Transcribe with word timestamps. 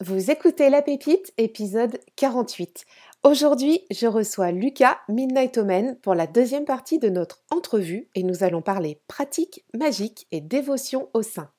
Vous 0.00 0.30
écoutez 0.30 0.70
La 0.70 0.80
Pépite, 0.80 1.32
épisode 1.38 1.98
48. 2.14 2.84
Aujourd'hui, 3.24 3.84
je 3.90 4.06
reçois 4.06 4.52
Lucas 4.52 5.00
Midnight 5.08 5.58
Omen 5.58 5.98
pour 6.02 6.14
la 6.14 6.28
deuxième 6.28 6.64
partie 6.64 7.00
de 7.00 7.08
notre 7.08 7.42
entrevue 7.50 8.08
et 8.14 8.22
nous 8.22 8.44
allons 8.44 8.62
parler 8.62 9.00
pratique, 9.08 9.64
magique 9.74 10.28
et 10.30 10.40
dévotion 10.40 11.08
au 11.14 11.22
sein. 11.22 11.50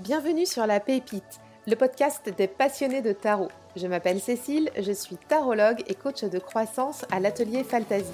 Bienvenue 0.00 0.44
sur 0.44 0.66
La 0.66 0.80
Pépite, 0.80 1.38
le 1.68 1.76
podcast 1.76 2.28
des 2.36 2.48
passionnés 2.48 3.02
de 3.02 3.12
tarot. 3.12 3.52
Je 3.74 3.86
m'appelle 3.86 4.20
Cécile, 4.20 4.70
je 4.78 4.92
suis 4.92 5.16
tarologue 5.16 5.82
et 5.86 5.94
coach 5.94 6.24
de 6.24 6.38
croissance 6.38 7.06
à 7.10 7.20
l'atelier 7.20 7.64
Fantasy. 7.64 8.12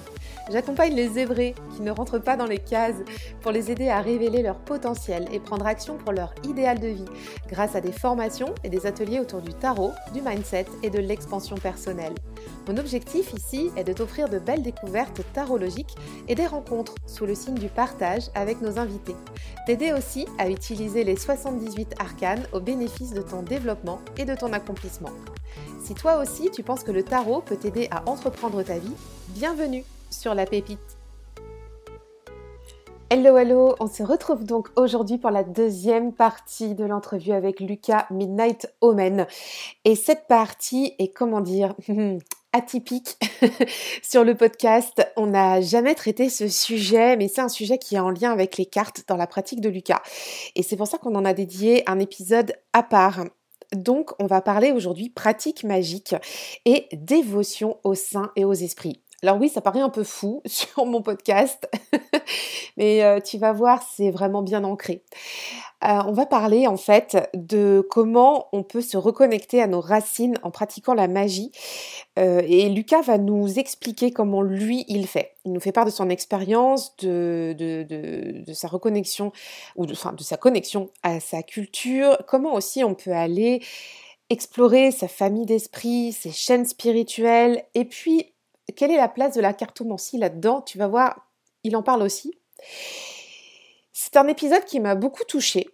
J'accompagne 0.49 0.93
les 0.93 1.09
zébrés 1.09 1.53
qui 1.75 1.81
ne 1.81 1.91
rentrent 1.91 2.19
pas 2.19 2.37
dans 2.37 2.45
les 2.45 2.59
cases 2.59 2.95
pour 3.41 3.51
les 3.51 3.69
aider 3.69 3.89
à 3.89 3.99
révéler 3.99 4.41
leur 4.41 4.55
potentiel 4.59 5.27
et 5.33 5.39
prendre 5.41 5.67
action 5.67 5.97
pour 5.97 6.13
leur 6.13 6.33
idéal 6.47 6.79
de 6.79 6.87
vie 6.87 7.05
grâce 7.49 7.75
à 7.75 7.81
des 7.81 7.91
formations 7.91 8.55
et 8.63 8.69
des 8.69 8.85
ateliers 8.85 9.19
autour 9.19 9.41
du 9.41 9.53
tarot, 9.53 9.91
du 10.13 10.21
mindset 10.21 10.67
et 10.81 10.89
de 10.89 10.99
l'expansion 10.99 11.57
personnelle. 11.57 12.15
Mon 12.69 12.77
objectif 12.77 13.33
ici 13.33 13.69
est 13.75 13.83
de 13.83 13.91
t'offrir 13.91 14.29
de 14.29 14.39
belles 14.39 14.63
découvertes 14.63 15.21
tarologiques 15.33 15.95
et 16.29 16.35
des 16.35 16.47
rencontres 16.47 16.95
sous 17.05 17.25
le 17.25 17.35
signe 17.35 17.55
du 17.55 17.67
partage 17.67 18.29
avec 18.33 18.61
nos 18.61 18.79
invités. 18.79 19.15
T'aider 19.65 19.91
aussi 19.91 20.25
à 20.37 20.49
utiliser 20.49 21.03
les 21.03 21.17
78 21.17 21.95
arcanes 21.99 22.45
au 22.53 22.61
bénéfice 22.61 23.13
de 23.13 23.21
ton 23.21 23.41
développement 23.41 23.99
et 24.17 24.23
de 24.23 24.35
ton 24.35 24.53
accomplissement. 24.53 25.11
Si 25.89 25.95
toi 25.95 26.17
aussi 26.19 26.51
tu 26.51 26.61
penses 26.61 26.83
que 26.83 26.91
le 26.91 27.01
tarot 27.01 27.41
peut 27.41 27.57
t'aider 27.57 27.87
à 27.89 28.07
entreprendre 28.07 28.61
ta 28.61 28.77
vie, 28.77 28.93
bienvenue 29.29 29.83
sur 30.11 30.35
la 30.35 30.45
pépite. 30.45 30.77
Hello 33.09 33.35
hello, 33.35 33.73
on 33.79 33.87
se 33.87 34.03
retrouve 34.03 34.43
donc 34.43 34.67
aujourd'hui 34.75 35.17
pour 35.17 35.31
la 35.31 35.43
deuxième 35.43 36.13
partie 36.13 36.75
de 36.75 36.85
l'entrevue 36.85 37.31
avec 37.31 37.59
Lucas 37.59 38.05
Midnight 38.11 38.71
Omen. 38.81 39.25
Et 39.83 39.95
cette 39.95 40.27
partie 40.27 40.93
est 40.99 41.11
comment 41.11 41.41
dire 41.41 41.73
atypique 42.53 43.17
sur 44.03 44.23
le 44.23 44.35
podcast. 44.35 45.03
On 45.17 45.25
n'a 45.25 45.59
jamais 45.59 45.95
traité 45.95 46.29
ce 46.29 46.49
sujet, 46.49 47.17
mais 47.17 47.27
c'est 47.29 47.41
un 47.41 47.49
sujet 47.49 47.79
qui 47.79 47.95
est 47.95 47.99
en 47.99 48.11
lien 48.11 48.31
avec 48.31 48.57
les 48.57 48.67
cartes 48.67 49.05
dans 49.07 49.17
la 49.17 49.25
pratique 49.25 49.59
de 49.59 49.69
Lucas. 49.69 50.03
Et 50.55 50.61
c'est 50.61 50.75
pour 50.75 50.85
ça 50.85 50.99
qu'on 50.99 51.15
en 51.15 51.25
a 51.25 51.33
dédié 51.33 51.81
un 51.89 51.97
épisode 51.97 52.53
à 52.73 52.83
part. 52.83 53.23
Donc, 53.73 54.11
on 54.19 54.25
va 54.25 54.41
parler 54.41 54.71
aujourd'hui 54.71 55.09
pratique 55.09 55.63
magique 55.63 56.15
et 56.65 56.87
dévotion 56.93 57.77
aux 57.83 57.95
saints 57.95 58.31
et 58.35 58.45
aux 58.45 58.53
esprits. 58.53 59.01
Alors 59.21 59.37
oui, 59.37 59.49
ça 59.49 59.59
paraît 59.59 59.81
un 59.81 59.89
peu 59.89 60.03
fou 60.03 60.41
sur 60.45 60.85
mon 60.85 61.01
podcast, 61.01 61.69
mais 62.77 63.03
euh, 63.03 63.19
tu 63.19 63.37
vas 63.37 63.51
voir, 63.51 63.83
c'est 63.95 64.11
vraiment 64.11 64.41
bien 64.41 64.63
ancré. 64.63 65.03
Euh, 65.83 66.01
on 66.07 66.11
va 66.11 66.25
parler 66.25 66.67
en 66.67 66.75
fait 66.77 67.29
de 67.33 67.85
comment 67.89 68.47
on 68.51 68.63
peut 68.63 68.81
se 68.81 68.97
reconnecter 68.97 69.61
à 69.61 69.67
nos 69.67 69.79
racines 69.79 70.37
en 70.43 70.51
pratiquant 70.51 70.93
la 70.93 71.07
magie. 71.07 71.51
Euh, 72.17 72.41
et 72.45 72.69
Lucas 72.69 73.01
va 73.01 73.17
nous 73.17 73.59
expliquer 73.59 74.11
comment 74.11 74.41
lui 74.41 74.85
il 74.87 75.07
fait. 75.07 75.33
Il 75.45 75.53
nous 75.53 75.61
fait 75.61 75.71
part 75.71 75.85
de 75.85 75.89
son 75.89 76.09
expérience, 76.09 76.95
de, 76.97 78.43
sa 78.53 78.67
reconnexion, 78.67 79.31
ou 79.75 79.85
de, 79.85 79.93
de 79.93 80.23
sa 80.23 80.37
connexion 80.37 80.91
à 81.03 81.19
sa 81.19 81.43
culture, 81.43 82.17
comment 82.27 82.53
aussi 82.53 82.83
on 82.83 82.93
peut 82.93 83.13
aller 83.13 83.61
explorer 84.29 84.91
sa 84.91 85.07
famille 85.07 85.45
d'esprit, 85.45 86.13
ses 86.13 86.31
chaînes 86.31 86.65
spirituelles, 86.65 87.63
et 87.73 87.85
puis 87.85 88.33
quelle 88.73 88.91
est 88.91 88.97
la 88.97 89.09
place 89.09 89.35
de 89.35 89.41
la 89.41 89.53
cartomancie 89.53 90.17
là-dedans? 90.17 90.61
Tu 90.61 90.77
vas 90.77 90.87
voir, 90.87 91.27
il 91.63 91.75
en 91.75 91.83
parle 91.83 92.03
aussi. 92.03 92.33
C'est 93.93 94.17
un 94.17 94.27
épisode 94.27 94.65
qui 94.65 94.79
m'a 94.79 94.95
beaucoup 94.95 95.23
touchée, 95.23 95.69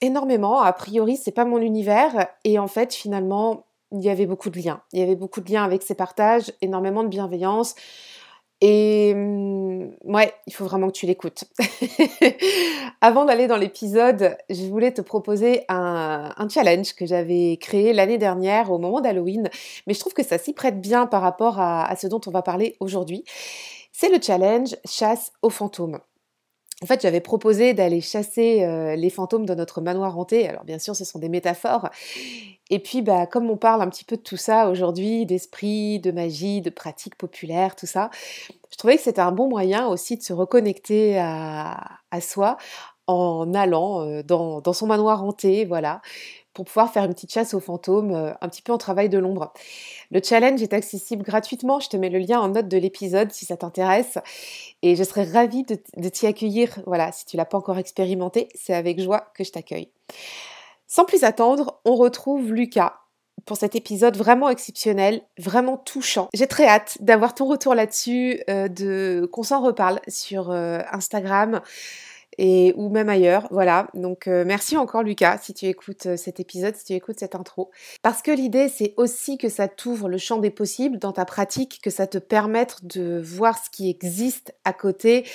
énormément. 0.00 0.60
A 0.60 0.72
priori, 0.72 1.16
c'est 1.16 1.32
pas 1.32 1.44
mon 1.44 1.58
univers, 1.58 2.28
et 2.44 2.58
en 2.58 2.68
fait, 2.68 2.94
finalement, 2.94 3.66
il 3.92 4.02
y 4.02 4.10
avait 4.10 4.26
beaucoup 4.26 4.50
de 4.50 4.58
liens. 4.58 4.82
Il 4.92 4.98
y 4.98 5.02
avait 5.02 5.16
beaucoup 5.16 5.40
de 5.40 5.50
liens 5.50 5.64
avec 5.64 5.82
ces 5.82 5.94
partages, 5.94 6.52
énormément 6.60 7.02
de 7.02 7.08
bienveillance. 7.08 7.74
Et 8.60 9.14
mm, 9.14 9.96
ouais, 10.04 10.32
il 10.46 10.54
faut 10.54 10.64
vraiment 10.64 10.88
que 10.88 10.92
tu 10.92 11.06
l'écoutes. 11.06 11.44
Avant 13.00 13.24
d'aller 13.24 13.46
dans 13.46 13.56
l'épisode, 13.56 14.36
je 14.48 14.64
voulais 14.64 14.92
te 14.92 15.00
proposer 15.00 15.64
un, 15.68 16.30
challenge 16.48 16.94
que 16.94 17.06
j'avais 17.06 17.58
créé 17.60 17.92
l'année 17.92 18.18
dernière 18.18 18.70
au 18.70 18.78
moment 18.78 19.00
d'Halloween, 19.00 19.50
mais 19.86 19.94
je 19.94 20.00
trouve 20.00 20.14
que 20.14 20.24
ça 20.24 20.38
s'y 20.38 20.52
prête 20.52 20.80
bien 20.80 21.06
par 21.06 21.22
rapport 21.22 21.60
à 21.60 21.94
ce 21.96 22.06
dont 22.06 22.20
on 22.26 22.30
va 22.30 22.42
parler 22.42 22.76
aujourd'hui. 22.80 23.24
C'est 23.92 24.08
le 24.08 24.20
challenge 24.20 24.76
chasse 24.84 25.32
aux 25.42 25.50
fantômes. 25.50 26.00
En 26.82 26.86
fait, 26.86 27.00
j'avais 27.00 27.20
proposé 27.20 27.72
d'aller 27.72 28.00
chasser 28.00 28.64
euh, 28.64 28.96
les 28.96 29.08
fantômes 29.08 29.46
de 29.46 29.54
notre 29.54 29.80
manoir 29.80 30.18
hanté. 30.18 30.48
Alors 30.48 30.64
bien 30.64 30.78
sûr, 30.78 30.96
ce 30.96 31.04
sont 31.04 31.18
des 31.18 31.28
métaphores. 31.28 31.88
Et 32.70 32.78
puis, 32.78 33.02
bah, 33.02 33.26
comme 33.26 33.50
on 33.50 33.56
parle 33.56 33.82
un 33.82 33.88
petit 33.88 34.04
peu 34.04 34.16
de 34.16 34.22
tout 34.22 34.36
ça 34.36 34.70
aujourd'hui, 34.70 35.26
d'esprit, 35.26 36.00
de 36.00 36.10
magie, 36.10 36.62
de 36.62 36.70
pratiques 36.70 37.16
populaires, 37.16 37.76
tout 37.76 37.86
ça, 37.86 38.10
je 38.70 38.76
trouvais 38.76 38.96
que 38.96 39.02
c'était 39.02 39.20
un 39.20 39.32
bon 39.32 39.48
moyen 39.48 39.86
aussi 39.86 40.16
de 40.16 40.22
se 40.22 40.32
reconnecter 40.32 41.18
à, 41.18 42.00
soi 42.20 42.56
en 43.06 43.52
allant 43.54 44.02
euh, 44.02 44.22
dans, 44.22 44.72
son 44.72 44.86
manoir 44.86 45.22
hanté, 45.22 45.64
voilà, 45.66 46.00
pour 46.54 46.64
pouvoir 46.64 46.90
faire 46.90 47.04
une 47.04 47.12
petite 47.12 47.32
chasse 47.32 47.52
aux 47.52 47.60
fantômes, 47.60 48.12
euh, 48.12 48.32
un 48.40 48.48
petit 48.48 48.62
peu 48.62 48.72
en 48.72 48.78
travail 48.78 49.08
de 49.08 49.18
l'ombre. 49.18 49.52
Le 50.10 50.22
challenge 50.22 50.62
est 50.62 50.72
accessible 50.72 51.22
gratuitement, 51.22 51.80
je 51.80 51.88
te 51.88 51.96
mets 51.96 52.08
le 52.08 52.18
lien 52.18 52.40
en 52.40 52.48
note 52.48 52.68
de 52.68 52.78
l'épisode 52.78 53.30
si 53.30 53.44
ça 53.44 53.56
t'intéresse 53.56 54.18
et 54.82 54.96
je 54.96 55.04
serais 55.04 55.24
ravie 55.24 55.64
de, 55.64 56.08
t'y 56.08 56.26
accueillir. 56.26 56.80
Voilà, 56.86 57.12
si 57.12 57.26
tu 57.26 57.36
l'as 57.36 57.44
pas 57.44 57.58
encore 57.58 57.78
expérimenté, 57.78 58.48
c'est 58.54 58.74
avec 58.74 59.00
joie 59.00 59.32
que 59.34 59.44
je 59.44 59.52
t'accueille. 59.52 59.90
Sans 60.86 61.04
plus 61.04 61.24
attendre, 61.24 61.80
on 61.84 61.94
retrouve 61.96 62.52
Lucas 62.52 62.94
pour 63.46 63.56
cet 63.56 63.74
épisode 63.74 64.16
vraiment 64.16 64.48
exceptionnel, 64.48 65.22
vraiment 65.38 65.76
touchant. 65.76 66.28
J'ai 66.34 66.46
très 66.46 66.66
hâte 66.66 66.96
d'avoir 67.00 67.34
ton 67.34 67.46
retour 67.46 67.74
là-dessus, 67.74 68.40
euh, 68.48 68.68
de 68.68 69.28
qu'on 69.32 69.42
s'en 69.42 69.60
reparle 69.60 70.00
sur 70.08 70.50
euh, 70.50 70.80
Instagram 70.90 71.60
et 72.38 72.72
ou 72.76 72.88
même 72.88 73.08
ailleurs. 73.08 73.46
Voilà. 73.50 73.88
Donc 73.94 74.26
euh, 74.26 74.44
merci 74.46 74.76
encore 74.76 75.02
Lucas 75.02 75.38
si 75.42 75.54
tu 75.54 75.66
écoutes 75.66 76.16
cet 76.16 76.40
épisode, 76.40 76.74
si 76.74 76.84
tu 76.84 76.92
écoutes 76.94 77.18
cette 77.18 77.34
intro. 77.34 77.70
Parce 78.02 78.22
que 78.22 78.30
l'idée 78.30 78.68
c'est 78.68 78.94
aussi 78.96 79.38
que 79.38 79.48
ça 79.48 79.68
t'ouvre 79.68 80.08
le 80.08 80.18
champ 80.18 80.38
des 80.38 80.50
possibles 80.50 80.98
dans 80.98 81.12
ta 81.12 81.24
pratique, 81.24 81.80
que 81.82 81.90
ça 81.90 82.06
te 82.06 82.18
permette 82.18 82.84
de 82.84 83.20
voir 83.22 83.58
ce 83.62 83.70
qui 83.70 83.90
existe 83.90 84.54
à 84.64 84.72
côté, 84.72 85.26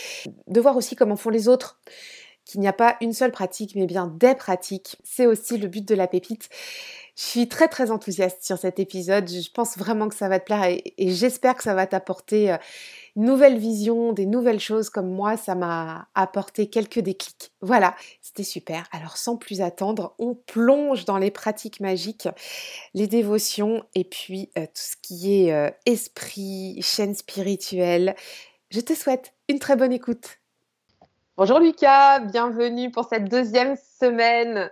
de 0.48 0.60
voir 0.60 0.76
aussi 0.76 0.96
comment 0.96 1.16
font 1.16 1.30
les 1.30 1.48
autres 1.48 1.80
qu'il 2.50 2.62
n'y 2.62 2.68
a 2.68 2.74
pas 2.74 2.98
une 3.02 3.14
seule 3.14 3.32
pratique, 3.32 3.76
mais 3.76 3.86
bien 3.86 4.08
des 4.08 4.36
pratiques. 4.36 4.98
C'est 5.04 5.28
aussi 5.28 5.58
le 5.58 5.68
but 5.68 5.88
de 5.88 5.96
la 5.96 6.08
pépite. 6.08 6.50
Je 7.16 7.24
suis 7.24 7.48
très 7.50 7.68
très 7.68 7.92
enthousiaste 7.92 8.44
sur 8.44 8.58
cet 8.58 8.80
épisode. 8.80 9.30
Je 9.30 9.52
pense 9.52 9.78
vraiment 9.78 10.08
que 10.08 10.16
ça 10.16 10.30
va 10.30 10.40
te 10.40 10.46
plaire 10.46 10.64
et, 10.64 10.94
j'espère 10.98 11.56
que 11.56 11.64
ça 11.64 11.74
va 11.76 11.86
t'apporter 11.86 12.52
euh, 12.52 12.58
nouvelles 13.16 13.58
visions, 13.58 14.14
des 14.14 14.26
nouvelles 14.26 14.60
choses 14.60 14.90
comme 14.90 15.12
moi, 15.12 15.36
ça 15.38 15.54
m'a 15.54 16.08
apporté 16.16 16.70
quelques 16.70 17.00
déclics. 17.00 17.52
Voilà, 17.62 17.96
c'était 18.22 18.44
super. 18.44 18.88
Alors 18.92 19.18
sans 19.18 19.36
plus 19.36 19.62
attendre, 19.62 20.16
on 20.18 20.34
plonge 20.34 21.06
dans 21.06 21.18
les 21.18 21.30
pratiques 21.30 21.81
magiques, 21.81 22.30
les 22.94 23.08
dévotions 23.08 23.84
et 23.96 24.06
puis 24.06 24.50
euh, 24.58 24.66
tout 24.66 24.72
ce 24.76 24.96
qui 25.02 25.44
est 25.44 25.54
euh, 25.54 25.70
esprit, 25.86 26.80
chaîne 26.81 27.16
spirituelle. 27.16 28.16
Je 28.72 28.80
te 28.80 28.94
souhaite 28.94 29.34
une 29.50 29.60
très 29.60 29.76
bonne 29.76 29.92
écoute. 29.92 30.39
Bonjour 31.40 31.60
Lucas, 31.60 32.20
bienvenue 32.20 32.92
pour 32.92 33.06
cette 33.06 33.30
deuxième 33.30 33.78
semaine. 33.78 34.70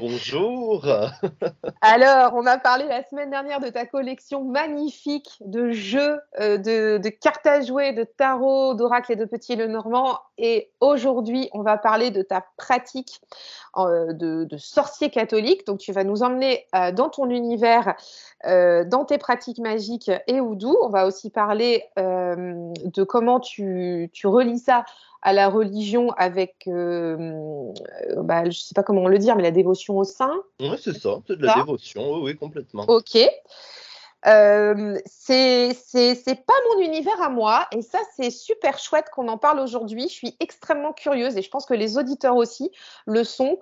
Bonjour. 0.00 0.86
Alors, 1.82 2.32
on 2.34 2.46
a 2.46 2.56
parlé 2.56 2.86
la 2.86 3.02
semaine 3.02 3.28
dernière 3.28 3.60
de 3.60 3.68
ta 3.68 3.84
collection 3.84 4.42
magnifique 4.42 5.28
de 5.40 5.70
jeux, 5.70 6.18
euh, 6.40 6.56
de, 6.56 7.08
cartes 7.10 7.46
à 7.46 7.60
jouer, 7.60 7.92
de 7.92 8.04
tarot, 8.04 8.72
d'oracle 8.72 9.12
et 9.12 9.16
de 9.16 9.26
petit 9.26 9.54
Lenormand. 9.54 10.18
Et 10.38 10.70
aujourd'hui, 10.80 11.50
on 11.52 11.60
va 11.60 11.76
parler 11.76 12.10
de 12.10 12.22
ta 12.22 12.42
pratique 12.56 13.20
euh, 13.76 14.14
de, 14.14 14.48
sorcier 14.56 15.10
catholique. 15.10 15.66
Donc, 15.66 15.78
tu 15.78 15.92
vas 15.92 16.04
nous 16.04 16.22
emmener 16.22 16.64
euh, 16.74 16.90
dans 16.90 17.10
ton 17.10 17.28
univers, 17.28 17.96
dans 18.44 19.04
tes 19.04 19.18
pratiques 19.18 19.58
magiques 19.58 20.10
et 20.26 20.40
oudou. 20.40 20.74
On 20.82 20.88
va 20.88 21.06
aussi 21.06 21.30
parler 21.30 21.84
de 21.96 23.04
comment 23.04 23.38
tu, 23.38 24.10
tu 24.12 24.26
relis 24.26 24.58
ça 24.58 24.84
à 25.22 25.32
la 25.32 25.48
religion 25.48 26.10
avec, 26.16 26.64
euh, 26.66 27.72
bah, 28.18 28.42
je 28.44 28.48
ne 28.48 28.52
sais 28.52 28.74
pas 28.74 28.82
comment 28.82 29.06
le 29.08 29.18
dire, 29.18 29.36
mais 29.36 29.42
la 29.42 29.52
dévotion 29.52 29.96
au 29.98 30.04
saint. 30.04 30.42
Oui, 30.60 30.76
c'est 30.82 30.96
ça, 30.98 31.20
c'est 31.26 31.36
de 31.36 31.46
la 31.46 31.54
dévotion, 31.54 32.20
oui, 32.22 32.36
complètement. 32.36 32.84
Ok. 32.88 33.16
Euh, 34.24 34.98
c'est 35.06 35.74
pas 36.46 36.54
mon 36.70 36.80
univers 36.80 37.20
à 37.20 37.28
moi 37.28 37.66
et 37.72 37.82
ça 37.82 37.98
c'est 38.14 38.30
super 38.30 38.78
chouette 38.78 39.06
qu'on 39.10 39.26
en 39.26 39.38
parle 39.38 39.58
aujourd'hui. 39.58 40.04
Je 40.08 40.14
suis 40.14 40.36
extrêmement 40.38 40.92
curieuse 40.92 41.36
et 41.36 41.42
je 41.42 41.50
pense 41.50 41.66
que 41.66 41.74
les 41.74 41.98
auditeurs 41.98 42.36
aussi 42.36 42.70
le 43.06 43.24
sont 43.24 43.58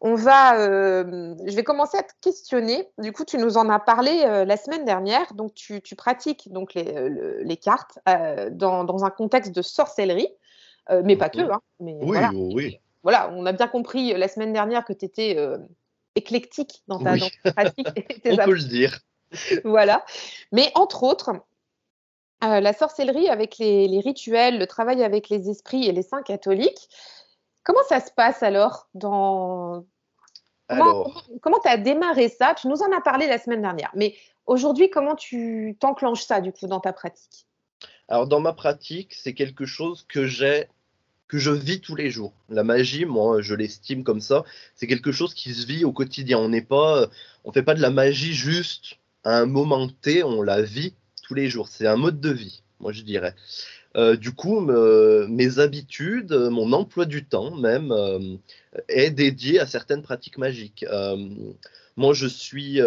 on 0.00 0.14
va, 0.16 0.58
euh, 0.58 1.34
je 1.46 1.54
vais 1.54 1.62
commencer 1.62 1.96
à 1.96 2.02
te 2.02 2.12
questionner. 2.20 2.88
Du 2.98 3.12
coup, 3.12 3.24
tu 3.24 3.38
nous 3.38 3.56
en 3.56 3.68
as 3.70 3.78
parlé 3.78 4.24
euh, 4.26 4.44
la 4.44 4.56
semaine 4.56 4.84
dernière. 4.84 5.32
Donc, 5.34 5.54
tu, 5.54 5.80
pratiques 5.96 6.52
donc 6.52 6.74
les, 6.74 6.94
euh, 6.94 7.56
cartes 7.56 7.98
dans, 8.50 9.04
un 9.04 9.10
contexte 9.10 9.54
de 9.54 9.62
sorcellerie, 9.62 10.28
mais 11.04 11.16
pas 11.16 11.28
que. 11.28 11.40
Mhm. 11.40 11.50
Hein, 11.50 11.60
oui, 11.80 11.94
voilà. 12.02 12.30
oui. 12.34 12.78
Voilà, 13.02 13.30
on 13.34 13.44
a 13.44 13.52
bien 13.52 13.68
compris 13.68 14.14
la 14.14 14.28
semaine 14.28 14.52
dernière 14.52 14.84
que 14.84 14.92
tu 14.94 15.04
étais 15.04 15.36
éclectique 16.14 16.82
dans 16.88 16.98
ta, 16.98 17.14
pratique. 17.52 17.86
On 18.24 18.36
peut 18.36 18.54
le 18.54 18.62
dire. 18.62 19.00
voilà. 19.64 20.04
Mais 20.52 20.70
entre 20.74 21.02
autres, 21.02 21.32
la 22.40 22.72
sorcellerie 22.72 23.28
avec 23.28 23.58
les, 23.58 24.00
rituels, 24.00 24.58
le 24.58 24.66
travail 24.66 25.02
avec 25.04 25.28
les 25.28 25.50
esprits 25.50 25.86
et 25.86 25.92
les 25.92 26.02
saints 26.02 26.22
catholiques, 26.22 26.88
comment 27.64 27.82
ça 27.88 27.98
se 27.98 28.12
passe 28.12 28.44
alors 28.44 28.88
dans... 28.94 29.84
Comment 30.68 31.58
tu 31.62 31.68
as 31.68 31.76
démarré 31.76 32.28
ça? 32.28 32.54
Tu 32.54 32.68
nous 32.68 32.80
en 32.82 32.96
as 32.96 33.00
parlé 33.00 33.26
la 33.26 33.38
semaine 33.38 33.60
dernière, 33.60 33.90
mais 33.94 34.14
aujourd'hui, 34.46 34.88
comment 34.88 35.14
tu 35.14 35.76
t'enclenches 35.78 36.24
ça 36.24 36.40
du 36.40 36.52
coup 36.52 36.66
dans 36.66 36.80
ta 36.80 36.92
pratique? 36.92 37.46
Alors 38.08 38.26
dans 38.26 38.40
ma 38.40 38.52
pratique, 38.52 39.14
c'est 39.14 39.34
quelque 39.34 39.66
chose 39.66 40.06
que 40.08 40.26
j'ai 40.26 40.68
que 41.28 41.38
je 41.38 41.50
vis 41.50 41.80
tous 41.80 41.96
les 41.96 42.10
jours. 42.10 42.32
La 42.48 42.64
magie, 42.64 43.04
moi, 43.06 43.40
je 43.40 43.54
l'estime 43.54 44.04
comme 44.04 44.20
ça. 44.20 44.44
C'est 44.74 44.86
quelque 44.86 45.12
chose 45.12 45.34
qui 45.34 45.54
se 45.54 45.66
vit 45.66 45.84
au 45.84 45.92
quotidien. 45.92 46.38
On 46.38 46.48
n'est 46.48 46.62
pas, 46.62 47.08
on 47.44 47.52
fait 47.52 47.62
pas 47.62 47.74
de 47.74 47.80
la 47.80 47.90
magie 47.90 48.34
juste 48.34 48.96
à 49.24 49.38
un 49.38 49.46
moment 49.46 49.88
T. 49.88 50.22
On 50.22 50.42
la 50.42 50.62
vit 50.62 50.94
tous 51.22 51.34
les 51.34 51.48
jours. 51.48 51.68
C'est 51.68 51.86
un 51.86 51.96
mode 51.96 52.20
de 52.20 52.30
vie, 52.30 52.62
moi 52.80 52.92
je 52.92 53.02
dirais. 53.02 53.34
Euh, 53.96 54.16
du 54.16 54.32
coup, 54.32 54.60
mes 54.60 55.58
habitudes, 55.58 56.32
mon 56.32 56.72
emploi 56.72 57.04
du 57.04 57.24
temps 57.24 57.54
même, 57.54 57.92
euh, 57.92 58.36
est 58.88 59.10
dédié 59.10 59.60
à 59.60 59.66
certaines 59.66 60.02
pratiques 60.02 60.38
magiques. 60.38 60.84
Euh, 60.90 61.16
moi, 61.96 62.12
je 62.12 62.26
suis 62.26 62.80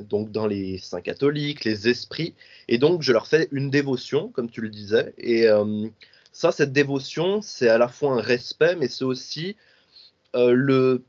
donc 0.00 0.32
dans 0.32 0.48
les 0.48 0.78
saints 0.78 1.00
catholiques, 1.00 1.64
les 1.64 1.88
esprits, 1.88 2.34
et 2.66 2.76
donc 2.76 3.02
je 3.02 3.12
leur 3.12 3.28
fais 3.28 3.48
une 3.52 3.70
dévotion, 3.70 4.30
comme 4.30 4.50
tu 4.50 4.60
le 4.60 4.68
disais. 4.68 5.14
Et 5.16 5.46
ça, 6.32 6.50
cette 6.50 6.72
dévotion, 6.72 7.40
c'est 7.40 7.68
à 7.68 7.78
la 7.78 7.86
fois 7.86 8.14
un 8.14 8.20
respect, 8.20 8.74
mais 8.74 8.88
c'est 8.88 9.04
aussi 9.04 9.54
le, 10.34 11.04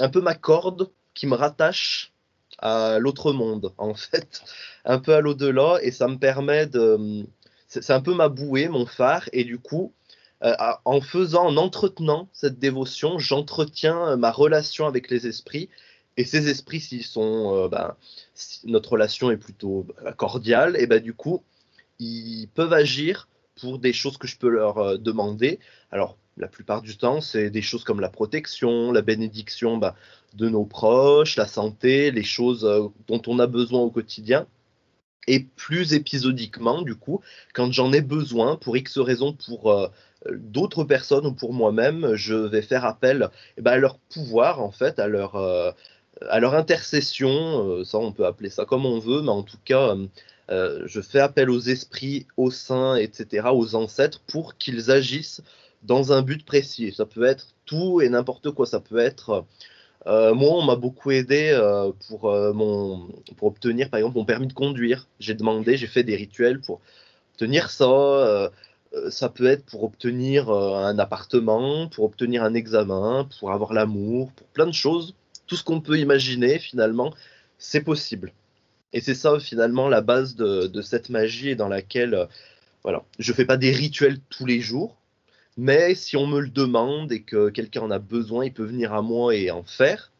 un 0.00 0.08
peu 0.08 0.22
ma 0.22 0.34
corde 0.34 0.90
qui 1.12 1.26
me 1.26 1.34
rattache 1.34 2.14
à 2.58 2.98
l'autre 2.98 3.32
monde, 3.32 3.72
en 3.78 3.94
fait, 3.94 4.42
un 4.84 4.98
peu 4.98 5.14
à 5.14 5.20
l'au-delà, 5.20 5.78
et 5.82 5.90
ça 5.90 6.08
me 6.08 6.18
permet 6.18 6.66
de... 6.66 7.26
C'est 7.68 7.90
un 7.90 8.00
peu 8.00 8.14
ma 8.14 8.28
bouée, 8.28 8.68
mon 8.68 8.86
phare, 8.86 9.28
et 9.32 9.44
du 9.44 9.58
coup, 9.58 9.92
euh, 10.44 10.54
en 10.84 11.00
faisant, 11.00 11.46
en 11.46 11.56
entretenant 11.56 12.28
cette 12.32 12.58
dévotion, 12.58 13.18
j'entretiens 13.18 14.16
ma 14.16 14.30
relation 14.30 14.86
avec 14.86 15.10
les 15.10 15.26
esprits, 15.26 15.68
et 16.16 16.24
ces 16.24 16.48
esprits, 16.48 16.80
s'ils 16.80 17.04
sont... 17.04 17.54
Euh, 17.54 17.68
ben, 17.68 17.96
notre 18.64 18.92
relation 18.92 19.30
est 19.30 19.36
plutôt 19.36 19.86
cordiale, 20.16 20.76
et 20.78 20.86
ben 20.86 21.02
du 21.02 21.14
coup, 21.14 21.42
ils 21.98 22.48
peuvent 22.54 22.72
agir 22.72 23.28
pour 23.60 23.78
des 23.78 23.92
choses 23.92 24.18
que 24.18 24.26
je 24.26 24.36
peux 24.36 24.48
leur 24.48 24.78
euh, 24.78 24.96
demander. 24.98 25.58
Alors, 25.90 26.16
la 26.36 26.48
plupart 26.48 26.82
du 26.82 26.96
temps, 26.96 27.20
c'est 27.20 27.50
des 27.50 27.62
choses 27.62 27.84
comme 27.84 28.00
la 28.00 28.10
protection, 28.10 28.92
la 28.92 29.02
bénédiction 29.02 29.78
bah, 29.78 29.94
de 30.36 30.48
nos 30.48 30.64
proches, 30.64 31.36
la 31.36 31.46
santé, 31.46 32.10
les 32.10 32.22
choses 32.22 32.64
euh, 32.64 32.88
dont 33.08 33.22
on 33.26 33.38
a 33.38 33.46
besoin 33.46 33.80
au 33.80 33.90
quotidien. 33.90 34.46
Et 35.28 35.40
plus 35.40 35.92
épisodiquement, 35.92 36.82
du 36.82 36.94
coup, 36.94 37.20
quand 37.52 37.72
j'en 37.72 37.92
ai 37.92 38.00
besoin, 38.00 38.56
pour 38.56 38.76
X 38.76 38.98
raisons, 38.98 39.32
pour 39.32 39.72
euh, 39.72 39.88
d'autres 40.30 40.84
personnes 40.84 41.26
ou 41.26 41.32
pour 41.32 41.52
moi-même, 41.52 42.14
je 42.14 42.34
vais 42.34 42.62
faire 42.62 42.84
appel 42.84 43.30
eh 43.56 43.62
ben, 43.62 43.72
à 43.72 43.76
leur 43.78 43.98
pouvoir, 43.98 44.62
en 44.62 44.70
fait, 44.70 45.00
à 45.00 45.08
leur, 45.08 45.34
euh, 45.34 45.72
à 46.28 46.38
leur 46.38 46.54
intercession. 46.54 47.84
ça, 47.84 47.98
on 47.98 48.12
peut 48.12 48.24
appeler 48.24 48.50
ça 48.50 48.64
comme 48.66 48.86
on 48.86 49.00
veut, 49.00 49.20
mais 49.22 49.30
en 49.30 49.42
tout 49.42 49.58
cas, 49.64 49.96
je 50.48 51.00
fais 51.00 51.20
appel 51.20 51.50
aux 51.50 51.60
esprits, 51.60 52.26
aux 52.36 52.52
saints, 52.52 52.94
etc., 52.96 53.48
aux 53.52 53.74
ancêtres, 53.74 54.20
pour 54.28 54.56
qu'ils 54.56 54.92
agissent 54.92 55.42
dans 55.82 56.12
un 56.12 56.22
but 56.22 56.44
précis. 56.44 56.92
Ça 56.96 57.04
peut 57.04 57.24
être 57.24 57.48
tout 57.64 58.00
et 58.00 58.08
n'importe 58.08 58.52
quoi. 58.52 58.66
Ça 58.66 58.80
peut 58.80 58.98
être. 58.98 59.44
Euh, 60.06 60.34
moi, 60.34 60.50
on 60.52 60.62
m'a 60.62 60.76
beaucoup 60.76 61.10
aidé 61.10 61.50
euh, 61.52 61.90
pour, 62.08 62.30
euh, 62.30 62.52
mon, 62.52 63.08
pour 63.36 63.48
obtenir, 63.48 63.90
par 63.90 63.98
exemple, 63.98 64.16
mon 64.16 64.24
permis 64.24 64.46
de 64.46 64.52
conduire. 64.52 65.08
J'ai 65.18 65.34
demandé, 65.34 65.76
j'ai 65.76 65.88
fait 65.88 66.04
des 66.04 66.14
rituels 66.16 66.60
pour 66.60 66.80
obtenir 67.32 67.70
ça. 67.70 68.50
ça 69.10 69.28
peut 69.28 69.46
être 69.46 69.64
pour 69.66 69.84
obtenir 69.84 70.50
un 70.50 70.98
appartement, 70.98 71.88
pour 71.88 72.04
obtenir 72.04 72.44
un 72.44 72.54
examen, 72.54 73.28
pour 73.38 73.52
avoir 73.52 73.72
l'amour, 73.74 74.32
pour 74.32 74.46
plein 74.48 74.66
de 74.66 74.72
choses. 74.72 75.14
Tout 75.46 75.56
ce 75.56 75.64
qu'on 75.64 75.80
peut 75.80 75.98
imaginer, 75.98 76.58
finalement, 76.58 77.12
c'est 77.58 77.82
possible. 77.82 78.32
Et 78.92 79.00
c'est 79.00 79.14
ça, 79.14 79.38
finalement, 79.40 79.88
la 79.88 80.00
base 80.00 80.36
de, 80.36 80.66
de 80.66 80.82
cette 80.82 81.10
magie 81.10 81.56
dans 81.56 81.68
laquelle, 81.68 82.28
voilà, 82.84 83.04
je 83.18 83.32
fais 83.32 83.44
pas 83.44 83.56
des 83.58 83.72
rituels 83.72 84.18
tous 84.30 84.46
les 84.46 84.60
jours, 84.60 84.95
mais 85.56 85.94
si 85.94 86.16
on 86.16 86.26
me 86.26 86.40
le 86.40 86.48
demande 86.48 87.12
et 87.12 87.22
que 87.22 87.50
quelqu'un 87.50 87.82
en 87.82 87.90
a 87.90 87.98
besoin, 87.98 88.44
il 88.44 88.52
peut 88.52 88.64
venir 88.64 88.92
à 88.92 89.02
moi 89.02 89.34
et 89.34 89.50
en 89.50 89.62
faire. 89.62 90.12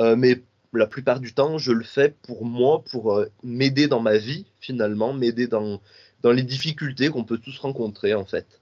Euh, 0.00 0.16
mais 0.16 0.42
la 0.72 0.86
plupart 0.86 1.20
du 1.20 1.34
temps, 1.34 1.58
je 1.58 1.72
le 1.72 1.84
fais 1.84 2.14
pour 2.22 2.44
moi, 2.44 2.82
pour 2.90 3.12
euh, 3.14 3.30
m'aider 3.42 3.88
dans 3.88 4.00
ma 4.00 4.16
vie, 4.16 4.46
finalement, 4.60 5.12
m'aider 5.12 5.46
dans, 5.46 5.80
dans 6.22 6.32
les 6.32 6.42
difficultés 6.42 7.10
qu'on 7.10 7.24
peut 7.24 7.38
tous 7.38 7.58
rencontrer, 7.58 8.14
en 8.14 8.24
fait. 8.24 8.61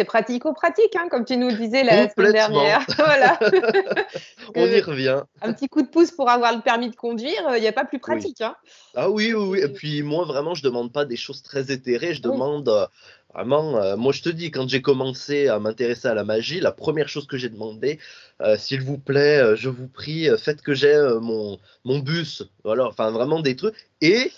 C'est 0.00 0.06
pratico-pratique, 0.06 0.96
hein, 0.96 1.08
comme 1.10 1.26
tu 1.26 1.36
nous 1.36 1.52
disais 1.52 1.84
la 1.84 2.08
semaine 2.08 2.32
dernière. 2.32 2.86
voilà. 2.96 3.38
On 4.56 4.64
y 4.64 4.80
revient. 4.80 5.20
Un 5.42 5.52
petit 5.52 5.68
coup 5.68 5.82
de 5.82 5.88
pouce 5.88 6.10
pour 6.10 6.30
avoir 6.30 6.56
le 6.56 6.62
permis 6.62 6.88
de 6.88 6.96
conduire, 6.96 7.54
il 7.54 7.60
n'y 7.60 7.68
a 7.68 7.72
pas 7.72 7.84
plus 7.84 7.98
pratique. 7.98 8.40
Hein. 8.40 8.56
Ah 8.94 9.10
oui, 9.10 9.34
oui, 9.34 9.44
oui. 9.46 9.60
Et 9.60 9.68
puis 9.68 10.02
moi, 10.02 10.24
vraiment, 10.24 10.54
je 10.54 10.64
ne 10.64 10.70
demande 10.70 10.90
pas 10.90 11.04
des 11.04 11.16
choses 11.16 11.42
très 11.42 11.70
éthérées. 11.70 12.14
Je 12.14 12.22
demande 12.22 12.66
euh, 12.70 12.86
vraiment. 13.34 13.76
Euh, 13.76 13.98
moi, 13.98 14.14
je 14.14 14.22
te 14.22 14.30
dis, 14.30 14.50
quand 14.50 14.66
j'ai 14.70 14.80
commencé 14.80 15.48
à 15.48 15.58
m'intéresser 15.58 16.08
à 16.08 16.14
la 16.14 16.24
magie, 16.24 16.60
la 16.60 16.72
première 16.72 17.10
chose 17.10 17.26
que 17.26 17.36
j'ai 17.36 17.50
demandé, 17.50 17.98
euh, 18.40 18.56
s'il 18.56 18.80
vous 18.80 18.96
plaît, 18.96 19.54
je 19.54 19.68
vous 19.68 19.86
prie, 19.86 20.30
faites 20.38 20.62
que 20.62 20.72
j'ai 20.72 20.96
mon, 21.20 21.58
mon 21.84 21.98
bus. 21.98 22.42
Voilà, 22.64 22.86
enfin, 22.86 23.10
vraiment 23.10 23.40
des 23.40 23.54
trucs. 23.54 23.74
Et 24.00 24.32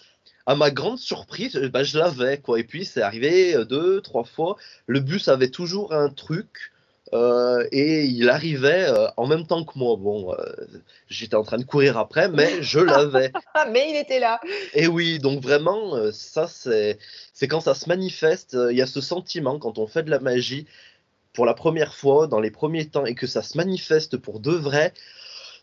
à 0.46 0.54
ma 0.54 0.70
grande 0.70 0.98
surprise, 0.98 1.56
bah, 1.72 1.84
je 1.84 1.98
l'avais, 1.98 2.38
quoi. 2.38 2.58
Et 2.58 2.64
puis, 2.64 2.84
c'est 2.84 3.02
arrivé 3.02 3.54
euh, 3.54 3.64
deux, 3.64 4.00
trois 4.00 4.24
fois. 4.24 4.56
Le 4.86 5.00
bus 5.00 5.28
avait 5.28 5.50
toujours 5.50 5.92
un 5.92 6.08
truc. 6.08 6.72
Euh, 7.14 7.68
et 7.72 8.04
il 8.04 8.30
arrivait 8.30 8.86
euh, 8.88 9.06
en 9.18 9.26
même 9.26 9.46
temps 9.46 9.64
que 9.64 9.78
moi. 9.78 9.96
Bon, 9.96 10.34
j'étais 11.08 11.36
en 11.36 11.42
train 11.42 11.58
de 11.58 11.64
courir 11.64 11.98
après, 11.98 12.28
mais 12.28 12.62
je 12.62 12.78
l'avais. 12.80 13.30
mais 13.70 13.90
il 13.90 13.96
était 13.96 14.18
là. 14.18 14.40
Et 14.72 14.86
oui, 14.86 15.18
donc 15.18 15.42
vraiment, 15.42 16.10
ça, 16.10 16.46
c'est, 16.48 16.98
c'est 17.34 17.48
quand 17.48 17.60
ça 17.60 17.74
se 17.74 17.88
manifeste. 17.88 18.56
Il 18.70 18.76
y 18.76 18.82
a 18.82 18.86
ce 18.86 19.02
sentiment 19.02 19.58
quand 19.58 19.76
on 19.78 19.86
fait 19.86 20.02
de 20.02 20.10
la 20.10 20.20
magie 20.20 20.66
pour 21.34 21.46
la 21.46 21.54
première 21.54 21.94
fois, 21.94 22.26
dans 22.26 22.40
les 22.40 22.50
premiers 22.50 22.86
temps, 22.86 23.04
et 23.04 23.14
que 23.14 23.26
ça 23.26 23.42
se 23.42 23.56
manifeste 23.56 24.16
pour 24.16 24.40
de 24.40 24.52
vrai. 24.52 24.92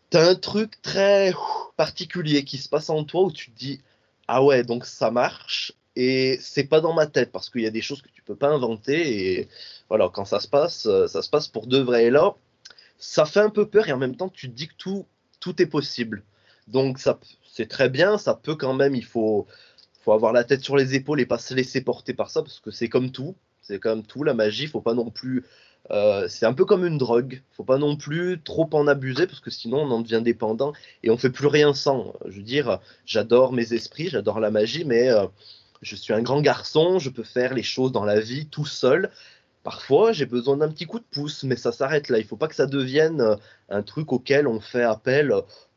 T'as 0.09 0.27
un 0.27 0.35
truc 0.35 0.81
très 0.81 1.33
particulier 1.77 2.43
qui 2.43 2.57
se 2.57 2.69
passe 2.69 2.89
en 2.89 3.03
toi 3.03 3.23
où 3.23 3.31
tu 3.31 3.51
te 3.51 3.57
dis 3.57 3.81
ah 4.31 4.43
ouais, 4.43 4.63
donc 4.63 4.85
ça 4.85 5.09
marche. 5.09 5.73
Et 5.95 6.37
c'est 6.39 6.65
pas 6.65 6.81
dans 6.81 6.93
ma 6.93 7.07
tête 7.07 7.31
parce 7.31 7.49
qu'il 7.49 7.61
y 7.61 7.65
a 7.65 7.71
des 7.71 7.81
choses 7.81 8.03
que 8.03 8.09
tu 8.09 8.21
peux 8.21 8.35
pas 8.35 8.49
inventer. 8.49 9.39
Et 9.39 9.49
voilà, 9.89 10.09
quand 10.13 10.25
ça 10.25 10.39
se 10.39 10.47
passe, 10.47 10.85
euh, 10.85 11.07
ça 11.07 11.23
se 11.23 11.29
passe 11.31 11.47
pour 11.47 11.65
de 11.65 11.79
vrai. 11.79 12.05
Et 12.05 12.09
là, 12.11 12.35
ça 12.99 13.25
fait 13.25 13.39
un 13.39 13.49
peu 13.49 13.67
peur 13.67 13.87
et 13.89 13.91
en 13.91 13.97
même 13.97 14.15
temps, 14.15 14.29
tu 14.29 14.47
te 14.49 14.55
dis 14.55 14.67
que 14.67 14.75
tout, 14.77 15.07
tout 15.39 15.59
est 15.61 15.65
possible. 15.65 16.23
Donc 16.67 16.99
ça, 16.99 17.19
c'est 17.51 17.67
très 17.67 17.89
bien. 17.89 18.19
Ça 18.19 18.35
peut 18.35 18.55
quand 18.55 18.75
même, 18.75 18.93
il 18.95 19.03
faut, 19.03 19.47
faut 20.01 20.13
avoir 20.13 20.31
la 20.31 20.43
tête 20.43 20.63
sur 20.63 20.77
les 20.77 20.93
épaules 20.93 21.21
et 21.21 21.25
pas 21.25 21.39
se 21.39 21.55
laisser 21.55 21.81
porter 21.81 22.13
par 22.13 22.29
ça 22.29 22.43
parce 22.43 22.59
que 22.59 22.69
c'est 22.69 22.89
comme 22.89 23.11
tout. 23.11 23.35
C'est 23.63 23.79
comme 23.79 24.03
tout, 24.05 24.23
la 24.23 24.35
magie, 24.35 24.67
faut 24.67 24.81
pas 24.81 24.93
non 24.93 25.09
plus 25.09 25.43
euh, 25.91 26.27
c'est 26.27 26.45
un 26.45 26.53
peu 26.53 26.65
comme 26.65 26.85
une 26.85 26.97
drogue. 26.97 27.41
Faut 27.51 27.63
pas 27.63 27.77
non 27.77 27.95
plus 27.95 28.41
trop 28.43 28.69
en 28.73 28.87
abuser 28.87 29.25
parce 29.25 29.39
que 29.39 29.49
sinon 29.49 29.79
on 29.79 29.91
en 29.91 30.01
devient 30.01 30.21
dépendant 30.23 30.73
et 31.03 31.09
on 31.09 31.17
fait 31.17 31.29
plus 31.29 31.47
rien 31.47 31.73
sans. 31.73 32.13
Je 32.25 32.37
veux 32.37 32.43
dire, 32.43 32.79
j'adore 33.05 33.53
mes 33.53 33.73
esprits, 33.73 34.09
j'adore 34.09 34.39
la 34.39 34.51
magie, 34.51 34.85
mais 34.85 35.09
euh, 35.09 35.25
je 35.81 35.95
suis 35.95 36.13
un 36.13 36.21
grand 36.21 36.41
garçon, 36.41 36.99
je 36.99 37.09
peux 37.09 37.23
faire 37.23 37.53
les 37.53 37.63
choses 37.63 37.91
dans 37.91 38.05
la 38.05 38.19
vie 38.19 38.45
tout 38.45 38.65
seul. 38.65 39.09
Parfois, 39.63 40.13
j'ai 40.13 40.25
besoin 40.25 40.57
d'un 40.57 40.69
petit 40.69 40.85
coup 40.85 40.99
de 40.99 41.05
pouce, 41.11 41.43
mais 41.43 41.55
ça 41.55 41.71
s'arrête 41.71 42.09
là. 42.09 42.17
Il 42.17 42.25
faut 42.25 42.37
pas 42.37 42.47
que 42.47 42.55
ça 42.55 42.65
devienne 42.65 43.21
euh, 43.21 43.35
un 43.69 43.81
truc 43.81 44.13
auquel 44.13 44.47
on 44.47 44.59
fait 44.59 44.83
appel 44.83 45.33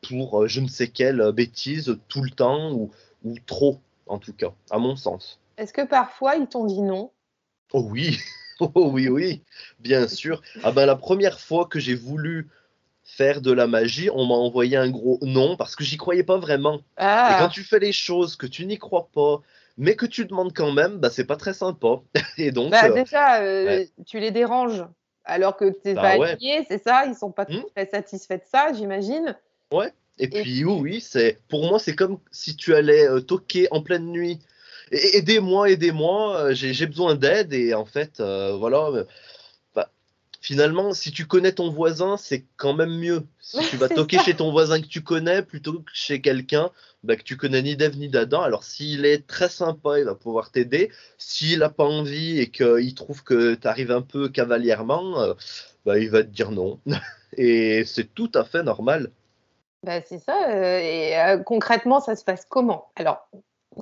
pour 0.06 0.46
je 0.46 0.60
ne 0.60 0.68
sais 0.68 0.88
quelle 0.88 1.32
bêtise 1.32 1.96
tout 2.08 2.22
le 2.22 2.30
temps 2.30 2.72
ou, 2.72 2.90
ou 3.24 3.36
trop, 3.46 3.80
en 4.06 4.18
tout 4.18 4.32
cas, 4.32 4.52
à 4.70 4.78
mon 4.78 4.96
sens. 4.96 5.40
Est-ce 5.56 5.72
que 5.72 5.86
parfois 5.86 6.36
ils 6.36 6.46
t'ont 6.46 6.64
dit 6.64 6.82
non? 6.82 7.12
Oh 7.72 7.86
oui 7.90 8.18
Oh 8.74 8.90
oui, 8.92 9.08
oui, 9.08 9.42
bien 9.80 10.08
sûr. 10.08 10.42
Ah 10.62 10.72
ben 10.72 10.86
la 10.86 10.96
première 10.96 11.40
fois 11.40 11.66
que 11.66 11.80
j'ai 11.80 11.94
voulu 11.94 12.48
faire 13.04 13.40
de 13.40 13.52
la 13.52 13.66
magie, 13.66 14.08
on 14.10 14.24
m'a 14.26 14.34
envoyé 14.34 14.76
un 14.76 14.88
gros 14.88 15.18
non 15.22 15.56
parce 15.56 15.76
que 15.76 15.84
j'y 15.84 15.96
croyais 15.96 16.22
pas 16.22 16.38
vraiment. 16.38 16.80
Ah. 16.96 17.34
Et 17.34 17.42
quand 17.42 17.48
tu 17.48 17.62
fais 17.62 17.78
les 17.78 17.92
choses 17.92 18.36
que 18.36 18.46
tu 18.46 18.64
n'y 18.66 18.78
crois 18.78 19.08
pas, 19.12 19.40
mais 19.76 19.96
que 19.96 20.06
tu 20.06 20.24
demandes 20.24 20.52
quand 20.54 20.72
même, 20.72 20.98
bah 20.98 21.10
c'est 21.10 21.24
pas 21.24 21.36
très 21.36 21.54
sympa. 21.54 22.00
Et 22.38 22.52
donc 22.52 22.70
bah, 22.70 22.86
euh, 22.86 22.94
déjà, 22.94 23.42
euh, 23.42 23.84
tu 24.06 24.20
les 24.20 24.30
déranges 24.30 24.84
alors 25.24 25.56
que 25.56 25.70
tu 25.70 25.94
bah, 25.94 26.16
pas 26.16 26.36
c'est 26.40 26.82
ça, 26.82 27.06
ils 27.06 27.14
sont 27.14 27.32
pas 27.32 27.46
hmm. 27.48 27.62
très 27.74 27.86
satisfaits 27.86 28.38
de 28.38 28.44
ça, 28.50 28.72
j'imagine. 28.72 29.36
Ouais. 29.72 29.92
Et, 30.18 30.28
puis 30.28 30.64
oui, 30.64 31.00
c'est 31.00 31.40
pour 31.48 31.66
moi 31.66 31.78
c'est 31.78 31.96
comme 31.96 32.18
si 32.30 32.54
tu 32.54 32.74
allais 32.74 33.08
euh, 33.08 33.20
toquer 33.20 33.66
en 33.70 33.82
pleine 33.82 34.06
nuit 34.06 34.40
aidez-moi, 34.92 35.70
aidez-moi, 35.70 36.36
euh, 36.36 36.54
j'ai 36.54 36.86
besoin 36.86 37.14
d'aide 37.14 37.52
et 37.52 37.74
en 37.74 37.84
fait, 37.84 38.20
euh, 38.20 38.56
voilà. 38.56 38.88
Euh, 38.88 39.04
bah, 39.74 39.90
finalement, 40.40 40.92
si 40.92 41.10
tu 41.10 41.26
connais 41.26 41.52
ton 41.52 41.70
voisin, 41.70 42.16
c'est 42.16 42.44
quand 42.56 42.74
même 42.74 42.96
mieux. 42.98 43.24
Si 43.40 43.58
tu 43.70 43.76
vas 43.76 43.88
toquer 43.88 44.18
chez 44.18 44.34
ton 44.34 44.50
voisin 44.50 44.80
que 44.80 44.86
tu 44.86 45.02
connais 45.02 45.42
plutôt 45.42 45.80
que 45.80 45.90
chez 45.92 46.20
quelqu'un 46.20 46.70
bah, 47.02 47.16
que 47.16 47.22
tu 47.22 47.36
connais 47.36 47.62
ni 47.62 47.76
d'Ève 47.76 47.96
ni 47.96 48.08
d'Adam, 48.08 48.42
alors 48.42 48.64
s'il 48.64 49.04
est 49.04 49.26
très 49.26 49.48
sympa, 49.48 49.98
il 49.98 50.04
va 50.04 50.14
pouvoir 50.14 50.50
t'aider. 50.50 50.90
S'il 51.18 51.60
n'a 51.60 51.70
pas 51.70 51.84
envie 51.84 52.38
et 52.38 52.50
qu'il 52.50 52.94
trouve 52.94 53.24
que 53.24 53.54
tu 53.54 53.66
arrives 53.66 53.90
un 53.90 54.02
peu 54.02 54.28
cavalièrement, 54.28 55.20
euh, 55.20 55.34
bah, 55.84 55.98
il 55.98 56.10
va 56.10 56.22
te 56.22 56.28
dire 56.28 56.50
non. 56.50 56.78
et 57.36 57.84
c'est 57.86 58.14
tout 58.14 58.30
à 58.34 58.44
fait 58.44 58.62
normal. 58.62 59.10
Bah, 59.84 60.00
c'est 60.02 60.20
ça. 60.20 60.50
Euh, 60.50 60.78
et 60.78 61.18
euh, 61.18 61.38
concrètement, 61.38 62.00
ça 62.00 62.14
se 62.14 62.24
passe 62.24 62.46
comment? 62.48 62.90
Alors, 62.94 63.28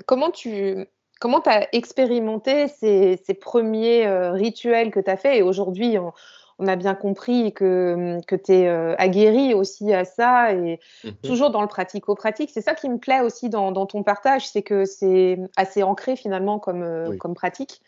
comment 0.07 0.31
tu 0.31 0.87
comment 1.21 1.41
as 1.47 1.69
expérimenté 1.73 2.67
ces, 2.67 3.21
ces 3.25 3.35
premiers 3.35 4.09
rituels 4.31 4.91
que 4.91 4.99
tu 4.99 5.11
as 5.11 5.17
fait? 5.17 5.39
Et 5.39 5.43
aujourd'hui, 5.43 5.99
on, 5.99 6.13
on 6.61 6.69
a 6.69 6.77
bien 6.77 6.95
compris 6.95 7.53
que, 7.55 8.21
que 8.27 8.37
tu 8.37 8.53
es 8.53 8.69
euh, 8.69 8.95
aguerri 8.99 9.55
aussi 9.55 9.93
à 9.95 10.05
ça 10.05 10.53
et 10.53 10.79
mhm. 11.05 11.15
toujours 11.25 11.51
dans 11.51 11.63
le 11.63 11.69
pratico-pratique. 11.69 12.51
C'est 12.53 12.61
ça 12.61 12.75
qui 12.75 12.89
me 12.89 12.99
plaît 12.99 13.21
aussi 13.21 13.49
dans, 13.49 13.73
ton 13.87 14.03
partage, 14.03 14.49
c'est 14.49 14.63
que 14.63 14.85
c'est 14.85 15.39
assez 15.57 15.83
ancré 15.83 16.17
finalement 16.17 16.59
comme, 16.59 16.83
euh, 16.83 17.17
comme 17.17 17.35
pratique. 17.35 17.81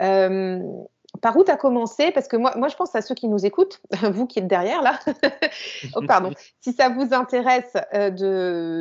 Euh, 0.00 0.60
par 1.22 1.36
où 1.36 1.44
tu 1.44 1.50
as 1.50 1.56
commencé? 1.56 2.10
Parce 2.10 2.28
que 2.28 2.36
moi, 2.36 2.52
moi, 2.56 2.68
je 2.68 2.76
pense 2.76 2.94
à 2.94 3.00
ceux 3.00 3.14
qui 3.14 3.28
nous 3.28 3.46
écoutent, 3.46 3.80
vous 4.12 4.26
qui 4.26 4.40
êtes 4.40 4.48
derrière 4.48 4.82
là. 4.82 4.98
oh, 5.94 6.02
pardon. 6.06 6.32
Si 6.60 6.72
ça 6.72 6.90
vous 6.90 7.14
intéresse 7.14 7.72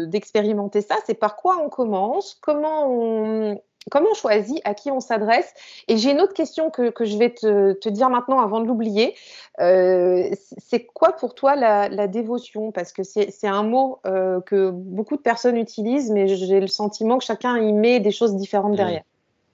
d'expérimenter 0.09 0.81
ça, 0.81 0.95
c'est 1.05 1.13
par 1.13 1.37
quoi 1.37 1.59
on 1.63 1.69
commence? 1.69 2.37
Comment 2.41 2.87
on, 2.89 3.61
comment 3.91 4.09
on 4.11 4.15
choisit 4.15 4.61
à 4.63 4.73
qui 4.73 4.91
on 4.91 4.99
s'adresse 4.99 5.53
Et 5.87 5.97
j'ai 5.97 6.11
une 6.11 6.21
autre 6.21 6.33
question 6.33 6.69
que, 6.69 6.91
je 7.01 7.17
vais 7.17 7.29
te, 7.31 7.89
dire 7.89 8.09
maintenant 8.09 8.39
avant 8.39 8.59
de 8.59 8.67
l'oublier. 8.67 9.15
Euh, 9.59 10.29
c'est 10.57 10.85
quoi 10.85 11.13
pour 11.13 11.35
toi 11.35 11.55
la, 11.55 12.07
dévotion? 12.07 12.71
Parce 12.71 12.91
que 12.91 13.03
c'est 13.03 13.47
un 13.47 13.63
mot 13.63 13.99
euh, 14.05 14.41
que 14.41 14.71
beaucoup 14.71 15.17
de 15.17 15.21
personnes 15.21 15.57
utilisent, 15.57 16.11
mais 16.11 16.27
j'ai 16.27 16.59
le 16.59 16.67
sentiment 16.67 17.17
que 17.17 17.25
chacun 17.25 17.57
y 17.57 17.73
met 17.73 17.99
des 17.99 18.11
choses 18.11 18.35
différentes 18.35 18.75
derrière. 18.75 19.03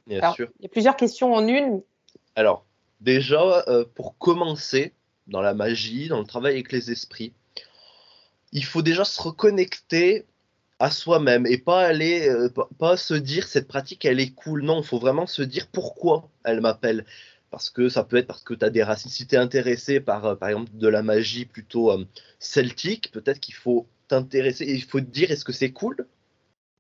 Bien 0.07 0.33
sûr. 0.33 0.49
Il 0.59 0.63
y 0.63 0.65
a 0.65 0.69
plusieurs 0.69 0.95
questions 0.95 1.33
en 1.33 1.47
une. 1.47 1.81
Alors, 2.35 2.65
déjà, 3.01 3.63
euh, 3.67 3.85
pour 3.95 4.17
commencer, 4.17 4.93
dans 5.27 5.41
la 5.41 5.53
magie, 5.53 6.07
dans 6.07 6.19
le 6.19 6.25
travail 6.25 6.53
avec 6.53 6.71
les 6.71 6.91
esprits, 6.91 7.33
il 8.51 8.65
faut 8.65 8.81
déjà 8.81 9.05
se 9.05 9.21
reconnecter 9.21 10.25
à 10.79 10.91
soi-même 10.91 11.45
et 11.45 11.57
pas 11.57 11.81
aller, 11.85 12.29
euh, 12.29 12.49
pas, 12.77 12.97
se 12.97 13.13
dire 13.13 13.47
cette 13.47 13.67
pratique 13.67 14.05
elle 14.05 14.19
est 14.19 14.33
cool. 14.33 14.63
Non, 14.63 14.81
il 14.81 14.85
faut 14.85 14.99
vraiment 14.99 15.27
se 15.27 15.41
dire 15.41 15.67
pourquoi 15.67 16.29
elle 16.43 16.61
m'appelle. 16.61 17.05
Parce 17.51 17.69
que 17.69 17.89
ça 17.89 18.03
peut 18.03 18.17
être 18.17 18.27
parce 18.27 18.43
que 18.43 18.53
tu 18.53 18.63
as 18.63 18.69
des 18.69 18.83
racines. 18.83 19.11
Si 19.11 19.27
tu 19.27 19.35
es 19.35 19.37
intéressé 19.37 19.99
par, 19.99 20.25
euh, 20.25 20.35
par 20.35 20.49
exemple, 20.49 20.71
de 20.73 20.87
la 20.87 21.01
magie 21.03 21.45
plutôt 21.45 21.91
euh, 21.91 22.05
celtique, 22.39 23.11
peut-être 23.11 23.39
qu'il 23.39 23.55
faut 23.55 23.87
t'intéresser 24.07 24.65
il 24.65 24.83
faut 24.83 25.01
te 25.01 25.05
dire 25.05 25.31
est-ce 25.31 25.45
que 25.45 25.51
c'est 25.51 25.71
cool? 25.71 26.07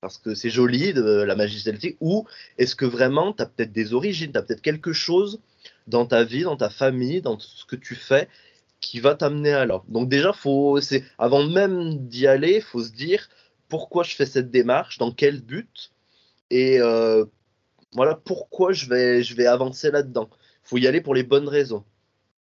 Parce 0.01 0.17
que 0.17 0.33
c'est 0.33 0.49
joli 0.49 0.93
de 0.93 1.03
la 1.03 1.35
magie 1.35 1.59
celtique 1.59 1.97
ou 1.99 2.25
est-ce 2.57 2.75
que 2.75 2.85
vraiment 2.85 3.33
tu 3.33 3.43
as 3.43 3.47
peut-être 3.47 3.73
des 3.73 3.93
origines, 3.93 4.31
tu 4.31 4.37
as 4.37 4.43
peut-être 4.43 4.61
quelque 4.61 4.93
chose 4.93 5.41
dans 5.87 6.05
ta 6.05 6.23
vie, 6.23 6.43
dans 6.43 6.55
ta 6.55 6.69
famille, 6.69 7.21
dans 7.21 7.37
ce 7.39 7.65
que 7.65 7.75
tu 7.75 7.95
fais 7.95 8.29
qui 8.81 8.99
va 8.99 9.15
t'amener 9.15 9.51
à 9.51 9.65
là. 9.65 9.83
Donc 9.87 10.09
déjà, 10.09 10.33
faut, 10.33 10.79
avant 11.17 11.45
même 11.47 12.07
d'y 12.07 12.27
aller, 12.27 12.61
faut 12.61 12.83
se 12.83 12.91
dire, 12.91 13.29
pourquoi 13.69 14.03
je 14.03 14.15
fais 14.15 14.25
cette 14.25 14.51
démarche, 14.51 14.97
dans 14.97 15.11
quel 15.11 15.41
but, 15.41 15.91
et 16.49 16.79
euh, 16.81 17.25
voilà 17.93 18.15
pourquoi 18.15 18.73
je 18.73 18.87
vais, 18.87 19.23
je 19.23 19.35
vais 19.35 19.45
avancer 19.45 19.91
là-dedans. 19.91 20.29
Il 20.65 20.69
faut 20.69 20.77
y 20.77 20.87
aller 20.87 21.01
pour 21.01 21.15
les 21.15 21.23
bonnes 21.23 21.47
raisons. 21.47 21.85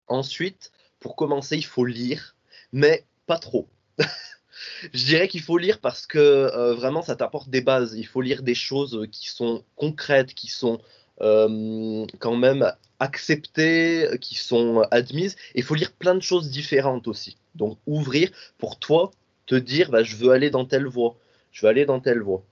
Ensuite, 0.07 0.73
pour 0.99 1.17
commencer, 1.17 1.57
il 1.57 1.65
faut 1.65 1.85
lire, 1.85 2.37
mais 2.73 3.05
pas 3.27 3.39
trop. 3.39 3.69
je 4.93 5.05
dirais 5.05 5.29
qu'il 5.29 5.43
faut 5.43 5.59
lire 5.59 5.81
parce 5.81 6.07
que 6.07 6.19
euh, 6.19 6.75
vraiment 6.75 7.03
ça 7.03 7.17
t'apporte 7.17 7.51
des 7.51 7.61
bases. 7.61 7.95
Il 7.95 8.07
faut 8.07 8.21
lire 8.21 8.43
des 8.43 8.55
choses 8.55 9.07
qui 9.13 9.29
sont 9.29 9.65
concrètes, 9.77 10.35
qui 10.35 10.49
sont 10.49 10.81
euh, 11.21 12.07
quand 12.19 12.37
même 12.37 12.73
acceptées, 12.99 14.09
qui 14.21 14.35
sont 14.35 14.83
admises. 14.91 15.37
il 15.55 15.63
faut 15.63 15.75
lire 15.75 15.93
plein 15.93 16.15
de 16.15 16.23
choses 16.23 16.51
différentes 16.51 17.09
aussi. 17.09 17.37
Donc 17.55 17.79
ouvrir 17.87 18.31
pour 18.59 18.79
toi 18.79 19.11
te 19.51 19.57
dire 19.57 19.91
bah, 19.91 20.05
je 20.05 20.15
veux 20.15 20.31
aller 20.31 20.49
dans 20.49 20.65
telle 20.65 20.87
voie, 20.87 21.17
je 21.51 21.63
veux 21.63 21.69
aller 21.69 21.85
dans 21.85 21.99
telle 21.99 22.21
voie. 22.21 22.45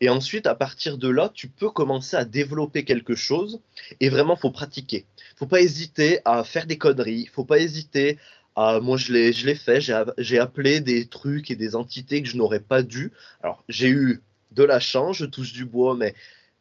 Et 0.00 0.08
ensuite, 0.08 0.46
à 0.46 0.54
partir 0.54 0.96
de 0.96 1.08
là, 1.08 1.30
tu 1.34 1.48
peux 1.48 1.70
commencer 1.70 2.16
à 2.16 2.24
développer 2.24 2.84
quelque 2.84 3.16
chose 3.16 3.60
et 3.98 4.08
vraiment, 4.10 4.36
faut 4.36 4.52
pratiquer. 4.52 5.06
faut 5.36 5.46
pas 5.46 5.60
hésiter 5.60 6.20
à 6.24 6.44
faire 6.44 6.66
des 6.66 6.78
conneries, 6.78 7.26
faut 7.26 7.44
pas 7.44 7.58
hésiter 7.58 8.18
à. 8.54 8.78
Moi, 8.80 8.96
je 8.96 9.12
l'ai, 9.12 9.54
fait, 9.56 9.80
j'ai 10.18 10.38
appelé 10.38 10.80
des 10.80 11.06
trucs 11.06 11.50
et 11.50 11.56
des 11.56 11.74
entités 11.74 12.22
que 12.22 12.28
je 12.28 12.36
n'aurais 12.36 12.60
pas 12.60 12.82
dû. 12.82 13.10
Alors, 13.42 13.64
j'ai 13.68 13.88
eu 13.88 14.22
de 14.52 14.62
la 14.62 14.78
chance, 14.78 15.16
je 15.16 15.26
touche 15.26 15.52
du 15.52 15.64
bois, 15.64 15.96
mais 15.96 16.14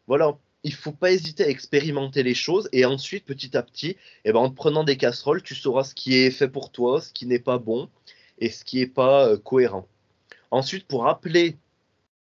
voilà, 0.07 0.37
il 0.63 0.73
faut 0.73 0.93
pas 0.93 1.11
hésiter 1.11 1.43
à 1.43 1.49
expérimenter 1.49 2.23
les 2.23 2.33
choses 2.33 2.69
et 2.71 2.85
ensuite, 2.85 3.25
petit 3.25 3.55
à 3.55 3.61
petit, 3.61 3.97
eh 4.23 4.31
ben, 4.31 4.39
en 4.39 4.49
te 4.49 4.55
prenant 4.55 4.83
des 4.83 4.97
casseroles, 4.97 5.43
tu 5.43 5.53
sauras 5.53 5.83
ce 5.83 5.93
qui 5.93 6.15
est 6.15 6.31
fait 6.31 6.47
pour 6.47 6.71
toi, 6.71 7.01
ce 7.01 7.11
qui 7.13 7.27
n'est 7.27 7.39
pas 7.39 7.59
bon 7.59 7.89
et 8.39 8.49
ce 8.49 8.63
qui 8.65 8.79
n'est 8.79 8.87
pas 8.87 9.27
euh, 9.27 9.37
cohérent. 9.37 9.87
Ensuite, 10.51 10.87
pour 10.87 11.07
appeler 11.07 11.57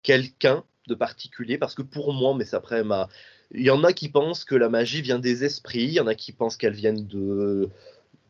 quelqu'un 0.02 0.64
de 0.88 0.94
particulier, 0.94 1.58
parce 1.58 1.74
que 1.74 1.82
pour 1.82 2.12
moi, 2.12 2.34
mais 2.36 2.44
c'est 2.44 2.56
après 2.56 2.84
ma... 2.84 3.08
Il 3.52 3.62
y 3.62 3.70
en 3.70 3.84
a 3.84 3.92
qui 3.92 4.08
pensent 4.08 4.44
que 4.44 4.54
la 4.54 4.68
magie 4.68 5.02
vient 5.02 5.18
des 5.18 5.44
esprits, 5.44 5.84
il 5.84 5.92
y 5.92 6.00
en 6.00 6.06
a 6.06 6.14
qui 6.14 6.32
pensent 6.32 6.56
qu'elle 6.56 6.74
vient 6.74 6.92
de, 6.92 7.68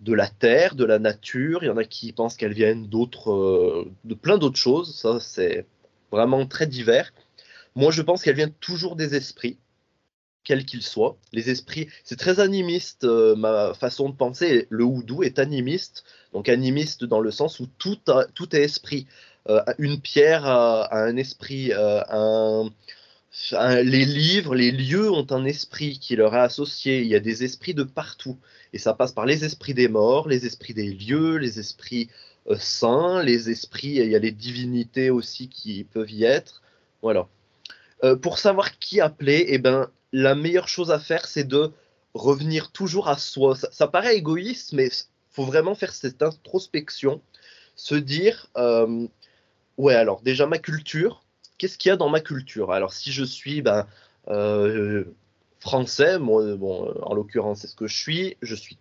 de 0.00 0.12
la 0.12 0.28
terre, 0.28 0.75
de 0.75 0.85
la 0.85 0.99
nature, 0.99 1.62
il 1.62 1.66
y 1.66 1.71
en 1.71 1.76
a 1.76 1.85
qui 1.85 2.12
pensent 2.12 2.37
qu'elle 2.37 2.52
vient 2.52 2.76
d'autres, 2.76 3.33
euh, 3.33 3.90
de 4.04 4.14
plein 4.14 4.38
d'autres 4.38 4.59
choses, 4.59 4.95
ça 4.95 5.21
c'est 5.21 5.66
vraiment 6.11 6.47
très 6.47 6.66
divers. 6.66 7.12
Moi, 7.75 7.90
je 7.90 8.02
pense 8.02 8.23
qu'elle 8.23 8.37
vient 8.37 8.50
toujours 8.61 8.97
des 8.97 9.14
esprits 9.14 9.59
quels 10.47 10.65
qu'ils 10.65 10.83
soient. 10.83 11.19
Les 11.33 11.50
esprits, 11.50 11.88
c'est 12.05 12.19
très 12.19 12.38
animiste, 12.41 13.05
euh, 13.05 13.35
ma 13.35 13.75
façon 13.75 14.09
de 14.09 14.15
penser. 14.15 14.69
Le 14.71 14.85
houdou 14.85 15.25
est 15.25 15.41
animiste, 15.41 16.05
donc 16.33 16.49
animiste 16.49 17.05
dans 17.05 17.21
le 17.21 17.33
sens 17.33 17.59
où 17.59 17.67
tout, 17.79 17.99
tout 18.35 18.57
est 18.57 18.62
esprit. 18.62 19.07
Euh, 19.50 19.61
une 19.79 20.00
pierre 20.00 20.47
a, 20.47 20.97
un 20.97 21.17
esprit, 21.17 21.73
euh, 21.73 22.65
les 23.53 24.05
livres, 24.05 24.55
les 24.55 24.71
lieux 24.71 25.11
ont 25.11 25.26
un 25.31 25.45
esprit 25.45 25.99
qui 25.99 26.15
leur 26.15 26.35
est 26.35 26.41
associé. 26.41 27.00
Il 27.00 27.09
y 27.09 27.17
a 27.17 27.21
des 27.21 27.43
esprits 27.43 27.75
de 27.75 27.83
partout. 27.83 28.38
Et 28.73 28.79
ça 28.79 28.95
passe 28.95 29.12
par 29.12 29.26
les 29.26 29.45
esprits 29.45 29.75
des 29.75 29.88
morts, 29.88 30.29
les 30.29 30.47
esprits 30.47 30.75
des 30.75 30.93
lieux, 30.93 31.38
les 31.38 31.59
esprits 31.59 32.09
saints, 32.59 33.25
les 33.25 33.50
esprits, 33.50 33.97
il 33.97 34.09
y 34.09 34.15
a 34.15 34.21
les 34.21 34.31
divinités 34.31 35.11
aussi 35.11 35.49
qui 35.49 35.83
peuvent 35.83 36.12
y 36.12 36.23
être. 36.23 36.62
Voilà. 37.03 37.26
pour 38.23 38.38
savoir 38.38 38.79
qui 38.79 39.00
appeler, 39.00 39.47
eh 39.49 39.59
ben, 39.59 39.88
la 40.13 40.35
meilleure 40.35 40.69
chose 40.69 40.91
à 40.91 40.99
faire, 40.99 41.27
c'est 41.27 41.45
de 41.45 41.73
revenir 42.15 42.73
toujours 42.73 43.09
à 43.09 43.19
soi. 43.19 43.57
Ça, 43.57 43.87
paraît 43.89 44.17
égoïste, 44.17 44.73
mais 44.73 44.91
faut 45.31 45.45
vraiment 45.45 45.75
faire 45.75 45.93
cette 45.93 46.23
introspection, 46.23 47.21
se 47.75 47.95
dire, 47.95 48.49
euh, 48.57 49.07
ouais, 49.77 49.95
alors 49.95 50.23
déjà 50.23 50.47
ma 50.47 50.59
culture, 50.59 51.25
qu'est-ce 51.59 51.79
qu'il 51.79 51.91
y 51.91 51.93
a 51.93 51.97
dans 51.97 52.09
ma 52.09 52.21
culture? 52.21 52.73
Alors 52.73 52.93
si 52.93 53.13
je 53.13 53.25
suis 53.25 53.61
ben, 53.63 53.87
euh, 54.29 55.05
français, 55.61 56.19
bon, 56.19 56.95
en 57.03 57.15
l'occurrence 57.15 57.61
c'est 57.61 57.67
ce 57.67 57.77
que 57.77 57.87
je 57.87 57.97
suis, 57.97 58.37
je 58.41 58.55
suis 58.55 58.79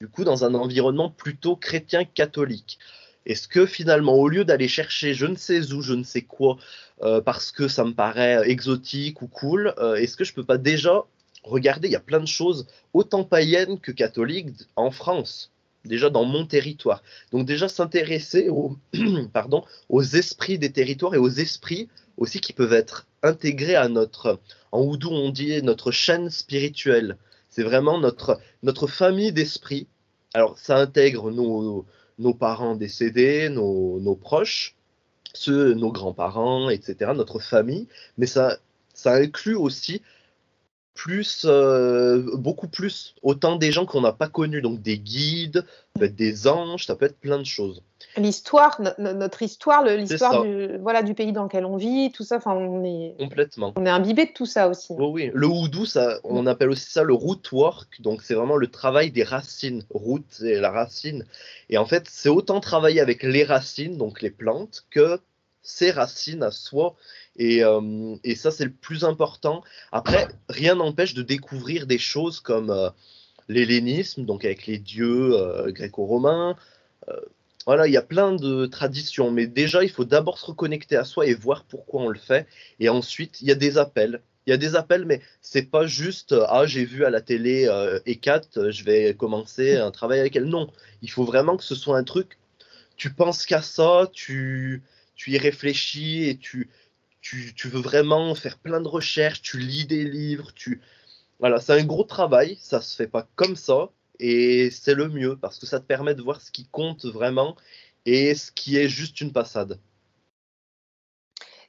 du 0.00 0.08
coup 0.08 0.24
dans 0.24 0.44
un 0.44 0.54
environnement 0.54 1.10
plutôt 1.10 1.54
chrétien 1.54 2.04
catholique. 2.04 2.80
Est-ce 3.26 3.48
que 3.48 3.66
finalement, 3.66 4.14
au 4.14 4.28
lieu 4.28 4.44
d'aller 4.44 4.68
chercher 4.68 5.14
je 5.14 5.26
ne 5.26 5.36
sais 5.36 5.72
où, 5.72 5.82
je 5.82 5.94
ne 5.94 6.04
sais 6.04 6.22
quoi, 6.22 6.58
euh, 7.02 7.20
parce 7.20 7.52
que 7.52 7.68
ça 7.68 7.84
me 7.84 7.92
paraît 7.92 8.48
exotique 8.48 9.22
ou 9.22 9.28
cool, 9.28 9.74
euh, 9.78 9.94
est-ce 9.94 10.16
que 10.16 10.24
je 10.24 10.34
peux 10.34 10.44
pas 10.44 10.58
déjà 10.58 11.04
regarder, 11.44 11.88
il 11.88 11.92
y 11.92 11.96
a 11.96 12.00
plein 12.00 12.20
de 12.20 12.26
choses, 12.26 12.66
autant 12.92 13.24
païennes 13.24 13.80
que 13.80 13.92
catholiques 13.92 14.50
en 14.76 14.90
France, 14.90 15.50
déjà 15.84 16.10
dans 16.10 16.24
mon 16.24 16.46
territoire. 16.46 17.02
Donc 17.32 17.46
déjà 17.46 17.68
s'intéresser 17.68 18.48
aux, 18.48 18.76
aux 19.88 20.02
esprits 20.02 20.58
des 20.58 20.72
territoires 20.72 21.14
et 21.14 21.18
aux 21.18 21.28
esprits 21.28 21.88
aussi 22.16 22.40
qui 22.40 22.52
peuvent 22.52 22.72
être 22.72 23.06
intégrés 23.22 23.76
à 23.76 23.88
notre, 23.88 24.40
en 24.70 24.82
oudou 24.82 25.10
on 25.10 25.30
dit 25.30 25.62
notre 25.62 25.90
chaîne 25.90 26.30
spirituelle. 26.30 27.16
C'est 27.48 27.62
vraiment 27.62 27.98
notre, 27.98 28.40
notre 28.62 28.86
famille 28.86 29.32
d'esprits. 29.32 29.86
Alors 30.34 30.58
ça 30.58 30.78
intègre 30.78 31.30
nos 31.30 31.84
nos 32.18 32.34
parents 32.34 32.76
décédés, 32.76 33.48
nos, 33.48 34.16
proches, 34.20 34.76
ceux, 35.34 35.74
nos 35.74 35.92
grands-parents, 35.92 36.70
etc., 36.70 37.12
notre 37.14 37.38
famille, 37.40 37.88
mais 38.18 38.26
ça, 38.26 38.58
ça 38.94 39.14
inclut 39.14 39.56
aussi 39.56 40.02
plus, 40.94 41.46
euh, 41.46 42.36
beaucoup 42.36 42.68
plus, 42.68 43.14
autant 43.22 43.56
des 43.56 43.72
gens 43.72 43.86
qu'on 43.86 44.02
n'a 44.02 44.12
pas 44.12 44.28
connus, 44.28 44.62
donc 44.62 44.82
des 44.82 44.98
guides, 44.98 45.64
peut 45.94 46.04
être 46.04 46.14
des 46.14 46.46
anges, 46.46 46.86
ça 46.86 46.96
peut 46.96 47.06
être 47.06 47.18
plein 47.18 47.38
de 47.38 47.46
choses. 47.46 47.82
L'histoire, 48.16 48.80
notre 48.98 49.42
histoire, 49.42 49.84
l'histoire 49.84 50.42
du, 50.42 50.78
voilà, 50.78 51.02
du 51.02 51.14
pays 51.14 51.32
dans 51.32 51.44
lequel 51.44 51.64
on 51.64 51.76
vit, 51.76 52.12
tout 52.12 52.24
ça. 52.24 52.36
Enfin, 52.36 52.54
on 52.54 52.84
est 52.84 53.14
complètement. 53.18 53.72
On 53.76 53.86
est 53.86 53.90
imbibé 53.90 54.26
de 54.26 54.32
tout 54.32 54.46
ça 54.46 54.68
aussi. 54.68 54.92
Oui, 54.98 55.06
oui. 55.06 55.30
Le 55.32 55.46
houdou, 55.46 55.86
ça, 55.86 56.20
on 56.24 56.46
appelle 56.46 56.70
aussi 56.70 56.90
ça 56.90 57.02
le 57.02 57.14
root 57.14 57.40
work. 57.52 58.00
Donc, 58.00 58.22
c'est 58.22 58.34
vraiment 58.34 58.56
le 58.56 58.68
travail 58.68 59.10
des 59.10 59.22
racines. 59.22 59.84
Root, 59.90 60.24
c'est 60.28 60.60
la 60.60 60.70
racine. 60.70 61.24
Et 61.70 61.78
en 61.78 61.86
fait, 61.86 62.04
c'est 62.08 62.28
autant 62.28 62.60
travailler 62.60 63.00
avec 63.00 63.22
les 63.22 63.44
racines, 63.44 63.96
donc 63.96 64.20
les 64.20 64.30
plantes, 64.30 64.84
que 64.90 65.18
ses 65.62 65.90
racines 65.90 66.42
à 66.42 66.50
soi. 66.50 66.96
Et, 67.36 67.64
euh, 67.64 68.16
et 68.24 68.34
ça, 68.34 68.50
c'est 68.50 68.64
le 68.64 68.72
plus 68.72 69.04
important. 69.04 69.62
Après, 69.90 70.28
rien 70.48 70.74
n'empêche 70.74 71.14
de 71.14 71.22
découvrir 71.22 71.86
des 71.86 71.98
choses 71.98 72.40
comme 72.40 72.70
euh, 72.70 72.90
l'hellénisme, 73.48 74.24
donc 74.24 74.44
avec 74.44 74.66
les 74.66 74.78
dieux 74.78 75.32
euh, 75.34 75.70
gréco-romains. 75.72 76.56
Voilà, 77.66 77.86
il 77.86 77.92
y 77.92 77.96
a 77.96 78.02
plein 78.02 78.32
de 78.34 78.66
traditions, 78.66 79.30
mais 79.30 79.46
déjà, 79.46 79.84
il 79.84 79.90
faut 79.90 80.04
d'abord 80.04 80.38
se 80.38 80.46
reconnecter 80.46 80.96
à 80.96 81.04
soi 81.04 81.26
et 81.26 81.34
voir 81.34 81.64
pourquoi 81.64 82.02
on 82.02 82.08
le 82.08 82.18
fait. 82.18 82.46
Et 82.80 82.88
ensuite, 82.88 83.40
il 83.40 83.48
y 83.48 83.52
a 83.52 83.54
des 83.54 83.78
appels. 83.78 84.22
Il 84.46 84.50
y 84.50 84.52
a 84.52 84.56
des 84.56 84.74
appels, 84.74 85.04
mais 85.04 85.20
c'est 85.40 85.70
pas 85.70 85.86
juste 85.86 86.34
ah 86.48 86.66
j'ai 86.66 86.84
vu 86.84 87.04
à 87.04 87.10
la 87.10 87.20
télé 87.20 87.68
euh, 87.68 88.00
E4, 88.06 88.70
je 88.72 88.84
vais 88.84 89.14
commencer 89.14 89.76
un 89.76 89.92
travail 89.92 90.18
avec 90.18 90.34
elle. 90.34 90.46
Non, 90.46 90.68
il 91.00 91.10
faut 91.10 91.24
vraiment 91.24 91.56
que 91.56 91.62
ce 91.62 91.76
soit 91.76 91.96
un 91.96 92.02
truc. 92.02 92.38
Tu 92.96 93.12
penses 93.12 93.46
qu'à 93.46 93.62
ça, 93.62 94.10
tu 94.12 94.82
tu 95.14 95.30
y 95.30 95.38
réfléchis 95.38 96.24
et 96.28 96.36
tu, 96.36 96.68
tu, 97.20 97.54
tu 97.54 97.68
veux 97.68 97.80
vraiment 97.80 98.34
faire 98.34 98.58
plein 98.58 98.80
de 98.80 98.88
recherches, 98.88 99.42
tu 99.42 99.58
lis 99.58 99.86
des 99.86 100.04
livres, 100.04 100.52
tu 100.54 100.80
voilà, 101.38 101.60
c'est 101.60 101.72
un 101.72 101.84
gros 101.84 102.04
travail, 102.04 102.58
ça 102.60 102.80
se 102.80 102.96
fait 102.96 103.06
pas 103.06 103.28
comme 103.36 103.56
ça 103.56 103.90
et 104.22 104.70
c'est 104.70 104.94
le 104.94 105.08
mieux 105.08 105.36
parce 105.36 105.58
que 105.58 105.66
ça 105.66 105.80
te 105.80 105.84
permet 105.84 106.14
de 106.14 106.22
voir 106.22 106.40
ce 106.40 106.52
qui 106.52 106.66
compte 106.68 107.04
vraiment 107.04 107.56
et 108.06 108.34
ce 108.34 108.52
qui 108.52 108.78
est 108.78 108.88
juste 108.88 109.20
une 109.20 109.32
passade. 109.32 109.80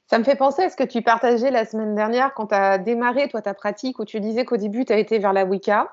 Ça 0.06 0.18
me 0.18 0.24
fait 0.24 0.36
penser 0.36 0.62
à 0.62 0.70
ce 0.70 0.76
que 0.76 0.84
tu 0.84 1.02
partageais 1.02 1.50
la 1.50 1.64
semaine 1.64 1.96
dernière 1.96 2.32
quand 2.34 2.48
tu 2.48 2.54
as 2.54 2.78
démarré 2.78 3.28
toi 3.28 3.42
ta 3.42 3.54
pratique 3.54 3.98
où 3.98 4.04
tu 4.04 4.20
disais 4.20 4.44
qu'au 4.44 4.56
début 4.56 4.84
tu 4.84 4.92
as 4.92 4.98
été 4.98 5.18
vers 5.18 5.32
la 5.32 5.44
Wicca 5.44 5.90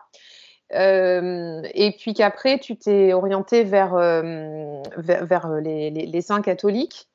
euh, 0.74 1.63
et 1.74 1.94
puis 1.98 2.13
qu'après 2.13 2.60
tu 2.60 2.77
t'es 2.77 3.13
orienté 3.13 3.63
vers, 3.63 3.96
euh, 3.96 4.82
vers, 4.98 5.50
les, 5.62 5.89
les, 5.89 6.22
saints 6.22 6.41
catholiques. 6.41 7.10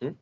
Mhm. 0.00 0.14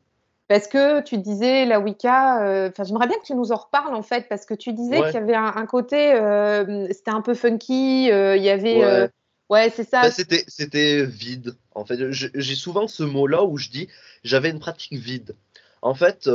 Parce 0.49 0.67
que 0.67 1.01
tu 1.01 1.19
disais 1.19 1.65
la 1.65 1.79
Wicca, 1.79 2.43
euh, 2.43 2.71
j'aimerais 2.83 3.05
bien 3.05 3.17
que 3.19 3.23
tu 3.23 3.35
nous 3.35 3.51
en 3.51 3.55
reparles 3.55 3.93
en 3.93 4.01
fait, 4.01 4.27
parce 4.27 4.47
que 4.47 4.55
tu 4.55 4.73
disais 4.73 4.99
qu'il 5.03 5.13
y 5.13 5.17
avait 5.17 5.35
un, 5.35 5.65
côté, 5.67 6.11
euh, 6.13 6.87
c'était 6.89 7.11
un 7.11 7.21
peu 7.21 7.35
funky, 7.35 8.11
euh, 8.11 8.35
il 8.35 8.41
y 8.41 8.49
avait, 8.49 9.11
ouais, 9.51 9.69
c'est 9.69 9.87
ça. 9.87 10.01
Bah, 10.01 10.11
c'était, 10.11 10.43
c'était 10.47 11.05
vide. 11.05 11.55
En 11.75 11.85
fait, 11.85 12.11
j'ai 12.11 12.55
souvent 12.55 12.87
ce 12.87 13.03
mot-là 13.03 13.43
où 13.45 13.57
je 13.57 13.69
dis 13.69 13.89
j'avais 14.23 14.49
une 14.49 14.57
pratique 14.57 14.93
vide. 14.93 15.35
En 15.83 15.93
fait, 15.93 16.27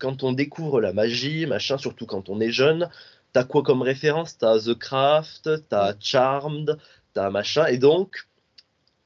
quand 0.00 0.24
on 0.24 0.32
découvre 0.32 0.80
la 0.80 0.92
magie, 0.92 1.46
machin, 1.46 1.78
surtout 1.78 2.06
quand 2.06 2.28
on 2.28 2.40
est 2.40 2.50
jeune, 2.50 2.90
t'as 3.32 3.44
quoi 3.44 3.62
comme 3.62 3.82
référence? 3.82 4.36
T'as 4.36 4.58
The 4.58 4.74
Craft, 4.74 5.68
t'as 5.68 5.94
Charmed, 6.00 6.76
t'as 7.14 7.30
machin, 7.30 7.66
et 7.66 7.78
donc 7.78 8.26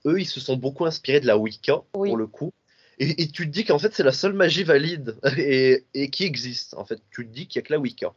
eux, 0.06 0.18
ils 0.18 0.26
se 0.26 0.40
sont 0.40 0.56
beaucoup 0.56 0.86
inspirés 0.86 1.20
de 1.20 1.26
la 1.26 1.36
Wicca 1.36 1.82
pour 1.92 2.16
le 2.16 2.26
coup. 2.26 2.50
Et, 2.98 3.28
tu 3.28 3.46
te 3.46 3.50
dis 3.50 3.64
qu'en 3.64 3.78
fait, 3.78 3.92
c'est 3.94 4.02
la 4.02 4.12
seule 4.12 4.34
magie 4.34 4.64
valide 4.64 5.16
et, 5.36 6.10
qui 6.10 6.24
existe. 6.24 6.74
En 6.74 6.84
fait, 6.84 7.00
tu 7.10 7.26
te 7.26 7.32
dis 7.32 7.46
qu'il 7.46 7.60
n'y 7.60 7.64
a 7.64 7.66
que 7.68 7.72
la 7.72 7.78
Wicca. 7.78 8.14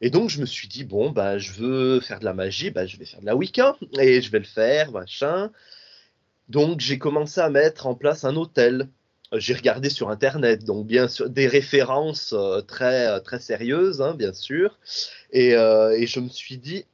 Et 0.00 0.10
donc, 0.10 0.28
je 0.28 0.40
me 0.40 0.46
suis 0.46 0.68
dit, 0.68 0.84
bon, 0.84 1.10
bah, 1.10 1.38
je 1.38 1.52
veux 1.52 2.00
faire 2.00 2.20
de 2.20 2.24
la 2.24 2.34
magie, 2.34 2.70
bah, 2.70 2.86
je 2.86 2.96
vais 2.98 3.06
faire 3.06 3.20
de 3.20 3.26
la 3.26 3.34
Wicca 3.34 3.76
et 3.98 4.20
je 4.20 4.30
vais 4.30 4.38
le 4.38 4.44
faire, 4.44 4.92
machin. 4.92 5.50
Donc, 6.48 6.80
j'ai 6.80 6.98
commencé 6.98 7.40
à 7.40 7.48
mettre 7.50 7.86
en 7.86 7.94
place 7.94 8.24
un 8.24 8.36
hôtel. 8.36 8.88
J'ai 9.32 9.54
regardé 9.54 9.90
sur 9.90 10.10
Internet, 10.10 10.64
donc 10.64 10.86
bien 10.86 11.08
sûr, 11.08 11.28
des 11.28 11.48
références 11.48 12.32
euh, 12.32 12.60
très, 12.60 13.20
très 13.22 13.40
sérieuses, 13.40 14.00
hein, 14.00 14.14
bien 14.14 14.32
sûr. 14.32 14.78
Et, 15.32 15.54
euh, 15.56 15.90
et, 15.98 16.06
je 16.06 16.20
me 16.20 16.28
suis 16.28 16.58
dit, 16.58 16.84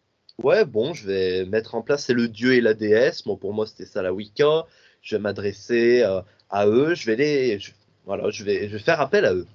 ouais, 0.43 0.65
bon, 0.65 0.95
je 0.95 1.07
vais 1.07 1.45
mettre 1.45 1.75
en 1.75 1.83
place, 1.83 2.05
c'est 2.07 2.15
le 2.15 2.29
dieu 2.29 2.55
et 2.55 2.61
la 2.63 2.75
déesse. 2.75 3.23
Bon, 3.25 3.37
pour 3.37 3.53
moi, 3.53 3.67
c'était 3.67 3.87
ça 3.87 4.03
la 4.03 4.15
Wicca. 4.15 4.67
Je 5.03 5.17
vais 5.17 5.21
m'adresser 5.21 6.03
euh, 6.03 6.23
à 6.53 6.67
eux, 6.67 6.95
je 6.95 7.07
vais 7.07 7.17
les, 7.17 7.59
voilà, 8.07 8.31
je 8.31 8.45
vais, 8.45 8.69
je 8.69 8.75
vais 8.75 8.79
faire 8.79 9.01
appel 9.01 9.25
à 9.25 9.35
eux. 9.35 9.47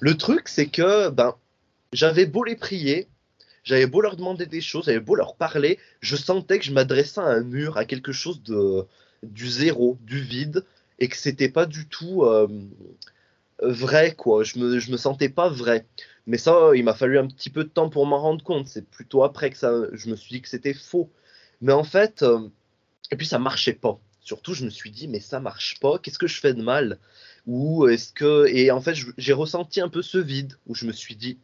Le 0.00 0.16
truc, 0.16 0.48
c'est 0.48 0.66
que 0.66 1.08
ben, 1.10 1.34
j'avais 1.92 2.26
beau 2.26 2.44
les 2.44 2.56
prier, 2.56 3.08
j'avais 3.64 3.86
beau 3.86 4.00
leur 4.00 4.16
demander 4.16 4.46
des 4.46 4.60
choses, 4.60 4.86
j'avais 4.86 5.00
beau 5.00 5.14
leur 5.14 5.36
parler, 5.36 5.78
je 6.00 6.16
sentais 6.16 6.58
que 6.58 6.64
je 6.64 6.72
m'adressais 6.72 7.20
à 7.20 7.24
un 7.24 7.42
mur, 7.42 7.78
à 7.78 7.84
quelque 7.84 8.12
chose 8.12 8.42
de 8.42 8.84
du 9.24 9.48
zéro, 9.48 9.98
du 10.02 10.20
vide, 10.20 10.64
et 11.00 11.08
que 11.08 11.16
c'était 11.16 11.48
pas 11.48 11.66
du 11.66 11.88
tout 11.88 12.22
euh, 12.24 12.46
vrai, 13.60 14.14
quoi. 14.14 14.44
Je 14.44 14.58
me, 14.58 14.78
je 14.78 14.92
me 14.92 14.96
sentais 14.96 15.28
pas 15.28 15.48
vrai. 15.48 15.86
Mais 16.26 16.38
ça, 16.38 16.70
il 16.74 16.84
m'a 16.84 16.94
fallu 16.94 17.18
un 17.18 17.26
petit 17.26 17.50
peu 17.50 17.64
de 17.64 17.68
temps 17.68 17.88
pour 17.88 18.06
m'en 18.06 18.20
rendre 18.20 18.44
compte. 18.44 18.68
C'est 18.68 18.88
plutôt 18.88 19.24
après 19.24 19.50
que 19.50 19.56
ça, 19.56 19.72
je 19.92 20.10
me 20.10 20.16
suis 20.16 20.36
dit 20.36 20.42
que 20.42 20.48
c'était 20.48 20.74
faux. 20.74 21.10
Mais 21.60 21.72
en 21.72 21.84
fait, 21.84 22.22
euh, 22.22 22.48
et 23.10 23.16
puis 23.16 23.26
ça 23.26 23.38
marchait 23.38 23.72
pas. 23.72 23.98
Surtout, 24.20 24.54
je 24.54 24.64
me 24.64 24.70
suis 24.70 24.90
dit, 24.90 25.08
mais 25.08 25.20
ça 25.20 25.40
marche 25.40 25.78
pas, 25.80 25.98
qu'est-ce 25.98 26.18
que 26.18 26.26
je 26.26 26.40
fais 26.40 26.54
de 26.54 26.62
mal? 26.62 26.98
Ou 27.46 27.88
est-ce 27.88 28.12
que. 28.12 28.46
Et 28.48 28.70
en 28.70 28.80
fait, 28.80 28.94
j'ai 29.16 29.32
ressenti 29.32 29.80
un 29.80 29.88
peu 29.88 30.02
ce 30.02 30.18
vide 30.18 30.54
où 30.66 30.74
je 30.74 30.86
me 30.86 30.92
suis 30.92 31.16
dit, 31.16 31.38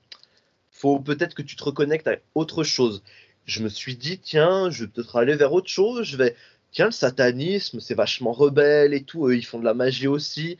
faut 0.71 1.01
peut-être 1.01 1.35
que 1.35 1.43
tu 1.43 1.57
te 1.57 1.65
reconnectes 1.65 2.09
à 2.09 2.17
autre 2.35 2.63
chose. 2.65 3.03
Je 3.47 3.63
me 3.63 3.69
suis 3.69 3.97
dit, 3.97 4.19
tiens, 4.19 4.71
je 4.71 4.85
vais 4.85 4.91
peut-être 4.91 5.17
aller 5.17 5.37
vers 5.37 5.53
autre 5.53 5.69
chose, 5.69 6.05
je 6.05 6.17
vais. 6.17 6.37
Tiens, 6.73 6.87
le 6.87 6.93
satanisme, 6.93 7.81
c'est 7.81 7.95
vachement 7.95 8.33
rebelle 8.33 8.95
et 8.95 9.05
tout, 9.05 9.29
eux, 9.29 9.37
ils 9.37 9.47
font 9.47 9.61
de 9.61 9.65
la 9.65 9.75
magie 9.75 10.09
aussi. 10.09 10.59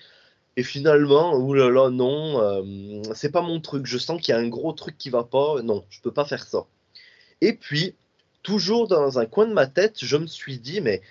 Et 0.57 0.63
finalement, 0.63 1.35
oulala, 1.37 1.91
non, 1.91 2.41
euh, 2.41 3.03
c'est 3.15 3.33
pas 3.33 3.43
mon 3.43 3.61
truc. 3.61 3.87
Je 3.87 3.99
sens 3.99 4.21
qu'il 4.21 4.33
y 4.33 4.37
a 4.37 4.41
un 4.41 4.49
gros 4.49 4.73
truc 4.73 4.97
qui 4.97 5.11
va 5.11 5.25
pas. 5.25 5.61
Non, 5.63 5.85
je 5.91 6.01
peux 6.01 6.13
pas 6.13 6.25
faire 6.25 6.47
ça. 6.47 6.67
Et 7.41 7.55
puis, 7.55 7.95
toujours 8.43 8.87
dans 8.89 9.19
un 9.19 9.27
coin 9.27 9.47
de 9.47 9.53
ma 9.53 9.67
tête, 9.67 10.05
je 10.05 10.17
me 10.17 10.27
suis 10.27 10.59
dit, 10.59 10.81
mais 10.81 11.03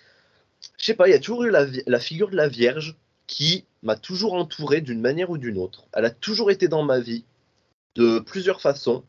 je 0.78 0.86
sais 0.86 0.94
pas, 0.94 1.08
il 1.08 1.12
y 1.12 1.16
a 1.16 1.20
toujours 1.20 1.44
eu 1.44 1.52
la, 1.52 2.00
figure 2.00 2.30
de 2.30 2.36
la 2.36 2.48
Vierge 2.48 2.96
qui 3.28 3.66
m'a 3.84 3.96
toujours 3.96 4.34
entouré 4.34 4.82
d'une 4.82 5.02
manière 5.02 5.30
ou 5.30 5.38
d'une 5.38 5.58
autre. 5.58 5.88
Elle 5.94 6.06
a 6.06 6.10
toujours 6.10 6.52
été 6.52 6.68
dans 6.68 6.84
ma 6.84 7.00
vie 7.00 7.24
de 7.96 8.20
plusieurs 8.20 8.62
façons. 8.62 9.04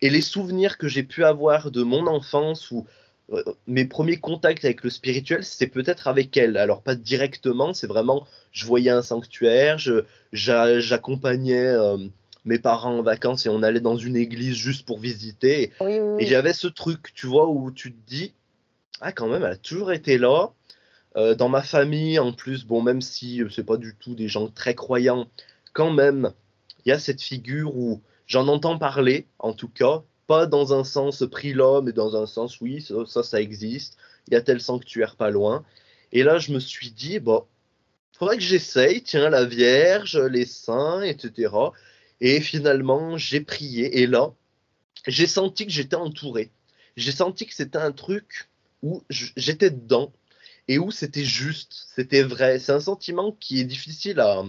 Et 0.00 0.10
les 0.10 0.20
souvenirs 0.20 0.76
que 0.78 0.88
j'ai 0.88 1.02
pu 1.02 1.24
avoir 1.24 1.70
de 1.70 1.82
mon 1.82 2.06
enfance 2.06 2.70
ou 2.70 2.86
euh, 3.32 3.42
mes 3.66 3.84
premiers 3.84 4.18
contacts 4.18 4.64
avec 4.64 4.82
le 4.82 4.90
spirituel, 4.90 5.44
c'est 5.44 5.66
peut-être 5.66 6.08
avec 6.08 6.36
elle. 6.36 6.56
Alors 6.56 6.82
pas 6.82 6.94
directement, 6.94 7.72
c'est 7.74 7.86
vraiment, 7.86 8.26
je 8.52 8.66
voyais 8.66 8.90
un 8.90 9.02
sanctuaire, 9.02 9.78
j'accompagnais 10.32 11.66
euh, 11.66 11.96
mes 12.44 12.58
parents 12.58 12.98
en 12.98 13.02
vacances 13.02 13.46
et 13.46 13.48
on 13.48 13.62
allait 13.62 13.80
dans 13.80 13.96
une 13.96 14.16
église 14.16 14.56
juste 14.56 14.84
pour 14.86 14.98
visiter. 14.98 15.72
Et 16.18 16.26
j'avais 16.26 16.52
ce 16.52 16.66
truc, 16.66 17.12
tu 17.14 17.26
vois, 17.26 17.48
où 17.48 17.70
tu 17.70 17.92
te 17.92 18.06
dis, 18.06 18.34
ah 19.00 19.12
quand 19.12 19.28
même, 19.28 19.44
elle 19.44 19.52
a 19.52 19.56
toujours 19.56 19.92
été 19.92 20.18
là. 20.18 20.50
Euh, 21.16 21.34
dans 21.34 21.48
ma 21.48 21.62
famille, 21.62 22.18
en 22.18 22.32
plus, 22.32 22.64
bon, 22.64 22.82
même 22.82 23.00
si 23.00 23.42
euh, 23.42 23.48
c'est 23.48 23.64
pas 23.64 23.76
du 23.76 23.94
tout 23.94 24.14
des 24.14 24.28
gens 24.28 24.48
très 24.48 24.74
croyants, 24.74 25.28
quand 25.72 25.92
même, 25.92 26.32
il 26.84 26.88
y 26.88 26.92
a 26.92 26.98
cette 26.98 27.22
figure 27.22 27.76
où 27.76 28.02
j'en 28.26 28.48
entends 28.48 28.78
parler, 28.78 29.26
en 29.38 29.52
tout 29.52 29.68
cas, 29.68 30.02
pas 30.26 30.46
dans 30.46 30.72
un 30.72 30.84
sens 30.84 31.22
pris 31.30 31.52
l'homme, 31.52 31.86
mais 31.86 31.92
dans 31.92 32.16
un 32.16 32.26
sens 32.26 32.60
oui, 32.60 32.84
ça, 33.06 33.22
ça, 33.22 33.40
existe. 33.40 33.96
Il 34.28 34.34
y 34.34 34.36
a 34.36 34.40
tel 34.40 34.60
sanctuaire 34.60 35.16
pas 35.16 35.30
loin. 35.30 35.64
Et 36.12 36.22
là, 36.22 36.38
je 36.38 36.52
me 36.52 36.58
suis 36.58 36.90
dit, 36.90 37.20
bon, 37.20 37.44
faudrait 38.18 38.36
que 38.38 38.42
j'essaye, 38.42 39.02
tiens, 39.02 39.30
la 39.30 39.44
Vierge, 39.44 40.16
les 40.18 40.46
saints, 40.46 41.02
etc. 41.02 41.52
Et 42.20 42.40
finalement, 42.40 43.18
j'ai 43.18 43.40
prié. 43.40 44.00
Et 44.00 44.06
là, 44.06 44.32
j'ai 45.06 45.26
senti 45.26 45.66
que 45.66 45.72
j'étais 45.72 45.96
entouré. 45.96 46.50
J'ai 46.96 47.12
senti 47.12 47.46
que 47.46 47.54
c'était 47.54 47.78
un 47.78 47.92
truc 47.92 48.48
où 48.82 49.02
j'étais 49.10 49.70
dedans 49.70 50.12
et 50.68 50.78
où 50.78 50.90
c'était 50.90 51.24
juste, 51.24 51.86
c'était 51.94 52.22
vrai. 52.22 52.58
C'est 52.58 52.72
un 52.72 52.80
sentiment 52.80 53.32
qui 53.32 53.60
est 53.60 53.64
difficile 53.64 54.20
à, 54.20 54.42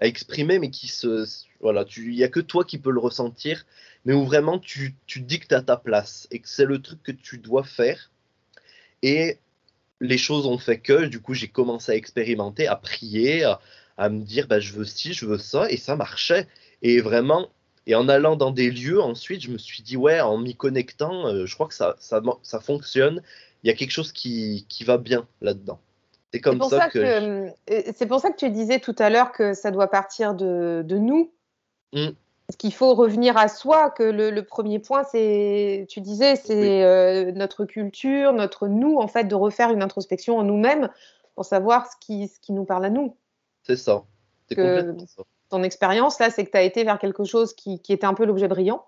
exprimer, 0.00 0.58
mais 0.58 0.70
qui 0.70 0.88
se. 0.88 1.26
Voilà, 1.60 1.84
il 1.96 2.10
n'y 2.10 2.22
a 2.22 2.28
que 2.28 2.40
toi 2.40 2.64
qui 2.64 2.78
peux 2.78 2.90
le 2.92 3.00
ressentir, 3.00 3.66
mais 4.04 4.14
où 4.14 4.24
vraiment 4.24 4.58
tu, 4.58 4.94
tu 5.06 5.20
dictes 5.20 5.52
à 5.52 5.62
ta 5.62 5.76
place 5.76 6.28
et 6.30 6.38
que 6.38 6.48
c'est 6.48 6.64
le 6.64 6.80
truc 6.80 7.02
que 7.02 7.12
tu 7.12 7.38
dois 7.38 7.64
faire. 7.64 8.10
Et 9.02 9.38
les 10.00 10.18
choses 10.18 10.46
ont 10.46 10.58
fait 10.58 10.78
que, 10.78 11.06
du 11.06 11.20
coup, 11.20 11.34
j'ai 11.34 11.48
commencé 11.48 11.92
à 11.92 11.96
expérimenter, 11.96 12.66
à 12.68 12.76
prier, 12.76 13.44
à, 13.96 14.08
me 14.08 14.22
dire, 14.22 14.46
bah, 14.46 14.60
je 14.60 14.72
veux 14.72 14.84
ci, 14.84 15.12
je 15.14 15.26
veux 15.26 15.38
ça, 15.38 15.70
et 15.70 15.76
ça 15.76 15.96
marchait. 15.96 16.46
Et 16.82 17.00
vraiment, 17.00 17.50
et 17.86 17.94
en 17.94 18.08
allant 18.08 18.36
dans 18.36 18.52
des 18.52 18.70
lieux, 18.70 19.00
ensuite, 19.00 19.42
je 19.42 19.50
me 19.50 19.58
suis 19.58 19.82
dit, 19.82 19.96
ouais, 19.96 20.20
en 20.20 20.38
m'y 20.38 20.54
connectant, 20.54 21.26
euh, 21.26 21.46
je 21.46 21.54
crois 21.54 21.66
que 21.68 21.74
ça, 21.74 21.96
ça, 21.98 22.22
ça 22.42 22.60
fonctionne 22.60 23.22
il 23.62 23.68
y 23.68 23.70
a 23.70 23.74
quelque 23.74 23.90
chose 23.90 24.12
qui, 24.12 24.66
qui 24.68 24.84
va 24.84 24.98
bien 24.98 25.26
là-dedans. 25.40 25.78
C'est 26.32 26.40
comme 26.40 26.62
ça, 26.62 26.88
que. 26.88 26.98
Euh, 26.98 27.50
c'est 27.94 28.06
pour 28.06 28.20
ça 28.20 28.30
que 28.30 28.36
tu 28.36 28.50
disais 28.50 28.80
tout 28.80 28.94
à 28.98 29.08
l'heure 29.08 29.32
que 29.32 29.54
ça 29.54 29.70
doit 29.70 29.88
partir 29.88 30.34
de, 30.34 30.82
de 30.86 30.98
nous. 30.98 31.32
Mmh. 31.92 32.08
Qu'il 32.58 32.72
faut 32.72 32.94
revenir 32.94 33.36
à 33.36 33.48
soi, 33.48 33.90
que 33.90 34.02
le, 34.02 34.42
premier 34.42 34.78
point, 34.78 35.04
c'est, 35.04 35.86
tu 35.90 36.00
disais, 36.00 36.34
c'est 36.36 36.82
euh, 36.82 37.30
notre 37.32 37.66
culture, 37.66 38.32
notre 38.32 38.68
nous, 38.68 38.96
en 38.96 39.06
fait, 39.06 39.24
de 39.24 39.34
refaire 39.34 39.70
une 39.70 39.82
introspection 39.82 40.38
en 40.38 40.44
nous-mêmes 40.44 40.88
pour 41.34 41.44
savoir 41.44 41.86
ce 41.86 41.96
qui, 42.00 42.26
ce 42.28 42.40
qui 42.40 42.52
nous 42.52 42.64
parle 42.64 42.86
à 42.86 42.90
nous. 42.90 43.16
C'est 43.64 43.76
ça. 43.76 44.04
C'est 44.48 44.54
complètement 44.54 45.06
ça. 45.06 45.24
Ton 45.50 45.62
expérience, 45.62 46.18
là, 46.20 46.30
c'est 46.30 46.44
que 46.46 46.50
tu 46.50 46.56
as 46.56 46.62
été 46.62 46.84
vers 46.84 46.98
quelque 46.98 47.24
chose 47.24 47.54
qui, 47.54 47.80
qui 47.80 47.92
était 47.92 48.06
un 48.06 48.14
peu 48.14 48.24
l'objet 48.24 48.48
brillant, 48.48 48.82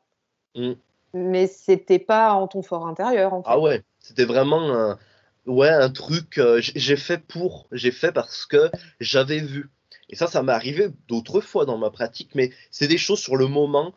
Mm. 0.55 0.73
Mais 1.15 1.47
c'était 1.47 1.99
pas 1.99 2.33
en 2.35 2.47
ton 2.49 2.63
fort 2.63 2.87
intérieur. 2.87 3.33
En 3.35 3.43
fait. 3.43 3.51
Ah 3.51 3.59
ouais, 3.61 3.83
c'était 3.99 4.25
vraiment 4.25 4.73
un, 4.73 4.99
ouais, 5.47 5.69
un 5.71 5.91
truc, 5.91 6.39
euh, 6.39 6.61
j'ai 6.61 6.97
fait 6.97 7.19
pour, 7.19 7.67
j'ai 7.73 7.91
fait 7.91 8.13
parce 8.13 8.47
que 8.47 8.71
j'avais 9.01 9.41
vu. 9.41 9.71
Et 10.09 10.17
ça, 10.17 10.27
ça 10.27 10.43
m'est 10.43 10.53
arrivé 10.53 10.89
d'autres 11.09 11.41
fois 11.41 11.67
dans 11.67 11.79
ma 11.79 11.91
pratique, 11.91 12.35
mais 12.35 12.51
c'est 12.71 12.89
des 12.89 12.99
choses 12.99 13.21
sur 13.21 13.37
le 13.37 13.47
moment, 13.47 13.95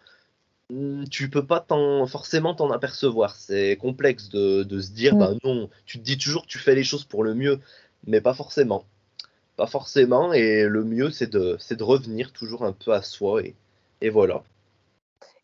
hmm, 0.70 1.06
tu 1.12 1.30
peux 1.30 1.46
pas 1.46 1.66
forcément 2.08 2.56
t'en 2.56 2.72
apercevoir. 2.72 3.36
C'est 3.36 3.78
complexe 3.78 4.30
de, 4.30 4.64
de 4.64 4.82
se 4.82 4.92
dire, 4.92 5.16
Mm. 5.16 5.18
bah 5.18 5.34
non, 5.44 5.70
tu 5.86 6.00
te 6.00 6.04
dis 6.04 6.18
toujours 6.18 6.44
que 6.44 6.48
tu 6.48 6.60
fais 6.60 6.76
les 6.76 6.84
choses 6.84 7.06
pour 7.06 7.24
le 7.24 7.34
mieux, 7.36 7.60
mais 8.08 8.22
pas 8.22 8.34
forcément. 8.34 8.86
Pas 9.58 9.68
forcément, 9.68 10.34
et 10.34 10.66
le 10.68 10.84
mieux, 10.84 11.12
c'est 11.12 11.30
de, 11.32 11.58
c'est 11.60 11.76
de 11.78 11.84
revenir 11.84 12.32
toujours 12.34 12.66
un 12.66 12.74
peu 12.74 12.94
à 12.94 13.02
soi, 13.04 13.44
et, 13.44 13.56
et 14.02 14.10
voilà. 14.10 14.44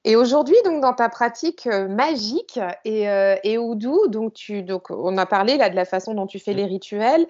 Et 0.09 0.15
aujourd'hui, 0.15 0.55
donc, 0.65 0.81
dans 0.81 0.93
ta 0.93 1.07
pratique 1.07 1.67
euh, 1.67 1.87
magique 1.87 2.59
et, 2.83 3.07
euh, 3.07 3.35
et 3.43 3.59
oudou, 3.59 4.07
donc, 4.07 4.33
tu, 4.33 4.63
donc, 4.63 4.89
on 4.89 5.15
a 5.19 5.27
parlé 5.27 5.55
là 5.55 5.69
de 5.69 5.75
la 5.75 5.85
façon 5.85 6.15
dont 6.15 6.25
tu 6.25 6.39
fais 6.39 6.55
les 6.55 6.65
rituels. 6.65 7.27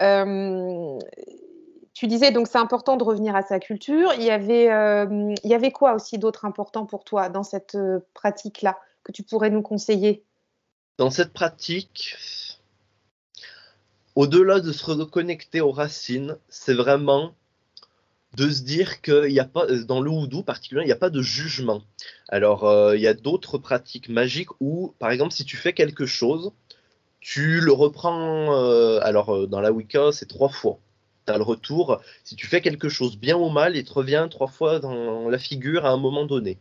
Euh, 0.00 0.98
tu 1.92 2.06
disais 2.06 2.32
donc 2.32 2.48
c'est 2.48 2.56
important 2.56 2.96
de 2.96 3.04
revenir 3.04 3.36
à 3.36 3.42
sa 3.42 3.60
culture. 3.60 4.14
Il 4.14 4.22
y 4.22 4.30
avait, 4.30 4.72
euh, 4.72 5.34
il 5.44 5.50
y 5.50 5.54
avait 5.54 5.70
quoi 5.70 5.92
aussi 5.92 6.16
d'autre 6.16 6.46
important 6.46 6.86
pour 6.86 7.04
toi 7.04 7.28
dans 7.28 7.42
cette 7.42 7.76
pratique-là 8.14 8.78
que 9.02 9.12
tu 9.12 9.22
pourrais 9.22 9.50
nous 9.50 9.60
conseiller? 9.60 10.24
Dans 10.96 11.10
cette 11.10 11.34
pratique, 11.34 12.16
au-delà 14.16 14.60
de 14.60 14.72
se 14.72 14.86
reconnecter 14.86 15.60
aux 15.60 15.72
racines, 15.72 16.38
c'est 16.48 16.74
vraiment 16.74 17.34
de 18.36 18.50
se 18.50 18.62
dire 18.62 19.00
qu'il 19.00 19.30
n'y 19.30 19.40
a 19.40 19.44
pas, 19.44 19.66
dans 19.66 20.00
le 20.00 20.10
houdou 20.10 20.42
particulièrement, 20.42 20.84
il 20.84 20.88
n'y 20.88 20.92
a 20.92 20.96
pas 20.96 21.10
de 21.10 21.22
jugement. 21.22 21.82
Alors, 22.28 22.64
euh, 22.64 22.96
il 22.96 23.02
y 23.02 23.06
a 23.06 23.14
d'autres 23.14 23.58
pratiques 23.58 24.08
magiques 24.08 24.50
où, 24.60 24.94
par 24.98 25.10
exemple, 25.10 25.32
si 25.32 25.44
tu 25.44 25.56
fais 25.56 25.72
quelque 25.72 26.06
chose, 26.06 26.52
tu 27.20 27.60
le 27.60 27.72
reprends, 27.72 28.54
euh, 28.54 28.98
alors 29.02 29.34
euh, 29.34 29.46
dans 29.46 29.60
la 29.60 29.72
Wicca, 29.72 30.12
c'est 30.12 30.26
trois 30.26 30.48
fois. 30.48 30.78
Tu 31.26 31.32
as 31.32 31.38
le 31.38 31.42
retour. 31.42 32.00
Si 32.22 32.36
tu 32.36 32.46
fais 32.46 32.60
quelque 32.60 32.88
chose 32.88 33.16
bien 33.16 33.36
ou 33.36 33.48
mal, 33.48 33.76
il 33.76 33.84
te 33.84 33.92
revient 33.92 34.26
trois 34.30 34.48
fois 34.48 34.78
dans 34.78 35.28
la 35.28 35.38
figure 35.38 35.86
à 35.86 35.90
un 35.90 35.96
moment 35.96 36.26
donné. 36.26 36.58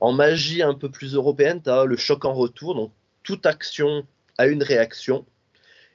En 0.00 0.12
magie 0.12 0.62
un 0.62 0.74
peu 0.74 0.90
plus 0.90 1.14
européenne, 1.14 1.62
tu 1.62 1.70
as 1.70 1.84
le 1.84 1.96
choc 1.96 2.24
en 2.24 2.34
retour. 2.34 2.74
Donc, 2.74 2.92
toute 3.22 3.46
action 3.46 4.04
a 4.38 4.46
une 4.46 4.62
réaction. 4.62 5.24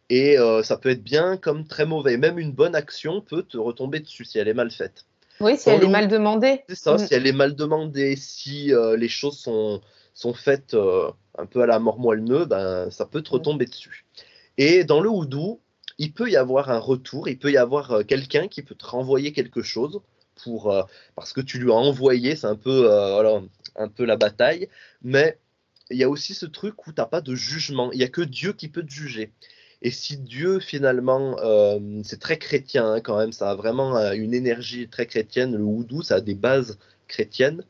Et 0.09 0.37
euh, 0.37 0.61
ça 0.63 0.77
peut 0.77 0.89
être 0.89 1.03
bien 1.03 1.37
comme 1.37 1.65
très 1.65 1.85
mauvais. 1.85 2.17
Même 2.17 2.37
une 2.39 2.51
bonne 2.51 2.75
action 2.75 3.21
peut 3.21 3.43
te 3.43 3.57
retomber 3.57 3.99
dessus 3.99 4.25
si 4.25 4.37
elle 4.39 4.47
est 4.47 4.53
mal 4.53 4.71
faite. 4.71 5.05
Oui, 5.39 5.57
si 5.57 5.65
Dans 5.67 5.75
elle 5.75 5.81
le 5.81 5.85
est 5.87 5.89
mal 5.89 6.07
demandée. 6.07 6.63
C'est 6.67 6.75
ça, 6.75 6.95
Mm. 6.95 6.97
si 6.99 7.13
elle 7.13 7.27
est 7.27 7.31
mal 7.31 7.55
demandée, 7.55 8.15
si 8.15 8.73
euh, 8.73 8.97
les 8.97 9.09
choses 9.09 9.37
sont, 9.39 9.81
sont 10.13 10.33
faites 10.33 10.73
euh, 10.73 11.09
un 11.37 11.45
peu 11.45 11.61
à 11.61 11.65
la 11.65 11.79
mort 11.79 11.99
moelle 11.99 12.21
ben, 12.45 12.89
ça 12.91 13.05
peut 13.05 13.21
te 13.21 13.29
Mm. 13.29 13.33
retomber 13.33 13.65
dessus. 13.65 14.05
Et 14.57 14.83
dans 14.83 14.99
le 14.99 15.09
houdou, 15.09 15.59
il 15.97 16.13
peut 16.13 16.29
y 16.29 16.35
avoir 16.35 16.69
un 16.69 16.79
retour, 16.79 17.29
il 17.29 17.37
peut 17.39 17.51
y 17.51 17.57
avoir 17.57 18.05
quelqu'un 18.05 18.47
qui 18.47 18.61
peut 18.63 18.75
te 18.75 18.85
renvoyer 18.85 19.31
quelque 19.31 19.61
chose 19.61 20.01
pour, 20.43 20.71
euh, 20.71 20.83
parce 21.15 21.33
que 21.33 21.41
tu 21.41 21.59
lui 21.59 21.71
as 21.71 21.75
envoyé, 21.75 22.35
c'est 22.35 22.47
un 22.47 22.55
peu, 22.55 22.91
euh, 22.91 23.13
voilà, 23.13 23.41
un 23.75 23.87
peu 23.87 24.05
la 24.05 24.17
bataille, 24.17 24.67
mais 25.03 25.37
il 25.89 25.97
y 25.97 26.03
a 26.03 26.09
aussi 26.09 26.33
ce 26.33 26.45
truc 26.45 26.87
où 26.87 26.91
tu 26.91 26.99
n'as 27.01 27.05
pas 27.05 27.21
de 27.21 27.35
jugement, 27.35 27.91
il 27.91 27.97
n'y 27.99 28.03
a 28.03 28.07
que 28.09 28.21
Dieu 28.21 28.53
qui 28.53 28.67
peut 28.69 28.83
te 28.83 28.91
juger. 28.91 29.31
Et 29.81 29.91
si 29.91 30.17
Dieu, 30.17 30.59
finalement, 30.59 31.37
euh, 31.39 31.79
c'est 32.03 32.19
très 32.19 32.37
chrétien 32.37 32.93
hein, 32.93 33.01
quand 33.01 33.17
même, 33.17 33.31
ça 33.31 33.49
a 33.51 33.55
vraiment 33.55 33.97
euh, 33.97 34.13
une 34.13 34.33
énergie 34.33 34.87
très 34.87 35.07
chrétienne, 35.07 35.55
le 35.55 35.63
houdou, 35.63 36.03
ça 36.03 36.15
a 36.15 36.21
des 36.21 36.35
bases 36.35 36.77
chrétiennes. 37.07 37.63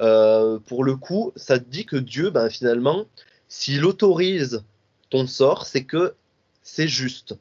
Euh, 0.00 0.58
pour 0.60 0.84
le 0.84 0.96
coup, 0.96 1.32
ça 1.36 1.58
dit 1.58 1.86
que 1.86 1.96
Dieu, 1.96 2.30
ben, 2.30 2.48
finalement, 2.48 3.04
s'il 3.48 3.84
autorise 3.84 4.62
ton 5.10 5.26
sort, 5.26 5.66
c'est 5.66 5.84
que 5.84 6.14
c'est 6.62 6.88
juste. 6.88 7.34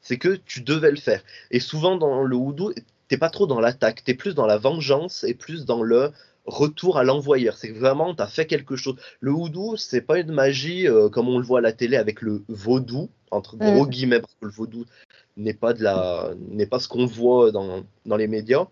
C'est 0.00 0.18
que 0.18 0.40
tu 0.44 0.62
devais 0.62 0.90
le 0.90 0.96
faire. 0.96 1.22
Et 1.52 1.60
souvent, 1.60 1.96
dans 1.96 2.24
le 2.24 2.36
houdou, 2.36 2.72
t'es 3.06 3.16
pas 3.16 3.30
trop 3.30 3.46
dans 3.46 3.60
l'attaque, 3.60 4.02
t'es 4.02 4.14
plus 4.14 4.34
dans 4.34 4.46
la 4.46 4.58
vengeance 4.58 5.22
et 5.22 5.34
plus 5.34 5.64
dans 5.64 5.82
le 5.82 6.12
retour 6.46 6.98
à 6.98 7.04
l'envoyeur. 7.04 7.56
C'est 7.56 7.70
vraiment, 7.70 8.14
tu 8.14 8.22
as 8.22 8.26
fait 8.26 8.46
quelque 8.46 8.76
chose. 8.76 8.96
Le 9.20 9.32
houdou, 9.32 9.76
c'est 9.76 10.00
pas 10.00 10.18
une 10.18 10.32
magie 10.32 10.88
euh, 10.88 11.08
comme 11.08 11.28
on 11.28 11.38
le 11.38 11.44
voit 11.44 11.58
à 11.58 11.62
la 11.62 11.72
télé 11.72 11.96
avec 11.96 12.22
le 12.22 12.42
vaudou, 12.48 13.10
entre 13.30 13.56
gros 13.56 13.86
guillemets, 13.86 14.20
parce 14.20 14.34
que 14.34 14.46
le 14.46 14.52
vaudou 14.52 14.84
n'est 15.36 15.54
pas, 15.54 15.72
de 15.72 15.82
la, 15.82 16.32
n'est 16.50 16.66
pas 16.66 16.78
ce 16.78 16.88
qu'on 16.88 17.06
voit 17.06 17.50
dans, 17.50 17.84
dans 18.06 18.16
les 18.16 18.28
médias. 18.28 18.66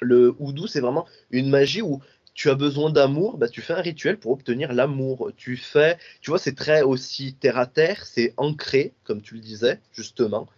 Le 0.00 0.34
houdou, 0.38 0.66
c'est 0.66 0.80
vraiment 0.80 1.06
une 1.30 1.50
magie 1.50 1.82
où 1.82 2.00
tu 2.34 2.48
as 2.48 2.54
besoin 2.54 2.90
d'amour, 2.90 3.36
bah, 3.36 3.48
tu 3.48 3.60
fais 3.60 3.74
un 3.74 3.82
rituel 3.82 4.18
pour 4.18 4.32
obtenir 4.32 4.72
l'amour. 4.72 5.30
Tu 5.36 5.56
fais, 5.56 5.98
tu 6.20 6.30
vois, 6.30 6.38
c'est 6.38 6.54
très 6.54 6.82
aussi 6.82 7.34
terre 7.34 7.58
à 7.58 7.66
terre, 7.66 8.06
c'est 8.06 8.34
ancré, 8.36 8.94
comme 9.04 9.20
tu 9.20 9.34
le 9.34 9.40
disais, 9.40 9.78
justement. 9.92 10.48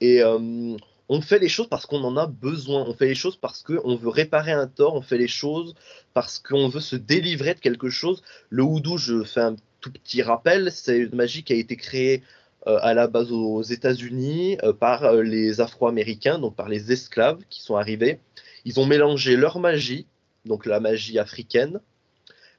Et 0.00 0.22
euh, 0.22 0.76
on 1.08 1.20
fait 1.20 1.38
les 1.38 1.48
choses 1.48 1.68
parce 1.68 1.86
qu'on 1.86 2.02
en 2.04 2.16
a 2.16 2.26
besoin. 2.26 2.84
On 2.86 2.94
fait 2.94 3.06
les 3.06 3.14
choses 3.14 3.36
parce 3.36 3.62
qu'on 3.62 3.96
veut 3.96 4.08
réparer 4.08 4.52
un 4.52 4.66
tort. 4.66 4.94
On 4.94 5.02
fait 5.02 5.18
les 5.18 5.28
choses 5.28 5.74
parce 6.14 6.38
qu'on 6.38 6.68
veut 6.68 6.80
se 6.80 6.96
délivrer 6.96 7.54
de 7.54 7.60
quelque 7.60 7.90
chose. 7.90 8.22
Le 8.50 8.62
houdou, 8.62 8.98
je 8.98 9.22
fais 9.24 9.40
un 9.40 9.56
tout 9.80 9.92
petit 9.92 10.22
rappel, 10.22 10.70
c'est 10.72 10.96
une 10.98 11.14
magie 11.14 11.42
qui 11.42 11.52
a 11.52 11.56
été 11.56 11.76
créée 11.76 12.22
euh, 12.68 12.78
à 12.80 12.94
la 12.94 13.08
base 13.08 13.32
aux 13.32 13.62
États-Unis 13.62 14.56
euh, 14.62 14.72
par 14.72 15.04
euh, 15.04 15.22
les 15.22 15.60
Afro-Américains, 15.60 16.38
donc 16.38 16.54
par 16.54 16.68
les 16.68 16.92
esclaves 16.92 17.42
qui 17.50 17.60
sont 17.60 17.76
arrivés. 17.76 18.20
Ils 18.64 18.78
ont 18.78 18.86
mélangé 18.86 19.36
leur 19.36 19.58
magie, 19.58 20.06
donc 20.44 20.64
la 20.64 20.78
magie 20.78 21.18
africaine, 21.18 21.80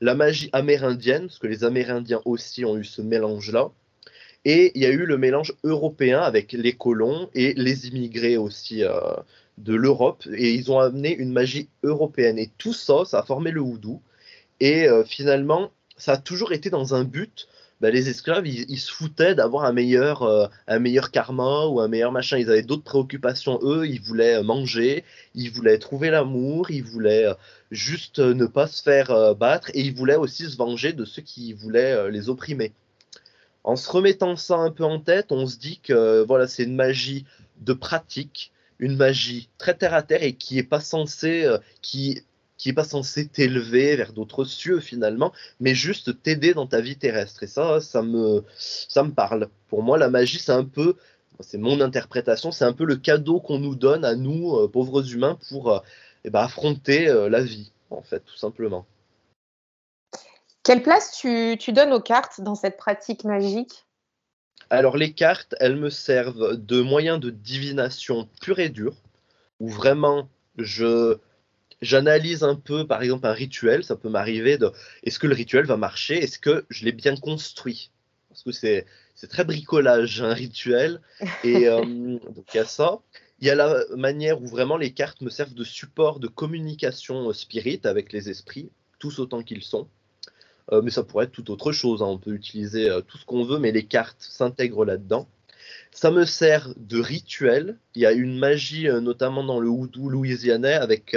la 0.02 0.16
magie 0.16 0.50
amérindienne, 0.52 1.28
parce 1.28 1.40
que 1.40 1.48
les 1.48 1.64
Amérindiens 1.64 2.22
aussi 2.26 2.66
ont 2.66 2.78
eu 2.78 2.84
ce 2.84 3.02
mélange-là. 3.02 3.72
Et 4.46 4.72
il 4.76 4.82
y 4.82 4.86
a 4.86 4.90
eu 4.90 5.06
le 5.06 5.18
mélange 5.18 5.54
européen 5.64 6.20
avec 6.20 6.52
les 6.52 6.74
colons 6.74 7.30
et 7.34 7.54
les 7.54 7.88
immigrés 7.88 8.36
aussi 8.36 8.84
euh, 8.84 8.92
de 9.58 9.74
l'Europe. 9.74 10.26
Et 10.36 10.52
ils 10.54 10.72
ont 10.72 10.80
amené 10.80 11.16
une 11.16 11.32
magie 11.32 11.70
européenne. 11.84 12.38
Et 12.38 12.52
tout 12.58 12.74
ça, 12.74 13.06
ça 13.06 13.20
a 13.20 13.24
formé 13.24 13.52
le 13.52 13.62
houdou. 13.62 14.02
Et 14.60 14.88
euh, 14.88 15.06
finalement, 15.06 15.72
ça 15.98 16.14
a 16.14 16.18
toujours 16.18 16.52
été 16.52 16.70
dans 16.70 16.94
un 16.94 17.06
but. 17.06 17.48
Ben, 17.80 17.94
les 17.94 18.10
esclaves, 18.10 18.48
ils, 18.48 18.78
se 18.80 18.92
foutaient 18.92 19.36
d'avoir 19.36 19.66
un 19.66 19.74
meilleur, 19.74 20.24
euh, 20.24 20.48
un 20.68 20.80
meilleur 20.80 21.12
karma 21.12 21.66
ou 21.68 21.80
un 21.80 21.88
meilleur 21.88 22.12
machin. 22.12 22.38
Ils 22.38 22.50
avaient 22.50 22.64
d'autres 22.64 22.84
préoccupations. 22.84 23.60
Eux, 23.64 23.88
ils 23.88 24.02
voulaient 24.02 24.44
manger, 24.44 25.06
ils 25.36 25.52
voulaient 25.52 25.80
trouver 25.80 26.10
l'amour, 26.10 26.70
ils 26.70 26.84
voulaient 26.84 27.28
juste 27.72 28.20
ne 28.20 28.46
pas 28.46 28.68
se 28.68 28.82
faire 28.84 29.36
battre 29.36 29.70
et 29.74 29.82
ils 29.82 29.94
voulaient 29.94 30.16
aussi 30.16 30.50
se 30.50 30.56
venger 30.56 30.94
de 30.94 31.04
ceux 31.04 31.22
qui 31.22 31.52
voulaient 31.54 32.10
les 32.10 32.30
opprimer. 32.30 32.72
En 33.64 33.76
se 33.76 33.90
remettant 33.90 34.36
ça 34.36 34.58
un 34.58 34.72
peu 34.72 34.84
en 34.84 35.00
tête, 35.00 35.32
on 35.32 35.48
se 35.48 35.58
dit 35.58 35.80
que 35.80 36.24
voilà, 36.24 36.48
c'est 36.48 36.64
une 36.64 36.76
magie 36.76 37.26
de 37.62 37.74
pratique, 37.74 38.52
une 38.80 38.96
magie 38.96 39.50
très 39.58 39.76
terre 39.76 39.94
à 39.94 40.04
terre 40.04 40.24
et 40.24 40.34
qui 40.34 40.58
est 40.58 40.64
pas 40.64 40.82
censée, 40.82 41.46
euh, 41.46 41.58
qui 41.82 42.24
qui 42.64 42.72
pas 42.72 42.86
censée 42.86 43.28
t'élever 43.28 43.98
vers 43.98 44.14
d'autres 44.14 44.46
cieux 44.46 44.80
finalement, 44.80 45.34
mais 45.60 45.76
juste 45.76 46.22
t'aider 46.22 46.54
dans 46.54 46.66
ta 46.66 46.80
vie 46.80 46.96
terrestre. 46.96 47.44
Et 47.44 47.48
ça, 47.48 47.82
ça 47.82 48.02
me, 48.02 48.46
ça 48.58 49.04
me 49.04 49.12
parle. 49.12 49.50
Pour 49.68 49.84
moi, 49.84 49.98
la 49.98 50.10
magie, 50.10 50.40
c'est 50.40 50.54
un 50.54 50.64
peu, 50.64 50.96
c'est 51.42 51.58
mon 51.58 51.82
interprétation, 51.82 52.52
c'est 52.52 52.64
un 52.64 52.72
peu 52.72 52.86
le 52.86 52.96
cadeau 52.96 53.42
qu'on 53.42 53.60
nous 53.60 53.76
donne 53.76 54.06
à 54.06 54.16
nous, 54.16 54.56
euh, 54.56 54.70
pauvres 54.70 55.14
humains, 55.14 55.38
pour 55.50 55.72
euh, 55.72 55.80
eh 56.24 56.30
ben, 56.30 56.40
affronter 56.40 57.10
euh, 57.10 57.28
la 57.28 57.42
vie, 57.42 57.74
en 57.90 58.02
fait, 58.02 58.22
tout 58.22 58.38
simplement. 58.38 58.86
Quelle 60.64 60.82
place 60.82 61.18
tu, 61.20 61.58
tu 61.60 61.74
donnes 61.74 61.92
aux 61.92 62.02
cartes 62.02 62.40
dans 62.40 62.56
cette 62.56 62.78
pratique 62.78 63.26
magique? 63.26 63.86
Alors 64.70 64.96
les 64.96 65.14
cartes, 65.14 65.56
elles 65.60 65.76
me 65.76 65.90
servent 65.90 66.56
de 66.56 66.82
moyen 66.82 67.18
de 67.18 67.30
divination 67.30 68.30
pur 68.42 68.60
et 68.60 68.70
dur, 68.70 68.96
où 69.60 69.68
vraiment 69.68 70.30
je 70.58 71.18
j'analyse 71.82 72.44
un 72.44 72.56
peu, 72.56 72.88
par 72.88 73.04
exemple, 73.04 73.28
un 73.28 73.34
rituel. 73.34 73.84
Ça 73.84 73.98
peut 73.98 74.10
m'arriver 74.10 74.58
de 74.58 74.72
est-ce 75.04 75.20
que 75.20 75.28
le 75.28 75.36
rituel 75.36 75.66
va 75.66 75.76
marcher? 75.76 76.24
Est-ce 76.24 76.40
que 76.40 76.66
je 76.70 76.86
l'ai 76.86 76.94
bien 76.94 77.18
construit? 77.18 77.92
Parce 78.30 78.44
que 78.44 78.52
c'est 78.52 78.86
c'est 79.16 79.28
très 79.28 79.44
bricolage 79.44 80.22
un 80.22 80.34
rituel. 80.34 81.02
Et 81.44 81.68
euh, 81.68 81.84
donc 81.84 82.46
il 82.54 82.58
y 82.58 82.60
a 82.60 82.66
ça. 82.66 83.00
Il 83.40 83.48
y 83.48 83.50
a 83.50 83.56
la 83.56 83.84
manière 83.98 84.42
où 84.42 84.48
vraiment 84.48 84.78
les 84.78 84.94
cartes 84.94 85.20
me 85.20 85.30
servent 85.30 85.54
de 85.54 85.66
support 85.66 86.22
de 86.22 86.30
communication 86.30 87.34
spirit 87.34 87.82
avec 87.84 88.14
les 88.14 88.30
esprits, 88.30 88.72
tous 89.00 89.20
autant 89.20 89.44
qu'ils 89.44 89.64
sont. 89.64 89.90
Euh, 90.72 90.82
mais 90.82 90.92
ça 90.92 91.04
pourrait 91.04 91.26
être 91.26 91.32
tout 91.32 91.52
autre 91.52 91.72
chose. 91.72 92.02
hein. 92.02 92.08
On 92.08 92.18
peut 92.18 92.34
utiliser 92.34 92.90
euh, 92.90 93.02
tout 93.02 93.18
ce 93.18 93.26
qu'on 93.26 93.44
veut, 93.44 93.60
mais 93.60 93.72
les 93.72 93.84
cartes 93.84 94.22
s'intègrent 94.22 94.86
là-dedans. 94.86 95.28
Ça 95.92 96.10
me 96.10 96.26
sert 96.26 96.74
de 96.78 97.00
rituel. 97.00 97.78
Il 97.96 98.02
y 98.02 98.06
a 98.06 98.12
une 98.12 98.38
magie, 98.38 98.88
euh, 98.88 99.02
notamment 99.02 99.44
dans 99.44 99.60
le 99.60 99.70
houdou 99.70 100.10
louisianais, 100.10 100.74
avec 100.74 101.16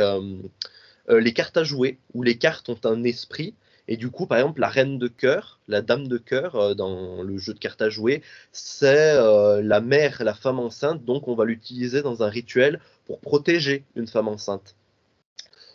les 1.09 1.33
cartes 1.33 1.57
à 1.57 1.65
jouer, 1.65 1.99
où 2.15 2.23
les 2.23 2.37
cartes 2.37 2.69
ont 2.69 2.81
un 2.85 3.05
esprit. 3.05 3.55
Et 3.89 3.97
du 3.97 4.11
coup, 4.11 4.27
par 4.27 4.39
exemple, 4.39 4.61
la 4.61 4.69
reine 4.69 4.99
de 4.99 5.07
cœur, 5.07 5.61
la 5.69 5.81
dame 5.81 6.09
de 6.09 6.19
cœur 6.19 6.75
dans 6.75 7.23
le 7.23 7.39
jeu 7.39 7.55
de 7.55 7.59
cartes 7.61 7.81
à 7.81 7.89
jouer, 7.89 8.23
c'est 8.51 9.15
la 9.63 9.81
mère, 9.81 10.25
la 10.25 10.35
femme 10.35 10.59
enceinte, 10.59 11.05
donc 11.05 11.29
on 11.29 11.37
va 11.37 11.45
l'utiliser 11.45 12.03
dans 12.03 12.25
un 12.25 12.29
rituel 12.29 12.81
pour 13.05 13.21
protéger 13.21 13.85
une 13.95 14.09
femme 14.09 14.27
enceinte. 14.27 14.75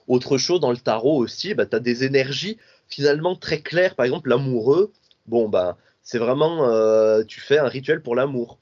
Autre 0.08 0.38
chose 0.38 0.60
dans 0.60 0.72
le 0.72 0.78
tarot 0.78 1.18
aussi, 1.18 1.54
bah, 1.54 1.66
tu 1.66 1.78
as 1.78 1.80
des 1.80 2.04
énergies 2.04 2.58
finalement 2.92 3.36
très 3.36 3.62
claires. 3.62 3.96
Par 3.96 4.06
exemple, 4.06 4.30
l'amoureux, 4.30 4.92
bon, 5.28 5.50
bah, 5.50 5.78
c'est 6.04 6.20
vraiment, 6.20 6.70
euh, 6.70 7.24
tu 7.24 7.42
fais 7.42 7.58
un 7.58 7.68
rituel 7.68 8.02
pour 8.02 8.16
l'amour. 8.16 8.60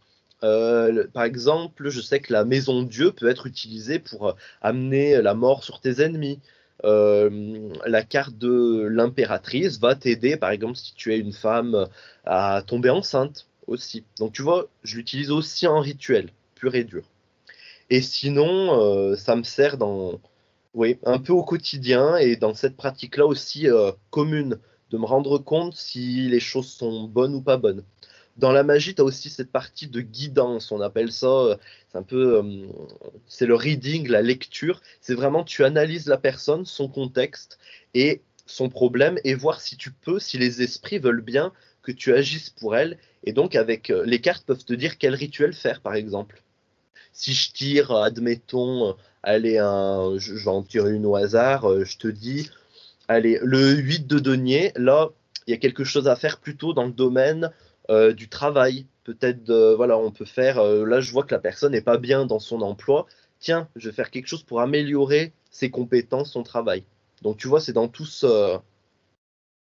par 1.14 1.24
exemple, 1.24 1.90
je 1.90 2.02
sais 2.02 2.22
que 2.22 2.32
la 2.32 2.46
maison 2.46 2.84
Dieu 2.84 3.12
peut 3.12 3.30
être 3.30 3.46
utilisée 3.48 4.00
pour 4.00 4.36
amener 4.62 5.22
la 5.22 5.34
mort 5.34 5.64
sur 5.64 5.82
tes 5.82 6.02
ennemis. 6.02 6.40
Euh, 6.86 7.74
la 7.86 8.04
carte 8.04 8.38
de 8.38 8.88
l'impératrice 8.90 9.80
va 9.80 9.96
t'aider, 9.96 10.38
par 10.38 10.52
exemple, 10.52 10.78
si 10.78 10.94
tu 10.96 11.14
es 11.14 11.20
une 11.20 11.34
femme, 11.34 11.88
à 12.26 12.64
tomber 12.66 12.90
enceinte 12.90 13.48
aussi. 13.68 14.06
Donc 14.18 14.34
tu 14.34 14.42
vois, 14.42 14.68
je 14.84 14.98
l'utilise 14.98 15.32
aussi 15.32 15.68
en 15.68 15.80
rituel, 15.80 16.30
pur 16.56 16.76
et 16.76 16.84
dur. 16.84 17.04
Et 17.90 18.02
sinon, 18.02 18.80
euh, 18.82 19.16
ça 19.16 19.36
me 19.36 19.44
sert 19.44 19.78
dans, 19.78 20.20
oui, 20.74 20.98
un 21.04 21.20
peu 21.20 21.34
au 21.34 21.44
quotidien 21.44 22.18
et 22.18 22.36
dans 22.36 22.54
cette 22.54 22.78
pratique-là 22.78 23.26
aussi 23.26 23.68
euh, 23.68 23.92
commune, 24.12 24.60
de 24.92 24.98
me 24.98 25.06
rendre 25.06 25.38
compte 25.38 25.76
si 25.76 26.28
les 26.30 26.40
choses 26.40 26.68
sont 26.68 27.04
bonnes 27.04 27.36
ou 27.36 27.42
pas 27.42 27.58
bonnes. 27.58 27.84
Dans 28.38 28.52
la 28.52 28.64
magie, 28.64 28.96
tu 28.96 29.02
as 29.02 29.04
aussi 29.04 29.30
cette 29.30 29.52
partie 29.52 29.88
de 29.88 30.02
guidance, 30.02 30.72
on 30.72 30.82
appelle 30.82 31.12
ça, 31.12 31.28
euh, 31.28 31.56
c'est 31.92 31.98
un 31.98 32.04
peu, 32.04 32.38
euh, 32.38 32.68
c'est 33.28 33.46
le 33.46 33.56
reading, 33.56 34.08
la 34.08 34.22
lecture. 34.22 34.82
C'est 35.02 35.14
vraiment, 35.14 35.44
tu 35.44 35.64
analyses 35.64 36.08
la 36.08 36.18
personne, 36.18 36.66
son 36.66 36.88
contexte 36.88 37.60
et 37.94 38.22
son 38.46 38.70
problème 38.70 39.20
et 39.24 39.36
voir 39.36 39.62
si 39.62 39.76
tu 39.78 39.92
peux, 39.92 40.20
si 40.20 40.38
les 40.38 40.62
esprits 40.62 41.00
veulent 41.00 41.22
bien 41.22 41.52
que 41.82 41.92
tu 41.92 42.14
agisses 42.14 42.50
pour 42.50 42.76
elle. 42.76 42.98
Et 43.24 43.34
donc, 43.34 43.56
avec 43.56 43.90
les 43.90 44.22
cartes 44.22 44.46
peuvent 44.46 44.64
te 44.66 44.74
dire 44.74 44.98
quel 44.98 45.16
rituel 45.16 45.54
faire, 45.54 45.82
par 45.82 45.96
exemple. 45.96 46.44
Si 47.12 47.34
je 47.34 47.52
tire, 47.52 47.92
admettons, 47.92 48.96
allez, 49.24 49.58
un, 49.58 50.14
j'en 50.18 50.64
tire 50.64 50.88
une 50.88 51.06
au 51.06 51.16
hasard, 51.16 51.84
je 51.84 51.98
te 51.98 52.08
dis, 52.08 52.50
allez, 53.08 53.40
le 53.42 53.76
8 53.76 54.08
de 54.08 54.20
denier, 54.20 54.72
là, 54.76 55.10
il 55.50 55.52
y 55.52 55.54
a 55.54 55.58
quelque 55.58 55.84
chose 55.84 56.08
à 56.08 56.16
faire 56.16 56.40
plutôt 56.40 56.74
dans 56.74 56.86
le 56.86 56.92
domaine 56.92 57.52
euh, 57.90 58.14
du 58.14 58.30
travail. 58.30 58.86
Peut-être, 59.04 59.52
voilà, 59.76 59.98
on 59.98 60.12
peut 60.12 60.26
faire. 60.26 60.60
Euh, 60.60 60.86
là, 60.86 61.02
je 61.02 61.12
vois 61.12 61.24
que 61.24 61.34
la 61.34 61.40
personne 61.40 61.72
n'est 61.72 61.82
pas 61.82 61.98
bien 61.98 62.28
dans 62.28 62.38
son 62.38 62.62
emploi. 62.62 63.08
Tiens, 63.40 63.68
je 63.76 63.90
vais 63.90 63.96
faire 63.96 64.12
quelque 64.12 64.28
chose 64.28 64.44
pour 64.44 64.62
améliorer 64.62 65.34
ses 65.50 65.72
compétences, 65.72 66.32
son 66.32 66.44
travail. 66.44 66.84
Donc, 67.24 67.38
tu 67.38 67.48
vois, 67.48 67.60
c'est 67.60 67.74
dans 67.74 67.88
tout 67.88 68.06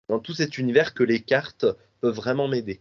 dans 0.09 0.19
tout 0.19 0.35
cet 0.35 0.59
univers 0.59 0.93
que 0.93 1.05
les 1.05 1.21
cartes 1.21 1.65
peuvent 2.01 2.15
vraiment 2.15 2.47
m'aider. 2.47 2.81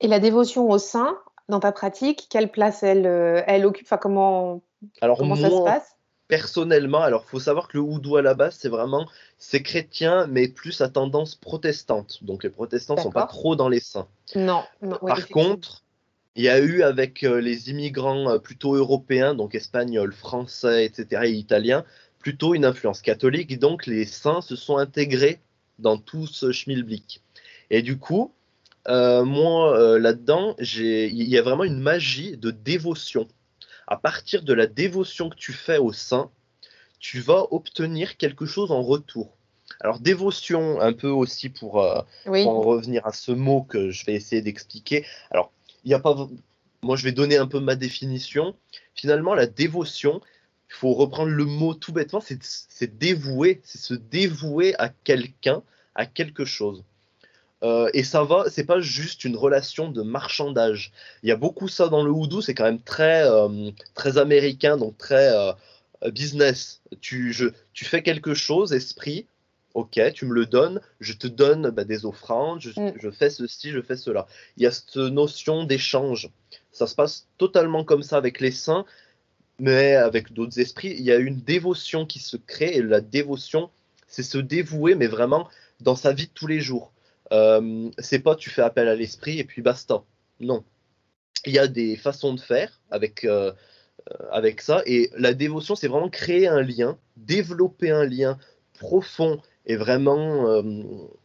Et 0.00 0.06
la 0.06 0.20
dévotion 0.20 0.70
au 0.70 0.78
sein, 0.78 1.18
dans 1.48 1.58
ta 1.58 1.72
pratique, 1.72 2.28
quelle 2.30 2.50
place 2.52 2.84
elle, 2.84 3.06
euh, 3.06 3.42
elle 3.46 3.66
occupe? 3.66 3.86
Enfin, 3.86 3.96
comment, 3.96 4.62
Alors, 5.00 5.18
comment 5.18 5.36
ça 5.36 5.50
se 5.50 5.64
passe? 5.64 5.96
personnellement, 6.28 7.02
alors 7.02 7.24
faut 7.24 7.40
savoir 7.40 7.68
que 7.68 7.76
le 7.76 7.82
houdou 7.82 8.16
à 8.16 8.22
la 8.22 8.34
base, 8.34 8.56
c'est 8.58 8.68
vraiment, 8.68 9.08
c'est 9.38 9.62
chrétien, 9.62 10.26
mais 10.26 10.48
plus 10.48 10.80
à 10.80 10.88
tendance 10.88 11.34
protestante. 11.34 12.24
Donc 12.24 12.44
les 12.44 12.50
protestants 12.50 12.96
sont 12.96 13.10
pas 13.10 13.26
trop 13.26 13.56
dans 13.56 13.68
les 13.68 13.80
saints. 13.80 14.08
Non. 14.34 14.64
Par 15.06 15.28
contre, 15.28 15.84
il 16.34 16.44
y 16.44 16.48
a 16.48 16.58
eu 16.58 16.82
avec 16.82 17.22
euh, 17.22 17.40
les 17.40 17.70
immigrants 17.70 18.30
euh, 18.30 18.38
plutôt 18.38 18.74
européens, 18.74 19.34
donc 19.34 19.54
espagnols, 19.54 20.12
français, 20.12 20.84
etc., 20.84 21.22
et 21.24 21.32
italiens, 21.32 21.84
plutôt 22.18 22.54
une 22.54 22.64
influence 22.64 23.00
catholique. 23.00 23.58
Donc 23.58 23.86
les 23.86 24.04
saints 24.04 24.42
se 24.42 24.56
sont 24.56 24.76
intégrés 24.76 25.40
dans 25.78 25.96
tout 25.96 26.26
ce 26.26 26.52
schmilblick. 26.52 27.22
Et 27.70 27.82
du 27.82 27.98
coup, 27.98 28.32
euh, 28.88 29.24
moi, 29.24 29.98
là-dedans, 29.98 30.54
il 30.58 31.28
y 31.28 31.38
a 31.38 31.42
vraiment 31.42 31.64
une 31.64 31.80
magie 31.80 32.36
de 32.36 32.50
dévotion 32.50 33.26
à 33.86 33.96
partir 33.96 34.42
de 34.42 34.52
la 34.52 34.66
dévotion 34.66 35.28
que 35.28 35.36
tu 35.36 35.52
fais 35.52 35.78
au 35.78 35.92
saint, 35.92 36.30
tu 36.98 37.20
vas 37.20 37.44
obtenir 37.50 38.16
quelque 38.16 38.46
chose 38.46 38.72
en 38.72 38.82
retour. 38.82 39.36
Alors 39.80 40.00
dévotion, 40.00 40.80
un 40.80 40.92
peu 40.92 41.08
aussi 41.08 41.48
pour, 41.48 41.80
euh, 41.80 42.00
en 42.26 42.60
revenir 42.60 43.06
à 43.06 43.12
ce 43.12 43.32
mot 43.32 43.62
que 43.62 43.90
je 43.90 44.04
vais 44.06 44.14
essayer 44.14 44.42
d'expliquer. 44.42 45.04
Alors, 45.30 45.52
il 45.84 45.88
n'y 45.88 45.94
a 45.94 46.00
pas... 46.00 46.28
Moi, 46.82 46.96
je 46.96 47.04
vais 47.04 47.12
donner 47.12 47.36
un 47.36 47.46
peu 47.46 47.60
ma 47.60 47.74
définition. 47.74 48.54
Finalement, 48.94 49.34
la 49.34 49.46
dévotion, 49.46 50.20
il 50.70 50.74
faut 50.74 50.94
reprendre 50.94 51.30
le 51.30 51.44
mot 51.44 51.74
tout 51.74 51.92
bêtement, 51.92 52.20
c'est 52.20 52.98
dévouer, 52.98 53.60
c'est 53.64 53.78
se 53.78 53.94
dévouer 53.94 54.74
à 54.78 54.88
quelqu'un, 54.88 55.62
à 55.94 56.06
quelque 56.06 56.44
chose. 56.44 56.84
Euh, 57.62 57.88
et 57.94 58.04
ça 58.04 58.22
va, 58.22 58.44
c'est 58.50 58.64
pas 58.64 58.80
juste 58.80 59.24
une 59.24 59.36
relation 59.36 59.90
de 59.90 60.02
marchandage. 60.02 60.92
Il 61.22 61.28
y 61.28 61.32
a 61.32 61.36
beaucoup 61.36 61.68
ça 61.68 61.88
dans 61.88 62.02
le 62.02 62.10
houdou, 62.10 62.42
c'est 62.42 62.54
quand 62.54 62.64
même 62.64 62.82
très, 62.82 63.24
euh, 63.28 63.70
très 63.94 64.18
américain, 64.18 64.76
donc 64.76 64.98
très 64.98 65.34
euh, 65.34 65.52
business. 66.10 66.82
Tu, 67.00 67.32
je, 67.32 67.46
tu 67.72 67.84
fais 67.84 68.02
quelque 68.02 68.34
chose, 68.34 68.72
esprit, 68.72 69.26
ok, 69.74 70.00
tu 70.14 70.26
me 70.26 70.34
le 70.34 70.46
donnes, 70.46 70.80
je 71.00 71.14
te 71.14 71.26
donne 71.26 71.70
bah, 71.70 71.84
des 71.84 72.04
offrandes, 72.04 72.60
je, 72.60 72.70
mm. 72.78 72.94
je, 73.00 73.10
fais 73.10 73.30
ceci, 73.30 73.70
je 73.70 73.80
fais 73.80 73.96
cela. 73.96 74.26
Il 74.56 74.62
y 74.62 74.66
a 74.66 74.70
cette 74.70 74.96
notion 74.96 75.64
d'échange. 75.64 76.30
Ça 76.72 76.86
se 76.86 76.94
passe 76.94 77.28
totalement 77.38 77.84
comme 77.84 78.02
ça 78.02 78.18
avec 78.18 78.40
les 78.40 78.50
saints, 78.50 78.84
mais 79.58 79.94
avec 79.94 80.34
d'autres 80.34 80.60
esprits. 80.60 80.94
Il 80.98 81.04
y 81.04 81.12
a 81.12 81.16
une 81.16 81.40
dévotion 81.40 82.04
qui 82.04 82.18
se 82.18 82.36
crée, 82.36 82.74
et 82.76 82.82
la 82.82 83.00
dévotion, 83.00 83.70
c'est 84.08 84.22
se 84.22 84.38
dévouer, 84.38 84.94
mais 84.94 85.06
vraiment 85.06 85.48
dans 85.80 85.96
sa 85.96 86.12
vie 86.12 86.26
de 86.26 86.32
tous 86.32 86.46
les 86.46 86.60
jours. 86.60 86.92
Euh, 87.32 87.90
c'est 87.98 88.20
pas 88.20 88.36
tu 88.36 88.50
fais 88.50 88.62
appel 88.62 88.88
à 88.88 88.94
l'esprit 88.94 89.38
et 89.38 89.44
puis 89.44 89.62
basta. 89.62 90.02
Non. 90.40 90.64
Il 91.44 91.52
y 91.52 91.58
a 91.58 91.66
des 91.66 91.96
façons 91.96 92.34
de 92.34 92.40
faire 92.40 92.80
avec, 92.90 93.24
euh, 93.24 93.52
avec 94.30 94.60
ça. 94.60 94.82
Et 94.86 95.10
la 95.16 95.34
dévotion, 95.34 95.74
c'est 95.74 95.88
vraiment 95.88 96.08
créer 96.08 96.48
un 96.48 96.62
lien, 96.62 96.98
développer 97.16 97.90
un 97.90 98.04
lien 98.04 98.38
profond 98.78 99.40
et 99.64 99.76
vraiment 99.76 100.48
euh, 100.48 100.82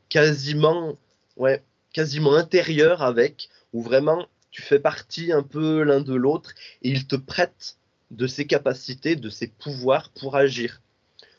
quasiment, 0.10 0.98
ouais, 1.38 1.64
quasiment 1.94 2.36
intérieur 2.36 3.02
avec, 3.02 3.50
où 3.74 3.82
vraiment 3.82 4.28
tu 4.52 4.62
fais 4.62 4.80
partie 4.80 5.32
un 5.32 5.44
peu 5.44 5.84
l'un 5.84 6.02
de 6.02 6.14
l'autre 6.14 6.52
et 6.82 6.90
il 6.90 7.08
te 7.08 7.16
prête 7.16 7.78
de 8.12 8.28
ses 8.28 8.46
capacités, 8.46 9.16
de 9.16 9.30
ses 9.30 9.48
pouvoirs 9.48 10.10
pour 10.10 10.36
agir. 10.36 10.82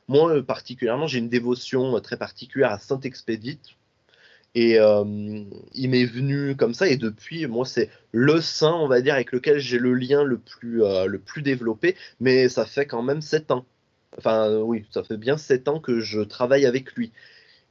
Moi, 0.08 0.42
particulièrement, 0.42 1.06
j'ai 1.06 1.18
une 1.18 1.28
dévotion 1.28 2.00
très 2.00 2.16
particulière 2.16 2.72
à 2.72 2.78
Saint-Expédite, 2.78 3.76
et 4.54 4.78
euh, 4.78 5.44
il 5.74 5.90
m'est 5.90 6.04
venu 6.04 6.56
comme 6.56 6.74
ça, 6.74 6.88
et 6.88 6.96
depuis, 6.96 7.46
moi, 7.46 7.64
c'est 7.64 7.88
le 8.12 8.40
saint, 8.40 8.74
on 8.74 8.86
va 8.86 9.00
dire, 9.00 9.14
avec 9.14 9.32
lequel 9.32 9.58
j'ai 9.58 9.78
le 9.78 9.94
lien 9.94 10.24
le 10.24 10.38
plus, 10.38 10.84
euh, 10.84 11.06
le 11.06 11.18
plus 11.18 11.42
développé, 11.42 11.96
mais 12.20 12.48
ça 12.48 12.66
fait 12.66 12.86
quand 12.86 13.02
même 13.02 13.22
sept 13.22 13.50
ans. 13.50 13.64
Enfin, 14.18 14.58
oui, 14.58 14.84
ça 14.90 15.04
fait 15.04 15.16
bien 15.16 15.38
sept 15.38 15.68
ans 15.68 15.80
que 15.80 16.00
je 16.00 16.20
travaille 16.20 16.66
avec 16.66 16.92
lui. 16.92 17.12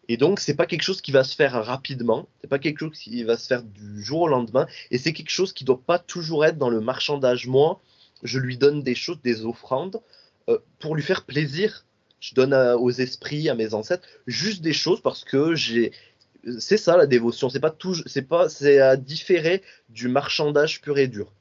Et 0.08 0.18
donc, 0.18 0.40
c'est 0.40 0.56
pas 0.56 0.66
quelque 0.66 0.82
chose 0.82 1.02
qui 1.02 1.12
va 1.12 1.24
se 1.24 1.36
faire 1.36 1.54
rapidement, 1.64 2.28
c'est 2.42 2.50
pas 2.50 2.60
quelque 2.60 2.80
chose 2.80 2.98
qui 2.98 3.24
va 3.24 3.38
se 3.38 3.46
faire 3.48 3.64
du 3.64 4.04
jour 4.04 4.22
au 4.22 4.28
lendemain, 4.28 4.66
et 4.90 4.98
c'est 4.98 5.14
quelque 5.14 5.30
chose 5.30 5.54
qui 5.54 5.64
doit 5.64 5.82
pas 5.86 6.00
toujours 6.00 6.46
être 6.46 6.58
dans 6.58 6.70
le 6.72 6.82
marchandage. 6.82 7.48
Moi, 7.48 7.80
je 8.24 8.40
lui 8.40 8.58
donne 8.58 8.82
des 8.82 8.96
choses, 8.96 9.22
des 9.24 9.46
offrandes, 9.46 10.02
euh, 10.50 10.58
pour 10.80 10.96
lui 10.96 11.04
faire 11.04 11.26
plaisir. 11.26 11.86
Je 12.20 12.36
donne 12.36 12.54
aux 12.54 12.92
esprits, 12.92 13.50
à 13.50 13.56
mes 13.56 13.74
ancêtres, 13.74 14.08
juste 14.28 14.62
des 14.62 14.74
choses 14.74 15.02
parce 15.02 15.24
que 15.24 15.56
j'ai 15.56 15.92
c'est 16.60 16.78
ça 16.78 16.98
la 16.98 17.08
dévotion. 17.08 17.50
C'est 17.50 17.60
pas 17.60 17.72
tout, 17.72 17.96
c'est 18.06 18.24
pas, 18.24 18.50
c'est 18.50 18.80
à 18.80 18.98
différer 18.98 19.62
du 19.90 20.08
marchandage 20.08 20.82
pur 20.82 20.98
et 20.98 21.08
dur. 21.08 21.32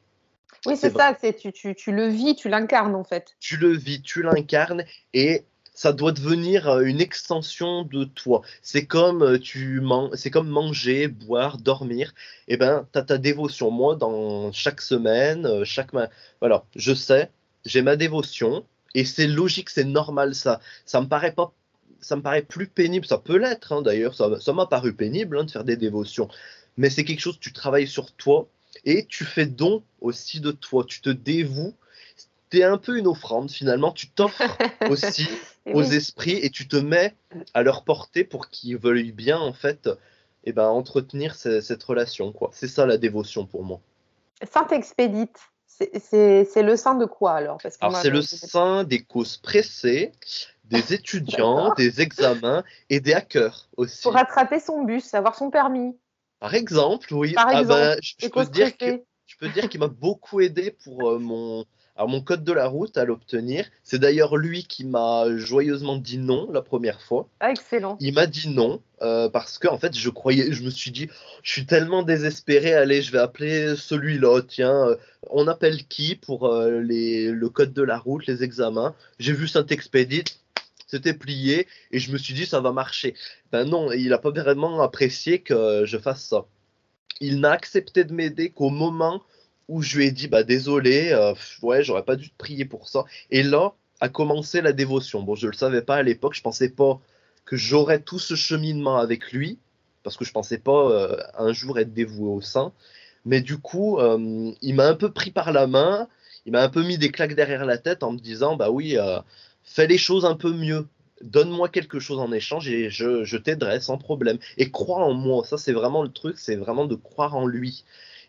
Oui, 0.66 0.76
c'est 0.76 0.94
ça. 0.94 1.16
C'est 1.20 1.34
tu, 1.34 1.52
tu, 1.52 1.74
tu, 1.74 1.92
le 1.92 2.08
vis, 2.08 2.36
tu 2.36 2.48
l'incarnes 2.48 2.94
en 2.94 3.04
fait. 3.04 3.34
Tu 3.40 3.56
le 3.56 3.70
vis, 3.70 4.02
tu 4.02 4.22
l'incarnes 4.22 4.84
et 5.14 5.44
ça 5.80 5.94
doit 5.94 6.12
devenir 6.12 6.68
euh, 6.68 6.82
une 6.82 7.00
extension 7.00 7.84
de 7.84 8.04
toi. 8.04 8.42
C'est 8.60 8.84
comme 8.84 9.22
euh, 9.22 9.38
tu 9.38 9.82
c'est 10.14 10.30
comme 10.30 10.48
manger, 10.48 11.08
boire, 11.08 11.56
dormir. 11.56 12.12
Et 12.48 12.54
eh 12.54 12.56
ben, 12.58 12.86
tu 12.92 12.98
as 12.98 13.02
ta 13.02 13.16
dévotion. 13.16 13.70
Moi, 13.70 13.96
dans 13.96 14.52
chaque 14.52 14.82
semaine, 14.82 15.46
euh, 15.46 15.64
chaque 15.64 15.92
voilà, 16.40 16.64
je 16.76 16.92
sais, 16.92 17.30
j'ai 17.64 17.80
ma 17.80 17.96
dévotion 17.96 18.66
et 18.94 19.06
c'est 19.06 19.26
logique, 19.26 19.70
c'est 19.70 19.84
normal 19.84 20.34
ça. 20.34 20.60
Ça 20.84 21.00
me 21.00 21.06
paraît 21.06 21.32
pas 21.32 21.54
ça 22.00 22.16
me 22.16 22.22
paraît 22.22 22.42
plus 22.42 22.66
pénible, 22.66 23.06
ça 23.06 23.18
peut 23.18 23.36
l'être 23.36 23.72
hein, 23.72 23.82
d'ailleurs, 23.82 24.14
ça 24.14 24.52
m'a 24.52 24.66
paru 24.66 24.92
pénible 24.92 25.38
hein, 25.38 25.44
de 25.44 25.50
faire 25.50 25.64
des 25.64 25.76
dévotions, 25.76 26.28
mais 26.76 26.90
c'est 26.90 27.04
quelque 27.04 27.20
chose, 27.20 27.38
tu 27.40 27.52
travailles 27.52 27.88
sur 27.88 28.12
toi 28.12 28.48
et 28.84 29.06
tu 29.06 29.24
fais 29.24 29.46
don 29.46 29.82
aussi 30.00 30.40
de 30.40 30.50
toi, 30.50 30.84
tu 30.86 31.00
te 31.00 31.10
dévoues, 31.10 31.74
tu 32.50 32.58
es 32.58 32.64
un 32.64 32.78
peu 32.78 32.98
une 32.98 33.06
offrande 33.06 33.50
finalement, 33.50 33.92
tu 33.92 34.08
t'offres 34.08 34.42
aussi 34.90 35.28
aux 35.66 35.82
esprits 35.82 36.38
et 36.42 36.50
tu 36.50 36.68
te 36.68 36.76
mets 36.76 37.14
à 37.54 37.62
leur 37.62 37.84
portée 37.84 38.24
pour 38.24 38.48
qu'ils 38.48 38.76
veuillent 38.76 39.12
bien 39.12 39.38
en 39.38 39.52
fait 39.52 39.88
eh 40.44 40.52
ben, 40.52 40.68
entretenir 40.68 41.34
cette 41.34 41.82
relation. 41.82 42.32
quoi. 42.32 42.50
C'est 42.52 42.68
ça 42.68 42.86
la 42.86 42.96
dévotion 42.96 43.46
pour 43.46 43.64
moi. 43.64 43.80
Saint-Expédite, 44.50 45.36
c'est 45.66 46.62
le 46.62 46.76
saint 46.76 46.94
de 46.94 47.06
quoi 47.06 47.32
alors? 47.32 47.58
Alors 47.80 47.96
c'est 47.96 48.10
le 48.10 48.22
saint 48.22 48.84
des 48.84 49.02
causes 49.02 49.36
pressées, 49.36 50.12
des 50.70 50.94
étudiants, 50.94 51.74
des 51.74 52.00
examens 52.00 52.62
et 52.88 53.00
des 53.00 53.12
hackers 53.12 53.68
aussi. 53.76 54.02
Pour 54.02 54.14
rattraper 54.14 54.60
son 54.60 54.84
bus, 54.84 55.12
avoir 55.14 55.34
son 55.34 55.50
permis. 55.50 55.96
Par 56.38 56.54
exemple, 56.54 57.12
oui. 57.12 57.34
Par 57.34 57.46
Ah 57.48 57.60
exemple, 57.60 57.80
ben, 57.80 57.96
je, 58.02 58.14
je 58.18 58.28
peux 58.28 58.44
dire 58.46 58.76
que, 58.76 58.84
Éco-stressé. 58.84 59.04
je 59.26 59.36
peux 59.36 59.48
te 59.48 59.54
dire 59.54 59.68
qu'il 59.68 59.80
m'a 59.80 59.88
beaucoup 59.88 60.40
aidé 60.40 60.70
pour 60.84 61.10
euh, 61.10 61.18
mon, 61.18 61.66
alors 61.96 62.08
mon 62.08 62.22
code 62.22 62.44
de 62.44 62.52
la 62.52 62.66
route 62.66 62.96
à 62.96 63.04
l'obtenir. 63.04 63.66
C'est 63.82 63.98
d'ailleurs 63.98 64.36
lui 64.38 64.64
qui 64.64 64.86
m'a 64.86 65.24
joyeusement 65.36 65.96
dit 65.96 66.16
non 66.16 66.50
la 66.50 66.62
première 66.62 67.02
fois. 67.02 67.28
Ah, 67.40 67.50
excellent. 67.50 67.98
Il 68.00 68.14
m'a 68.14 68.26
dit 68.26 68.48
non 68.48 68.80
euh, 69.02 69.28
parce 69.28 69.58
que 69.58 69.68
en 69.68 69.76
fait 69.76 69.94
je 69.94 70.08
croyais, 70.08 70.52
je 70.52 70.62
me 70.62 70.70
suis 70.70 70.90
dit, 70.90 71.08
je 71.42 71.52
suis 71.52 71.66
tellement 71.66 72.02
désespéré, 72.02 72.72
allez, 72.72 73.02
je 73.02 73.12
vais 73.12 73.18
appeler 73.18 73.76
celui-là. 73.76 74.40
Tiens, 74.48 74.86
euh, 74.86 74.96
on 75.28 75.46
appelle 75.46 75.84
qui 75.88 76.14
pour 76.14 76.50
les, 76.54 77.30
le 77.30 77.48
code 77.50 77.74
de 77.74 77.82
la 77.82 77.98
route, 77.98 78.26
les 78.26 78.42
examens? 78.42 78.94
J'ai 79.18 79.34
vu 79.34 79.46
Saint-Expédite, 79.46 80.40
c'était 80.90 81.14
plié 81.14 81.68
et 81.92 81.98
je 81.98 82.10
me 82.12 82.18
suis 82.18 82.34
dit 82.34 82.46
ça 82.46 82.60
va 82.60 82.72
marcher. 82.72 83.14
Ben 83.52 83.64
non, 83.64 83.92
il 83.92 84.12
a 84.12 84.18
pas 84.18 84.30
vraiment 84.30 84.80
apprécié 84.82 85.40
que 85.40 85.84
je 85.86 85.98
fasse 85.98 86.24
ça. 86.24 86.46
Il 87.20 87.40
n'a 87.40 87.52
accepté 87.52 88.04
de 88.04 88.12
m'aider 88.12 88.50
qu'au 88.50 88.70
moment 88.70 89.22
où 89.68 89.82
je 89.82 89.98
lui 89.98 90.06
ai 90.06 90.10
dit 90.10 90.26
bah 90.26 90.42
désolé, 90.42 91.10
euh, 91.12 91.34
ouais, 91.62 91.84
j'aurais 91.84 92.04
pas 92.04 92.16
dû 92.16 92.30
te 92.30 92.36
prier 92.36 92.64
pour 92.64 92.88
ça. 92.88 93.04
Et 93.30 93.42
là 93.42 93.74
a 94.00 94.08
commencé 94.08 94.62
la 94.62 94.72
dévotion. 94.72 95.22
Bon, 95.22 95.34
je 95.34 95.46
le 95.46 95.52
savais 95.52 95.82
pas 95.82 95.96
à 95.96 96.02
l'époque, 96.02 96.34
je 96.34 96.42
pensais 96.42 96.70
pas 96.70 97.00
que 97.44 97.56
j'aurais 97.56 98.00
tout 98.00 98.18
ce 98.18 98.34
cheminement 98.34 98.98
avec 98.98 99.32
lui 99.32 99.58
parce 100.02 100.16
que 100.16 100.24
je 100.24 100.32
pensais 100.32 100.58
pas 100.58 100.90
euh, 100.90 101.16
un 101.38 101.52
jour 101.52 101.78
être 101.78 101.92
dévoué 101.92 102.28
au 102.28 102.40
saint. 102.40 102.72
Mais 103.26 103.42
du 103.42 103.58
coup, 103.58 103.98
euh, 103.98 104.50
il 104.62 104.74
m'a 104.74 104.88
un 104.88 104.94
peu 104.94 105.12
pris 105.12 105.30
par 105.30 105.52
la 105.52 105.66
main, 105.66 106.08
il 106.46 106.52
m'a 106.52 106.62
un 106.62 106.70
peu 106.70 106.82
mis 106.82 106.96
des 106.96 107.10
claques 107.10 107.34
derrière 107.34 107.66
la 107.66 107.76
tête 107.76 108.02
en 108.02 108.12
me 108.12 108.18
disant 108.18 108.56
bah 108.56 108.70
oui, 108.70 108.96
fais 109.70 109.86
les 109.86 109.98
choses 109.98 110.24
un 110.24 110.34
peu 110.34 110.52
mieux. 110.52 110.86
Donne-moi 111.22 111.68
quelque 111.68 112.00
chose 112.00 112.18
en 112.18 112.32
échange 112.32 112.68
et 112.68 112.90
je, 112.90 113.36
t'aiderai 113.36 113.80
sans 113.80 113.98
problème. 113.98 114.38
Et 114.56 114.70
crois 114.70 115.04
en 115.04 115.12
moi, 115.12 115.44
ça 115.44 115.58
c'est 115.58 115.72
vraiment 115.72 116.02
le 116.02 116.10
truc, 116.10 116.38
c'est 116.38 116.56
vraiment 116.56 116.86
de 116.86 116.94
croire 116.94 117.36
en 117.36 117.46
lui. 117.46 117.84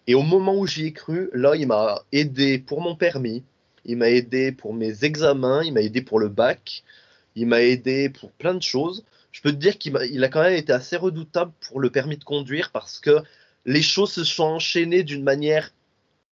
Et 0.08 0.14
au 0.16 0.22
moment 0.22 0.56
où 0.56 0.68
j'y 0.68 0.88
ai 0.88 0.94
cru, 0.94 1.30
là, 1.34 1.56
il 1.56 1.68
m'a 1.68 2.04
aidé 2.12 2.60
pour 2.60 2.82
mon 2.82 2.96
permis, 2.96 3.44
il 3.86 3.98
m'a 3.98 4.10
aidé 4.10 4.52
pour 4.52 4.74
mes 4.74 5.04
examens, 5.04 5.64
il 5.64 5.74
m'a 5.74 5.82
aidé 5.82 6.02
pour 6.02 6.20
le 6.20 6.28
bac, 6.28 6.84
il 7.36 7.48
m'a 7.48 7.62
aidé 7.62 8.10
pour 8.10 8.32
plein 8.32 8.54
de 8.54 8.62
choses. 8.62 9.04
Je 9.32 9.42
peux 9.42 9.52
te 9.52 9.58
dire 9.58 9.78
qu'il 9.78 10.24
a 10.24 10.28
quand 10.28 10.42
même 10.42 10.56
été 10.56 10.74
assez 10.74 10.98
redoutable 10.98 11.54
pour 11.62 11.80
le 11.80 11.90
permis 11.90 12.18
de 12.18 12.24
conduire 12.24 12.72
parce 12.72 13.00
que 13.00 13.20
les 13.66 13.82
choses 13.82 14.12
se 14.12 14.24
sont 14.24 14.44
enchaînées 14.44 15.04
d'une 15.04 15.24
manière 15.24 15.72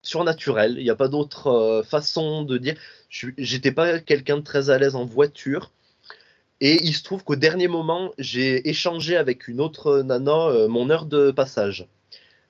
surnaturelle. 0.01 0.75
Il 0.77 0.83
n'y 0.83 0.89
a 0.89 0.95
pas 0.95 1.07
d'autre 1.07 1.47
euh, 1.47 1.83
façon 1.83 2.43
de 2.43 2.57
dire. 2.57 2.75
J'étais 3.09 3.71
pas 3.71 3.99
quelqu'un 3.99 4.37
de 4.37 4.43
très 4.43 4.69
à 4.69 4.77
l'aise 4.77 4.95
en 4.95 5.05
voiture. 5.05 5.71
Et 6.59 6.83
il 6.83 6.93
se 6.93 7.03
trouve 7.03 7.23
qu'au 7.23 7.35
dernier 7.35 7.67
moment, 7.67 8.11
j'ai 8.17 8.67
échangé 8.67 9.15
avec 9.15 9.47
une 9.47 9.61
autre 9.61 10.01
nana 10.01 10.47
euh, 10.47 10.67
mon 10.67 10.89
heure 10.89 11.05
de 11.05 11.31
passage. 11.31 11.87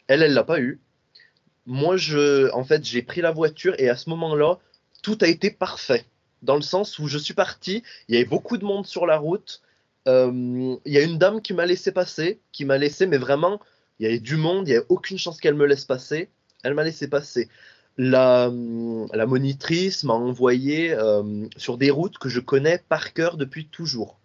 Elle, 0.07 0.23
elle 0.23 0.33
l'a 0.33 0.43
pas 0.43 0.59
eu. 0.59 0.79
Moi, 1.65 1.97
je, 1.97 2.49
en 2.53 2.63
fait, 2.63 2.85
j'ai 2.85 3.01
pris 3.01 3.19
la 3.19 3.31
voiture 3.31 3.75
et 3.77 3.89
à 3.89 3.97
ce 3.97 4.09
moment-là, 4.09 4.59
tout 5.03 5.17
a 5.21 5.27
été 5.27 5.51
parfait. 5.51 6.05
Dans 6.41 6.55
le 6.55 6.61
sens 6.61 6.99
où 6.99 7.07
je 7.07 7.17
suis 7.17 7.33
parti, 7.33 7.83
il 8.07 8.15
y 8.15 8.17
avait 8.17 8.27
beaucoup 8.27 8.57
de 8.57 8.63
monde 8.63 8.85
sur 8.85 9.05
la 9.05 9.17
route. 9.17 9.61
Euh, 10.07 10.77
il 10.85 10.93
y 10.93 10.97
a 10.97 11.01
une 11.01 11.17
dame 11.17 11.41
qui 11.41 11.53
m'a 11.53 11.65
laissé 11.65 11.91
passer, 11.91 12.39
qui 12.53 12.63
m'a 12.63 12.77
laissé, 12.77 13.05
mais 13.07 13.17
vraiment, 13.17 13.59
il 13.99 14.05
y 14.05 14.09
avait 14.09 14.19
du 14.19 14.37
monde, 14.37 14.67
il 14.67 14.71
n'y 14.71 14.77
avait 14.77 14.85
aucune 14.87 15.17
chance 15.17 15.41
qu'elle 15.41 15.55
me 15.55 15.65
laisse 15.65 15.83
passer. 15.83 16.29
Elle 16.67 16.73
m'a 16.73 16.83
laissé 16.83 17.07
passer. 17.07 17.47
La, 17.97 18.49
monitrice 18.51 20.03
m'a 20.03 20.13
envoyé 20.13 20.91
euh, 20.91 21.47
sur 21.55 21.77
des 21.77 21.89
routes 21.89 22.17
que 22.17 22.27
je 22.27 22.41
connais 22.41 22.83
par 22.89 23.13
cœur 23.13 23.37
depuis 23.37 23.67
toujours. 23.67 24.19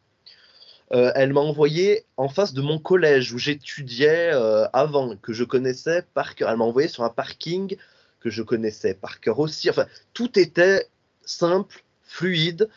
Euh, 0.93 1.13
elle 1.15 1.33
m'a 1.33 1.41
envoyé 1.41 2.05
en 2.17 2.29
face 2.29 2.53
de 2.53 2.63
mon 2.63 2.81
collège 2.81 3.33
où 3.33 3.39
j'étudiais 3.39 4.33
euh, 4.35 4.67
avant, 4.73 5.17
que 5.17 5.33
je 5.33 5.45
connaissais 5.45 6.05
par 6.15 6.35
cœur. 6.35 6.51
Elle 6.51 6.57
m'a 6.57 6.65
envoyé 6.65 6.89
sur 6.89 7.05
un 7.05 7.11
parking 7.11 7.77
que 8.19 8.29
je 8.29 8.43
connaissais 8.43 8.95
par 8.95 9.21
cœur 9.21 9.39
aussi. 9.39 9.71
Enfin, 9.71 9.87
tout 10.15 10.37
était 10.37 10.89
simple, 11.25 11.85
fluide. 12.03 12.69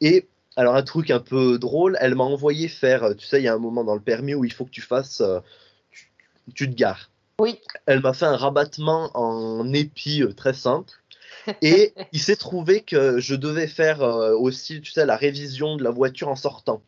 Et 0.00 0.26
alors, 0.56 0.74
un 0.74 0.82
truc 0.82 1.12
un 1.12 1.20
peu 1.20 1.56
drôle, 1.56 1.96
elle 2.00 2.16
m'a 2.16 2.24
envoyé 2.24 2.66
faire, 2.66 3.14
tu 3.16 3.24
sais, 3.26 3.40
il 3.40 3.44
y 3.44 3.48
a 3.48 3.54
un 3.54 3.58
moment 3.58 3.84
dans 3.84 3.94
le 3.94 4.00
permis 4.00 4.34
où 4.34 4.44
il 4.44 4.52
faut 4.52 4.64
que 4.64 4.70
tu 4.70 4.82
fasses, 4.82 5.22
tu, 5.92 6.10
tu 6.52 6.68
te 6.68 6.74
gares. 6.74 7.10
Oui. 7.40 7.60
Elle 7.86 8.00
m'a 8.00 8.12
fait 8.12 8.26
un 8.26 8.36
rabattement 8.36 9.10
en 9.14 9.72
épi 9.72 10.22
euh, 10.22 10.32
très 10.32 10.54
simple. 10.54 10.92
Et 11.62 11.92
il 12.12 12.20
s'est 12.20 12.36
trouvé 12.36 12.82
que 12.82 13.18
je 13.18 13.34
devais 13.34 13.66
faire 13.66 14.02
euh, 14.02 14.34
aussi, 14.34 14.80
tu 14.80 14.92
sais, 14.92 15.04
la 15.06 15.16
révision 15.16 15.76
de 15.76 15.82
la 15.82 15.90
voiture 15.90 16.28
en 16.28 16.36
sortant. 16.36 16.82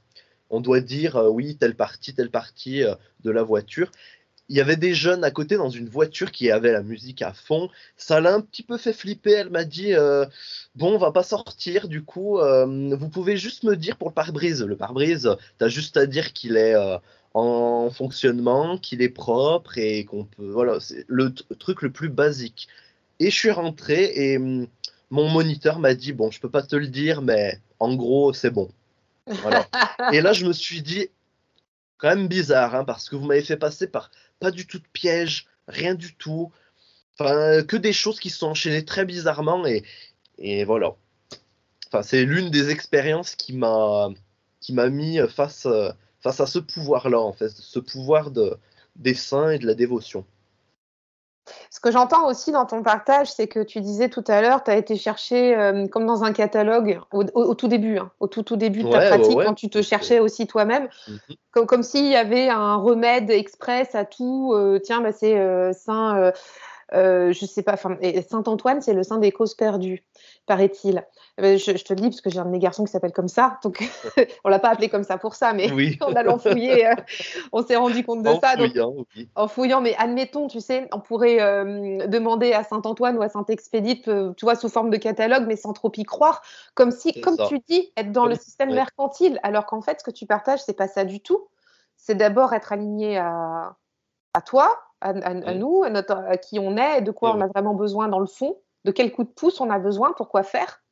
On 0.51 0.61
doit 0.61 0.81
dire, 0.81 1.17
euh, 1.17 1.29
oui, 1.29 1.57
telle 1.57 1.75
partie, 1.75 2.15
telle 2.15 2.31
partie 2.31 2.85
de 3.25 3.31
la 3.31 3.43
voiture. 3.43 3.91
Il 4.49 4.57
y 4.57 4.61
avait 4.61 4.77
des 4.77 4.95
jeunes 4.95 5.25
à 5.25 5.33
côté 5.33 5.57
dans 5.57 5.71
une 5.71 5.89
voiture 5.89 6.31
qui 6.31 6.51
avait 6.51 6.71
la 6.71 6.83
musique 6.83 7.21
à 7.23 7.33
fond. 7.33 7.69
Ça 7.97 8.21
l'a 8.21 8.33
un 8.33 8.41
petit 8.41 8.63
peu 8.63 8.79
fait 8.79 8.93
flipper. 8.93 9.33
Elle 9.33 9.51
m'a 9.51 9.65
dit, 9.65 9.95
euh, 9.95 10.25
bon, 10.77 10.95
on 10.95 10.99
va 10.99 11.11
pas 11.11 11.25
sortir. 11.25 11.89
Du 11.89 12.05
coup, 12.05 12.39
euh, 12.39 12.95
vous 12.97 13.09
pouvez 13.09 13.37
juste 13.37 13.65
me 13.65 13.75
dire 13.75 13.97
pour 13.97 14.09
le 14.09 14.15
pare-brise. 14.15 14.63
Le 14.63 14.77
pare-brise, 14.77 15.37
t'as 15.59 15.69
juste 15.69 15.97
à 15.97 16.07
dire 16.07 16.33
qu'il 16.33 16.57
est 16.57 16.75
euh, 16.75 16.97
en 17.37 17.91
fonctionnement, 17.91 18.79
qu'il 18.79 19.03
est 19.03 19.11
propre 19.11 19.77
et 19.77 20.07
qu'on 20.07 20.25
peut. 20.25 20.49
Voilà, 20.51 20.81
c'est 20.81 21.05
le 21.07 21.35
truc 21.35 21.83
le 21.83 21.93
plus 21.93 22.09
basique. 22.09 22.67
Et 23.21 23.31
je 23.31 23.37
suis 23.37 23.51
rentré 23.51 24.11
et 24.15 24.39
hum, 24.39 24.67
mon 25.11 25.29
moniteur 25.29 25.79
m'a 25.79 25.95
dit 25.95 26.15
Bon, 26.15 26.31
je 26.31 26.41
peux 26.41 26.49
pas 26.49 26.63
te 26.63 26.77
le 26.77 26.87
dire, 26.87 27.21
mais 27.21 27.61
en 27.79 27.95
gros, 27.95 28.33
c'est 28.33 28.51
bon. 28.51 28.71
Voilà. 29.27 29.69
et 30.15 30.23
là, 30.23 30.33
je 30.33 30.47
me 30.47 30.55
suis 30.55 30.81
dit 30.81 31.09
Quand 31.99 32.09
même 32.09 32.27
bizarre, 32.27 32.75
hein, 32.75 32.85
parce 32.85 33.11
que 33.11 33.17
vous 33.17 33.27
m'avez 33.27 33.43
fait 33.43 33.59
passer 33.59 33.87
par 33.87 34.11
pas 34.41 34.51
du 34.51 34.67
tout 34.67 34.79
de 34.79 34.89
piège, 34.95 35.47
rien 35.69 35.95
du 35.95 36.15
tout. 36.15 36.51
Enfin, 37.19 37.63
que 37.65 37.77
des 37.77 37.93
choses 37.93 38.19
qui 38.19 38.31
se 38.31 38.39
sont 38.39 38.49
enchaînées 38.49 38.85
très 38.87 39.05
bizarrement 39.05 39.67
et, 39.67 39.85
et 40.39 40.65
voilà. 40.65 40.95
Enfin, 41.89 42.03
c'est 42.03 42.25
l'une 42.25 42.49
des 42.51 42.71
expériences 42.71 43.35
qui 43.35 43.53
m'a 43.53 44.09
qui 44.61 44.73
m'a 44.73 44.89
mis 44.89 45.19
face, 45.29 45.67
euh, 45.67 45.91
face 46.27 46.41
à 46.41 46.47
ce 46.47 46.59
pouvoir-là, 46.59 47.21
en 47.21 47.33
fait, 47.33 47.51
ce 47.51 47.79
pouvoir 47.79 48.33
de, 48.33 48.57
des 48.97 49.15
saints 49.15 49.51
et 49.51 49.59
de 49.61 49.67
la 49.67 49.75
dévotion. 49.75 50.25
Ce 51.71 51.79
que 51.79 51.93
j'entends 51.93 52.27
aussi 52.29 52.51
dans 52.51 52.67
ton 52.67 52.83
partage, 52.83 53.31
c'est 53.31 53.47
que 53.47 53.61
tu 53.63 53.81
disais 53.81 54.09
tout 54.09 54.25
à 54.27 54.41
l'heure, 54.41 54.65
tu 54.65 54.73
as 54.73 54.77
été 54.77 54.97
chercher, 54.97 55.57
euh, 55.57 55.87
comme 55.87 56.05
dans 56.05 56.25
un 56.25 56.33
catalogue, 56.33 56.99
au, 57.13 57.23
au- 57.23 57.45
au 57.51 57.55
tout 57.55 57.69
début, 57.69 57.99
hein, 57.99 58.11
au 58.19 58.27
tout, 58.27 58.43
tout 58.43 58.57
début 58.57 58.83
de 58.83 58.89
ta 58.91 58.99
Ouais, 58.99 59.07
pratique, 59.09 59.37
ouais. 59.37 59.45
quand 59.45 59.55
tu 59.55 59.71
te 59.71 59.81
cherchais 59.83 60.19
aussi 60.19 60.49
toi-même, 60.49 60.89
Mhm. 61.07 61.37
comme, 61.53 61.67
comme 61.67 61.83
s'il 61.85 62.07
y 62.07 62.17
avait 62.17 62.49
un 62.49 62.75
remède 62.75 63.31
express 63.31 63.95
à 63.95 64.05
tout. 64.05 64.53
euh, 64.53 64.81
tiens, 64.81 65.01
bah, 65.01 65.13
c'est 65.13 65.39
euh, 65.39 65.73
Saint, 65.73 66.33
euh, 66.95 67.33
je 67.33 67.45
sais 67.47 67.63
pas, 67.63 67.73
enfin, 67.75 67.97
et 68.01 68.23
Saint-Antoine, 68.23 68.81
c'est 68.81 68.93
le 68.95 69.03
saint 69.03 69.19
des 69.19 69.33
causes 69.33 69.55
perdues, 69.55 70.05
paraît-il. 70.47 71.05
Euh, 71.41 71.59
Je, 71.59 71.77
je 71.77 71.85
te 71.85 71.93
le 71.93 72.01
dis 72.01 72.09
parce 72.11 72.21
que 72.21 72.31
j'ai 72.31 72.39
un 72.39 72.45
de 72.45 72.51
mes 72.51 72.59
garçons 72.59 72.85
qui 72.85 72.93
s'appelle 72.93 73.13
comme 73.13 73.29
ça, 73.29 73.59
donc 73.65 73.83
on 74.45 74.49
l'a 74.49 74.59
pas 74.59 74.69
appelé 74.71 74.89
comme 74.89 75.03
ça 75.03 75.19
pour 75.19 75.35
ça, 75.35 75.53
mais 75.53 75.71
Oui. 75.73 75.99
en 76.01 76.13
allant 76.15 76.39
fouiller, 76.39 76.87
euh, 76.87 76.95
on 77.53 77.63
s'est 77.67 77.77
rendu 77.77 78.05
compte 78.05 78.23
de 78.23 78.29
En 78.29 78.41
ça. 78.41 78.57
donc- 78.57 78.69
fouillant, 78.69 78.95
oui. 79.17 79.29
en 79.35 79.49
fouillant, 79.49 79.81
mais 79.81 79.95
admettons, 79.99 80.47
tu 80.49 80.61
sais, 80.61 80.89
on 80.93 81.01
pourrait 81.01 81.41
euh, 81.41 82.07
demander 82.07 82.53
à 82.53 82.63
Saint-Antoine 82.63 83.19
ou 83.19 83.23
à 83.23 83.29
Saint-Expédite, 83.29 84.09
euh, 84.09 84.33
tu 84.37 84.45
vois, 84.45 84.55
sous 84.55 84.69
forme 84.69 84.91
de 84.91 84.97
catalogue, 84.97 85.45
mais 85.49 85.57
sans 85.57 85.73
trop 85.73 85.91
y 85.97 86.05
croire, 86.05 86.43
comme 86.75 86.91
si, 86.93 87.21
comme 87.21 87.37
ça. 87.37 87.47
tu 87.49 87.59
dis, 87.69 87.93
être 87.97 88.13
dans 88.13 88.27
le 88.27 88.35
système 88.37 88.73
mercantile, 88.73 89.41
alors 89.43 89.67
qu'en 89.67 89.81
fait, 89.83 89.99
ce 90.01 90.05
que 90.05 90.11
tu 90.13 90.27
partages, 90.27 90.61
c'est 90.65 90.77
pas 90.77 90.89
ça 90.89 91.05
du 91.05 91.21
tout. 91.21 91.49
C'est 91.97 92.15
d'abord 92.15 92.53
être 92.53 92.73
aligné 92.73 93.17
à, 93.19 93.75
à 94.37 94.43
toi, 94.43 94.79
à, 95.01 95.11
à- 95.11 95.31
à 95.31 95.55
Mm. 95.55 95.59
nous, 95.59 95.83
à, 95.83 95.91
notre, 95.91 96.13
à 96.13 96.37
qui 96.37 96.59
on 96.59 96.77
est, 96.77 97.01
de 97.01 97.11
quoi 97.11 97.31
Et 97.31 97.33
on 97.33 97.41
a 97.41 97.47
vraiment 97.47 97.75
besoin 97.75 98.09
dans 98.09 98.19
le 98.21 98.27
fond, 98.27 98.59
de 98.85 98.93
quel 98.93 99.11
coup 99.11 99.25
de 99.25 99.31
pouce 99.31 99.61
on 99.61 99.71
a 99.71 99.79
besoin, 99.79 100.13
pour 100.13 100.29
quoi 100.29 100.43
faire. 100.43 100.83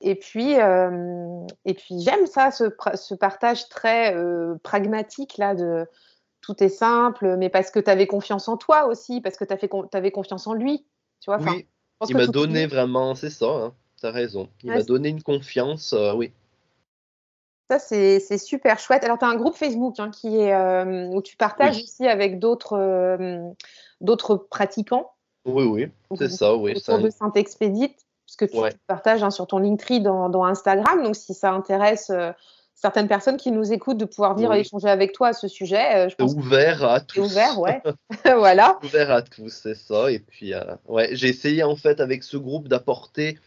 Et 0.00 0.16
puis, 0.16 0.60
euh, 0.60 1.46
et 1.64 1.74
puis 1.74 2.00
j'aime 2.00 2.26
ça, 2.26 2.50
ce, 2.50 3.14
partage 3.14 3.68
très 3.68 4.14
euh, 4.14 4.56
pragmatique 4.62 5.38
là 5.38 5.54
de 5.54 5.86
tout 6.42 6.62
est 6.62 6.68
simple, 6.68 7.36
mais 7.36 7.48
parce 7.48 7.70
que 7.70 7.80
tu 7.80 7.90
avais 7.90 8.06
confiance 8.06 8.48
en 8.48 8.56
toi 8.56 8.86
aussi, 8.86 9.20
parce 9.20 9.36
que 9.36 9.44
tu 9.44 9.54
avais 9.96 10.10
confiance 10.10 10.46
en 10.46 10.52
lui. 10.54 10.86
Tu 11.20 11.30
vois, 11.30 11.38
Oui, 11.38 11.66
il 12.08 12.16
m'a 12.16 12.26
donné 12.26 12.66
vraiment, 12.66 13.14
c'est 13.14 13.30
ça, 13.30 13.46
hein, 13.46 13.74
t'as 14.00 14.10
raison. 14.10 14.48
Il 14.62 14.70
Ouais, 14.70 14.76
m'a 14.76 14.82
donné 14.82 15.08
une 15.08 15.22
confiance, 15.22 15.92
euh, 15.92 16.12
oui. 16.14 16.32
Ça, 17.70 17.78
c'est 17.80 18.38
super 18.38 18.78
chouette. 18.78 19.02
Alors, 19.04 19.18
tu 19.18 19.24
as 19.24 19.28
un 19.28 19.34
groupe 19.36 19.56
Facebook 19.56 19.94
hein, 19.98 20.10
qui 20.10 20.36
est, 20.38 20.54
euh, 20.54 21.06
où 21.08 21.20
tu 21.22 21.36
partages 21.36 21.76
Oui. 21.76 21.82
aussi 21.82 22.06
avec 22.06 22.38
d'autres 22.38 22.78
euh, 22.78 23.40
d'autres 24.00 24.36
pratiquants 24.36 25.10
Oui, 25.46 25.64
oui, 25.64 25.88
c'est 26.16 26.30
ça, 26.30 26.54
oui. 26.54 26.74
autour 26.76 26.94
un- 26.94 27.00
de 27.00 27.10
Saint-Expédite, 27.10 27.98
tu, 28.38 28.44
Ouais. 28.56 28.72
tu 28.72 28.78
partages 28.86 29.22
hein, 29.22 29.30
sur 29.30 29.46
ton 29.46 29.58
Linktree 29.58 30.00
dans, 30.00 30.28
dans 30.28 30.44
Instagram. 30.44 31.02
Donc, 31.02 31.16
si 31.16 31.34
ça 31.34 31.50
intéresse 31.52 32.10
euh, 32.10 32.30
certaines 32.74 33.08
personnes 33.08 33.36
qui 33.36 33.50
nous 33.50 33.72
écoutent 33.72 33.96
de 33.98 34.04
pouvoir 34.04 34.34
venir 34.34 34.50
Oui. 34.50 34.58
échanger 34.58 34.88
avec 34.88 35.12
toi 35.12 35.28
à 35.28 35.32
ce 35.32 35.48
sujet, 35.48 36.04
je 36.04 36.10
C'est 36.10 36.16
pense 36.18 36.34
que 36.34 36.38
ouvert 36.38 36.84
à 36.84 37.00
tous. 37.00 37.20
ouvert, 37.20 37.58
ouais. 37.58 37.82
voilà. 38.36 38.78
Ouvert 38.84 39.10
à 39.10 39.22
tous, 39.22 39.48
c'est 39.48 39.74
ça. 39.74 40.10
Et 40.12 40.18
puis, 40.20 40.52
ouais, 40.86 41.08
j'ai 41.12 41.28
essayé 41.28 41.64
en 41.64 41.74
fait 41.74 41.98
avec 42.00 42.22
ce 42.22 42.36
groupe 42.36 42.68
d'apporter 42.68 43.38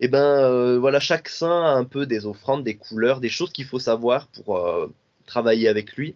et 0.00 0.08
ben 0.08 0.78
voilà, 0.78 1.00
chaque 1.00 1.28
saint 1.28 1.64
a 1.64 1.70
un 1.70 1.84
peu 1.84 2.06
des 2.06 2.26
offrandes, 2.26 2.64
des 2.64 2.76
couleurs, 2.76 3.20
des 3.20 3.28
choses 3.28 3.52
qu'il 3.52 3.64
faut 3.64 3.78
savoir 3.78 4.28
pour 4.28 4.60
travailler 5.26 5.68
avec 5.68 5.96
lui. 5.96 6.14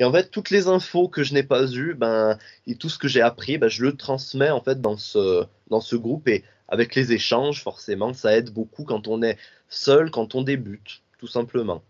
Et 0.00 0.04
en 0.04 0.12
fait, 0.12 0.30
toutes 0.30 0.50
les 0.50 0.68
infos 0.68 1.08
que 1.08 1.24
je 1.24 1.34
n'ai 1.34 1.42
pas 1.42 1.66
eues, 1.72 1.94
ben, 1.94 2.38
et 2.66 2.76
tout 2.76 2.88
ce 2.88 2.98
que 2.98 3.08
j'ai 3.08 3.20
appris, 3.20 3.58
ben, 3.58 3.68
je 3.68 3.82
le 3.82 3.96
transmets 3.96 4.50
en 4.50 4.60
fait 4.60 4.80
dans 4.80 4.96
ce, 4.96 5.44
dans 5.70 5.80
ce 5.80 5.96
groupe. 5.96 6.28
Et 6.28 6.44
avec 6.68 6.94
les 6.94 7.12
échanges, 7.12 7.62
forcément, 7.62 8.14
ça 8.14 8.36
aide 8.36 8.50
beaucoup 8.50 8.84
quand 8.84 9.08
on 9.08 9.22
est 9.22 9.38
seul, 9.68 10.10
quand 10.10 10.34
on 10.34 10.42
débute, 10.42 11.02
tout 11.18 11.26
simplement. 11.26 11.82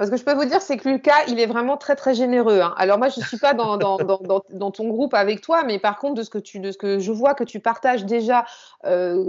Ce 0.00 0.10
que 0.10 0.16
je 0.16 0.24
peux 0.24 0.34
vous 0.34 0.44
dire, 0.44 0.60
c'est 0.60 0.76
que 0.76 0.88
Lucas, 0.88 1.24
il 1.28 1.38
est 1.38 1.46
vraiment 1.46 1.76
très 1.76 1.94
très 1.94 2.14
généreux. 2.14 2.60
Hein. 2.60 2.74
Alors 2.76 2.98
moi, 2.98 3.08
je 3.08 3.20
ne 3.20 3.24
suis 3.24 3.38
pas 3.38 3.54
dans, 3.54 3.76
dans, 3.76 3.96
dans, 3.96 4.42
dans, 4.50 4.70
ton 4.72 4.88
groupe 4.88 5.14
avec 5.14 5.40
toi, 5.40 5.62
mais 5.62 5.78
par 5.78 5.98
contre, 5.98 6.14
de 6.14 6.22
ce 6.24 6.30
que, 6.30 6.38
tu, 6.38 6.58
de 6.58 6.72
ce 6.72 6.78
que 6.78 6.98
je 6.98 7.12
vois 7.12 7.34
que 7.34 7.44
tu 7.44 7.60
partages 7.60 8.04
déjà 8.04 8.44
euh, 8.86 9.24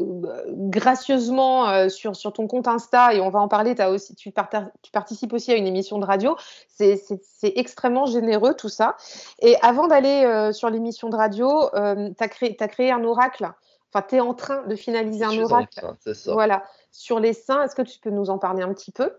gracieusement 0.49 1.69
euh, 1.69 1.89
sur, 1.89 2.15
sur 2.15 2.33
ton 2.33 2.47
compte 2.47 2.67
Insta, 2.67 3.13
et 3.13 3.21
on 3.21 3.29
va 3.29 3.39
en 3.39 3.47
parler, 3.47 3.79
as 3.79 3.91
aussi, 3.91 4.15
tu, 4.15 4.33
tu 4.81 4.91
participes 4.91 5.33
aussi 5.33 5.51
à 5.51 5.55
une 5.55 5.67
émission 5.67 5.99
de 5.99 6.05
radio, 6.05 6.35
c'est 6.67 6.99
extrêmement 7.43 8.07
généreux 8.07 8.55
tout 8.55 8.69
ça. 8.69 8.97
Et 9.39 9.55
avant 9.61 9.87
d'aller 9.87 10.25
euh, 10.25 10.51
sur 10.51 10.71
l'émission 10.71 11.09
de 11.09 11.15
radio, 11.15 11.69
tu 11.73 12.23
as, 12.23 12.67
créé, 12.67 12.91
un 12.91 13.03
oracle, 13.03 13.51
enfin 13.93 14.05
tu 14.07 14.15
es 14.15 14.19
en 14.19 14.33
train 14.33 14.63
de 14.63 14.75
finaliser 14.75 15.25
un 15.25 15.37
oracle. 15.37 15.93
ça. 16.13 16.33
Voilà, 16.33 16.63
sur 16.91 17.19
les 17.19 17.33
saints, 17.33 17.63
est-ce 17.63 17.75
que 17.75 17.83
tu 17.83 17.99
peux 17.99 18.09
nous 18.09 18.31
en 18.31 18.39
parler 18.39 18.63
un 18.63 18.73
petit 18.73 18.91
peu? 18.91 19.11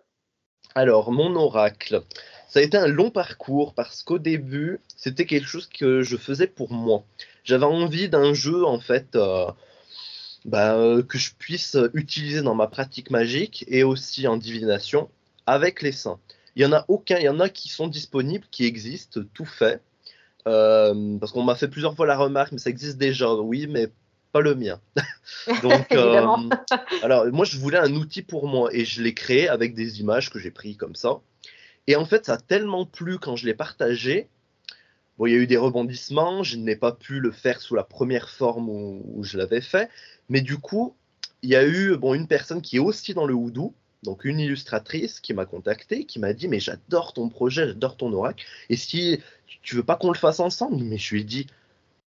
Alors, 0.75 1.13
mon 1.13 1.35
oracle, 1.37 2.03
ça 2.49 2.61
a 2.61 2.63
été 2.63 2.77
un 2.77 2.87
long 2.87 3.11
parcours 3.11 3.75
parce 3.75 4.03
qu'au 4.03 4.19
début, 4.19 4.81
c'était 4.97 5.27
quelque 5.27 5.47
chose 5.47 5.69
que 5.69 6.03
je 6.03 6.17
faisais 6.17 6.47
pour 6.47 6.73
moi. 6.73 7.05
J'avais 7.45 7.65
envie 7.65 8.09
d'un 8.09 8.35
jeu, 8.35 8.65
en 8.65 8.81
fait, 8.81 9.17
euh, 9.17 9.47
bah, 10.45 10.77
euh, 10.77 11.03
que 11.03 11.19
je 11.19 11.33
puisse 11.39 11.77
utiliser 11.95 12.43
dans 12.43 12.55
ma 12.55 12.67
pratique 12.67 13.11
magique 13.11 13.65
et 13.69 13.85
aussi 13.85 14.27
en 14.27 14.37
divination 14.37 15.09
avec 15.47 15.83
les 15.83 15.93
saints. 15.93 16.19
Il 16.57 16.63
y 16.63 16.67
en 16.67 16.73
a 16.73 16.85
aucun, 16.89 17.19
il 17.19 17.25
y 17.25 17.29
en 17.29 17.41
a 17.41 17.49
qui 17.49 17.69
sont 17.69 17.89
disponibles, 17.89 18.47
qui 18.51 18.65
existent, 18.65 19.21
tout 19.35 19.45
fait. 19.45 19.81
Euh, 20.49 21.19
parce 21.19 21.33
qu'on 21.33 21.43
m'a 21.43 21.57
fait 21.57 21.69
plusieurs 21.69 21.95
fois 21.97 22.07
la 22.07 22.17
remarque, 22.17 22.53
mais 22.53 22.59
ça 22.59 22.71
existe 22.71 22.99
déjà, 22.99 23.35
oui, 23.35 23.67
mais 23.67 23.89
le 24.41 24.55
mien. 24.55 24.81
Donc, 25.63 25.93
euh, 25.93 26.27
alors 27.03 27.27
moi, 27.33 27.45
je 27.45 27.59
voulais 27.59 27.79
un 27.79 27.95
outil 27.95 28.23
pour 28.23 28.47
moi 28.47 28.71
et 28.73 28.85
je 28.85 29.03
l'ai 29.03 29.15
créé 29.15 29.49
avec 29.49 29.75
des 29.75 30.01
images 30.01 30.31
que 30.31 30.39
j'ai 30.39 30.51
prises 30.51 30.77
comme 30.77 30.95
ça. 30.95 31.21
Et 31.87 31.97
en 31.97 32.05
fait, 32.05 32.27
ça 32.27 32.35
a 32.35 32.39
tellement 32.39 32.85
plu 32.85 33.19
quand 33.19 33.37
je 33.37 33.47
l'ai 33.47 33.55
partagé. 33.55 34.29
Bon, 35.19 35.27
il 35.27 35.33
y 35.33 35.37
a 35.37 35.39
eu 35.39 35.47
des 35.47 35.57
rebondissements. 35.57 36.43
Je 36.43 36.57
n'ai 36.57 36.77
pas 36.77 36.93
pu 36.93 37.21
le 37.21 37.31
faire 37.31 37.61
sous 37.61 37.75
la 37.75 37.85
première 37.85 38.29
forme 38.29 38.69
où, 38.69 39.23
je 39.23 39.39
l'avais 39.39 39.61
fait. 39.61 39.89
Mais 40.29 40.41
du 40.41 40.59
coup, 40.59 40.95
il 41.43 41.51
y 41.51 41.57
a 41.57 41.65
eu 41.65 41.97
bon, 41.97 42.15
une 42.15 42.27
personne 42.27 42.61
qui 42.61 42.77
est 42.77 42.81
aussi 42.81 43.15
dans 43.15 43.27
le 43.27 43.35
houdou, 43.35 43.75
donc 44.03 44.25
une 44.25 44.41
illustratrice 44.41 45.21
qui 45.21 45.33
m'a 45.33 45.47
contacté, 45.47 46.05
qui 46.05 46.19
m'a 46.19 46.33
dit 46.33 46.49
mais 46.49 46.61
j'adore 46.61 47.13
ton 47.13 47.29
projet, 47.29 47.69
j'adore 47.69 47.97
ton 47.97 48.13
oracle. 48.13 48.45
Et 48.69 48.77
si 48.77 49.21
tu 49.63 49.77
veux 49.77 49.85
pas 49.85 49.97
qu'on 49.97 50.11
le 50.11 50.19
fasse 50.19 50.41
ensemble 50.41 50.83
Mais 50.83 50.99
je 50.99 51.15
lui 51.15 51.21
ai 51.23 51.25
dit 51.25 51.47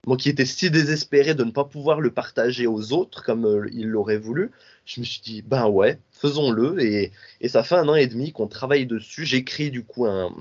moi 0.06 0.16
qui 0.16 0.28
étais 0.28 0.46
si 0.46 0.70
désespéré 0.70 1.34
de 1.34 1.44
ne 1.44 1.50
pas 1.50 1.64
pouvoir 1.64 2.00
le 2.00 2.10
partager 2.10 2.66
aux 2.66 2.92
autres 2.92 3.22
comme 3.22 3.44
euh, 3.44 3.68
il 3.72 3.88
l'aurait 3.88 4.18
voulu, 4.18 4.50
je 4.86 5.00
me 5.00 5.04
suis 5.04 5.20
dit, 5.20 5.42
ben 5.42 5.68
ouais, 5.68 5.98
faisons-le. 6.12 6.82
Et, 6.82 7.12
ça 7.48 7.62
fait 7.62 7.74
un 7.74 7.88
an 7.88 7.94
et 7.94 8.06
demi 8.06 8.32
qu'on 8.32 8.46
travaille 8.48 8.86
dessus. 8.86 9.26
J'écris 9.26 9.70
du 9.70 9.84
coup 9.84 10.06
un, 10.06 10.34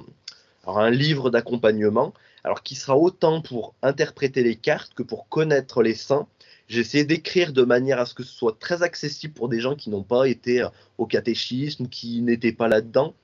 un 0.65 0.89
livre 0.89 1.29
d'accompagnement, 1.29 2.13
alors 2.43 2.63
qui 2.63 2.75
sera 2.75 2.97
autant 2.97 3.41
pour 3.41 3.73
interpréter 3.81 4.43
les 4.43 4.55
cartes 4.55 4.93
que 4.93 5.03
pour 5.03 5.27
connaître 5.27 5.81
les 5.83 5.95
saints. 5.95 6.27
J'ai 6.67 6.81
essayé 6.81 7.05
d'écrire 7.05 7.53
de 7.53 7.63
manière 7.63 7.99
à 7.99 8.05
ce 8.05 8.13
que 8.13 8.23
ce 8.23 8.33
soit 8.33 8.57
très 8.59 8.83
accessible 8.83 9.33
pour 9.33 9.49
des 9.49 9.59
gens 9.59 9.75
qui 9.75 9.89
n'ont 9.89 10.03
pas 10.03 10.27
été 10.27 10.61
euh, 10.61 10.69
au 10.97 11.05
catéchisme, 11.05 11.87
qui 11.87 12.21
n'étaient 12.21 12.51
pas 12.51 12.67
là-dedans, 12.67 13.15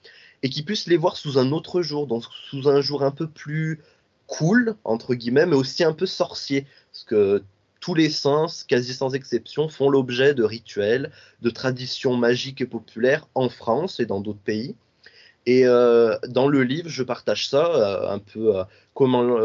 et 0.43 0.49
qui 0.49 0.63
puissent 0.63 0.87
les 0.87 0.97
voir 0.97 1.15
sous 1.15 1.37
un 1.37 1.51
autre 1.51 1.81
jour, 1.81 2.07
donc 2.07 2.23
sous 2.49 2.69
un 2.69 2.81
jour 2.81 3.03
un 3.03 3.11
peu 3.11 3.27
plus 3.27 3.79
cool, 4.27 4.75
entre 4.83 5.15
guillemets, 5.15 5.45
mais 5.45 5.55
aussi 5.55 5.83
un 5.83 5.93
peu 5.93 6.05
sorcier. 6.05 6.65
Parce 6.91 7.03
que 7.03 7.43
tous 7.79 7.95
les 7.95 8.09
sens, 8.09 8.63
quasi 8.63 8.93
sans 8.93 9.13
exception, 9.13 9.67
font 9.67 9.89
l'objet 9.89 10.33
de 10.33 10.43
rituels, 10.43 11.11
de 11.41 11.49
traditions 11.49 12.15
magiques 12.15 12.61
et 12.61 12.65
populaires 12.65 13.27
en 13.35 13.49
France 13.49 13.99
et 13.99 14.05
dans 14.05 14.21
d'autres 14.21 14.39
pays. 14.39 14.75
Et 15.45 15.65
euh, 15.65 16.17
dans 16.27 16.47
le 16.47 16.63
livre, 16.63 16.89
je 16.89 17.03
partage 17.03 17.49
ça, 17.49 17.65
euh, 17.65 18.09
un 18.09 18.19
peu 18.19 18.57
euh, 18.57 18.63
comment 18.93 19.37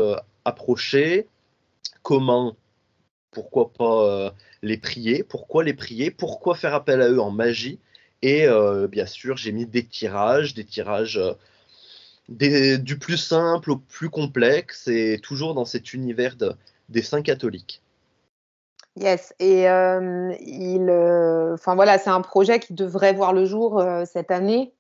approcher, 0.44 1.26
comment, 2.02 2.56
pourquoi 3.32 3.72
pas 3.72 4.32
les 4.62 4.76
prier, 4.78 5.24
pourquoi 5.24 5.64
les 5.64 5.74
prier, 5.74 6.10
pourquoi 6.10 6.54
faire 6.54 6.74
appel 6.74 7.02
à 7.02 7.08
eux 7.08 7.20
en 7.20 7.30
magie. 7.30 7.80
Et 8.22 8.46
bien 8.88 9.06
sûr, 9.06 9.36
j'ai 9.36 9.52
mis 9.52 9.66
des 9.66 9.84
tirages, 9.84 10.54
des 10.54 10.64
tirages 10.64 11.20
du 12.28 12.98
plus 12.98 13.16
simple 13.16 13.70
au 13.70 13.76
plus 13.76 14.10
complexe 14.10 14.88
et 14.88 15.18
toujours 15.22 15.54
dans 15.54 15.64
cet 15.64 15.94
univers 15.94 16.36
des 16.88 17.02
saints 17.02 17.22
catholiques. 17.22 17.82
Yes, 19.00 19.32
et 19.38 19.68
euh, 19.68 20.34
il, 20.40 20.88
euh, 20.88 21.54
enfin 21.54 21.74
voilà, 21.74 21.98
c'est 21.98 22.10
un 22.10 22.20
projet 22.20 22.58
qui 22.58 22.72
devrait 22.72 23.12
voir 23.12 23.32
le 23.32 23.44
jour 23.44 23.78
euh, 23.78 24.04
cette 24.12 24.30
année. 24.30 24.72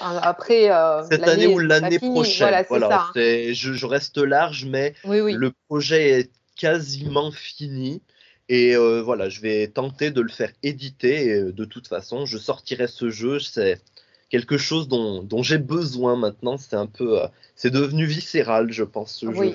après, 0.00 0.70
cette 1.08 1.26
année 1.26 1.46
ou 1.46 1.58
l'année 1.58 1.98
prochaine. 1.98 2.64
Voilà, 2.68 3.06
je, 3.14 3.86
reste 3.86 4.18
large, 4.18 4.66
mais 4.66 4.94
le 5.04 5.50
projet 5.68 6.10
est 6.10 6.30
quasiment 6.56 7.30
fini. 7.30 8.02
Et 8.50 8.76
voilà, 8.76 9.30
je 9.30 9.40
vais 9.40 9.68
tenter 9.68 10.10
de 10.10 10.20
le 10.20 10.28
faire 10.28 10.50
éditer. 10.62 11.28
Et, 11.28 11.42
de 11.42 11.64
toute 11.64 11.88
façon, 11.88 12.26
je 12.26 12.36
sortirai 12.36 12.86
ce 12.86 13.08
jeu. 13.08 13.40
C'est 13.40 13.80
quelque 14.34 14.58
chose 14.58 14.88
dont, 14.88 15.42
j'ai 15.42 15.58
besoin 15.58 16.16
maintenant. 16.16 16.58
C'est 16.58 16.74
un 16.74 16.86
peu, 16.86 17.22
euh, 17.22 17.28
c'est 17.54 17.70
devenu 17.70 18.04
viscéral, 18.04 18.72
je 18.72 18.82
pense, 18.82 19.14
ce 19.14 19.32
jeu. 19.32 19.54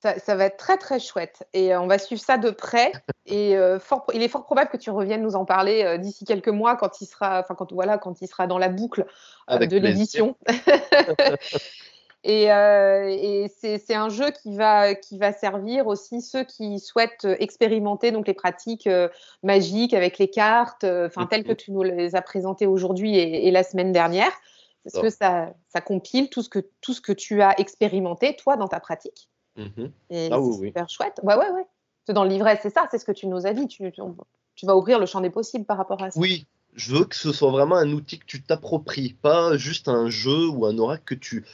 Ça, 0.00 0.36
va 0.36 0.44
être 0.44 0.58
très 0.58 0.76
très 0.76 1.00
chouette 1.00 1.48
et 1.54 1.74
euh, 1.74 1.80
on 1.80 1.86
va 1.86 1.98
suivre 1.98 2.20
ça 2.20 2.36
de 2.36 2.50
près. 2.50 2.92
Et 3.26 3.56
euh, 3.56 3.80
fort, 3.80 4.06
il 4.12 4.22
est 4.22 4.28
fort 4.28 4.44
probable 4.44 4.70
que 4.70 4.76
tu 4.76 4.90
reviennes 4.90 5.22
nous 5.22 5.34
en 5.34 5.44
parler 5.44 5.98
d'ici 5.98 6.24
quelques 6.24 6.50
mois 6.50 6.76
quand 6.76 7.00
il 7.00 7.06
sera, 7.06 7.40
enfin 7.40 7.54
quand 7.54 7.72
voilà, 7.72 7.98
quand 7.98 8.20
il 8.20 8.28
sera 8.28 8.46
dans 8.46 8.58
la 8.58 8.68
boucle 8.68 9.06
de 9.48 9.78
l'édition. 9.78 10.36
Euh, 12.26 13.08
et, 13.08 13.50
c'est 13.58 13.94
un 13.94 14.08
jeu 14.08 14.30
qui 14.30 14.56
va, 14.56 14.94
qui 14.94 15.18
va 15.18 15.32
servir 15.32 15.86
aussi 15.86 16.22
ceux 16.22 16.44
qui 16.44 16.78
souhaitent 16.78 17.26
expérimenter 17.38 18.12
donc 18.12 18.26
les 18.26 18.34
pratiques 18.34 18.86
euh, 18.86 19.08
magiques 19.42 19.92
avec 19.92 20.18
les 20.18 20.28
cartes, 20.28 20.84
euh, 20.84 21.06
enfin 21.06 21.26
telles 21.26 21.44
que 21.44 21.52
tu 21.52 21.70
nous 21.70 21.82
les 21.82 22.16
as 22.16 22.22
présentées 22.22 22.66
aujourd'hui 22.66 23.16
et, 23.18 23.50
la 23.50 23.62
semaine 23.62 23.92
dernière, 23.92 24.32
parce 24.84 25.02
que 25.02 25.10
ça, 25.10 25.52
ça 25.68 25.80
compile 25.80 26.30
tout 26.30 26.42
ce, 26.42 26.48
que, 26.48 26.60
tout 26.80 26.94
ce 26.94 27.00
que 27.00 27.12
tu 27.12 27.42
as 27.42 27.58
expérimenté 27.60 28.36
toi 28.36 28.56
dans 28.56 28.68
ta 28.68 28.80
pratique. 28.80 29.28
Mm-hmm. 29.58 29.90
Et 30.10 30.28
ah 30.32 30.38
c'est 30.42 30.66
super 30.66 30.88
chouette. 30.88 31.20
Ouais, 31.22 31.36
ouais, 31.36 31.50
ouais. 31.50 31.66
Dans 32.12 32.24
le 32.24 32.30
livret, 32.30 32.58
c'est 32.62 32.70
ça, 32.70 32.86
c'est 32.90 32.98
ce 32.98 33.04
que 33.04 33.12
tu 33.12 33.26
nous 33.26 33.46
as 33.46 33.52
dit. 33.52 33.66
Tu, 33.66 33.92
tu, 34.56 34.66
vas 34.66 34.76
ouvrir 34.76 34.98
le 34.98 35.06
champ 35.06 35.20
des 35.20 35.30
possibles 35.30 35.64
par 35.64 35.76
rapport 35.76 36.02
à 36.02 36.10
ça. 36.10 36.20
Oui, 36.20 36.46
je 36.74 36.94
veux 36.94 37.04
que 37.04 37.16
ce 37.16 37.32
soit 37.32 37.50
vraiment 37.50 37.76
un 37.76 37.90
outil 37.92 38.18
que 38.18 38.26
tu 38.26 38.42
t'appropries, 38.42 39.14
pas 39.22 39.56
juste 39.56 39.88
un 39.88 40.10
jeu 40.10 40.48
ou 40.48 40.66
un 40.66 40.76
oracle 40.78 41.04
que 41.04 41.14
tu 41.14 41.44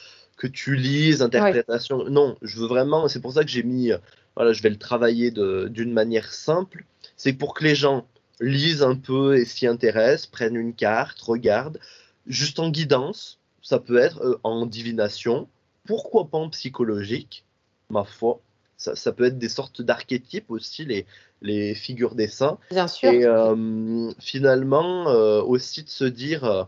que 0.41 0.47
tu 0.47 0.75
lises, 0.75 1.21
interprétation. 1.21 2.09
Non, 2.09 2.35
je 2.41 2.59
veux 2.59 2.65
vraiment, 2.65 3.07
c'est 3.07 3.21
pour 3.21 3.33
ça 3.33 3.43
que 3.43 3.49
j'ai 3.51 3.61
mis, 3.61 3.91
voilà, 4.35 4.53
je 4.53 4.63
vais 4.63 4.71
le 4.71 4.77
travailler 4.77 5.29
d'une 5.29 5.93
manière 5.93 6.33
simple. 6.33 6.83
C'est 7.15 7.33
pour 7.33 7.53
que 7.53 7.63
les 7.63 7.75
gens 7.75 8.07
lisent 8.39 8.81
un 8.81 8.95
peu 8.95 9.37
et 9.37 9.45
s'y 9.45 9.67
intéressent, 9.67 10.25
prennent 10.25 10.55
une 10.55 10.73
carte, 10.73 11.21
regardent, 11.21 11.79
juste 12.25 12.57
en 12.57 12.69
guidance. 12.71 13.37
Ça 13.61 13.77
peut 13.77 13.97
être 13.97 14.19
euh, 14.23 14.39
en 14.43 14.65
divination, 14.65 15.47
pourquoi 15.85 16.27
pas 16.27 16.39
en 16.39 16.49
psychologique, 16.49 17.45
ma 17.91 18.03
foi. 18.03 18.41
Ça, 18.77 19.11
peut 19.11 19.25
être 19.25 19.37
des 19.37 19.47
sortes 19.47 19.83
d'archétypes 19.83 20.49
aussi, 20.49 20.85
les, 20.85 21.05
les 21.43 21.75
figures 21.75 22.15
des 22.15 22.27
saints. 22.27 22.57
Bien 22.71 22.87
sûr. 22.87 23.11
Et 23.11 23.25
euh, 23.25 24.11
finalement, 24.17 25.07
euh, 25.09 25.43
aussi 25.43 25.83
de 25.83 25.89
se 25.89 26.05
dire, 26.05 26.67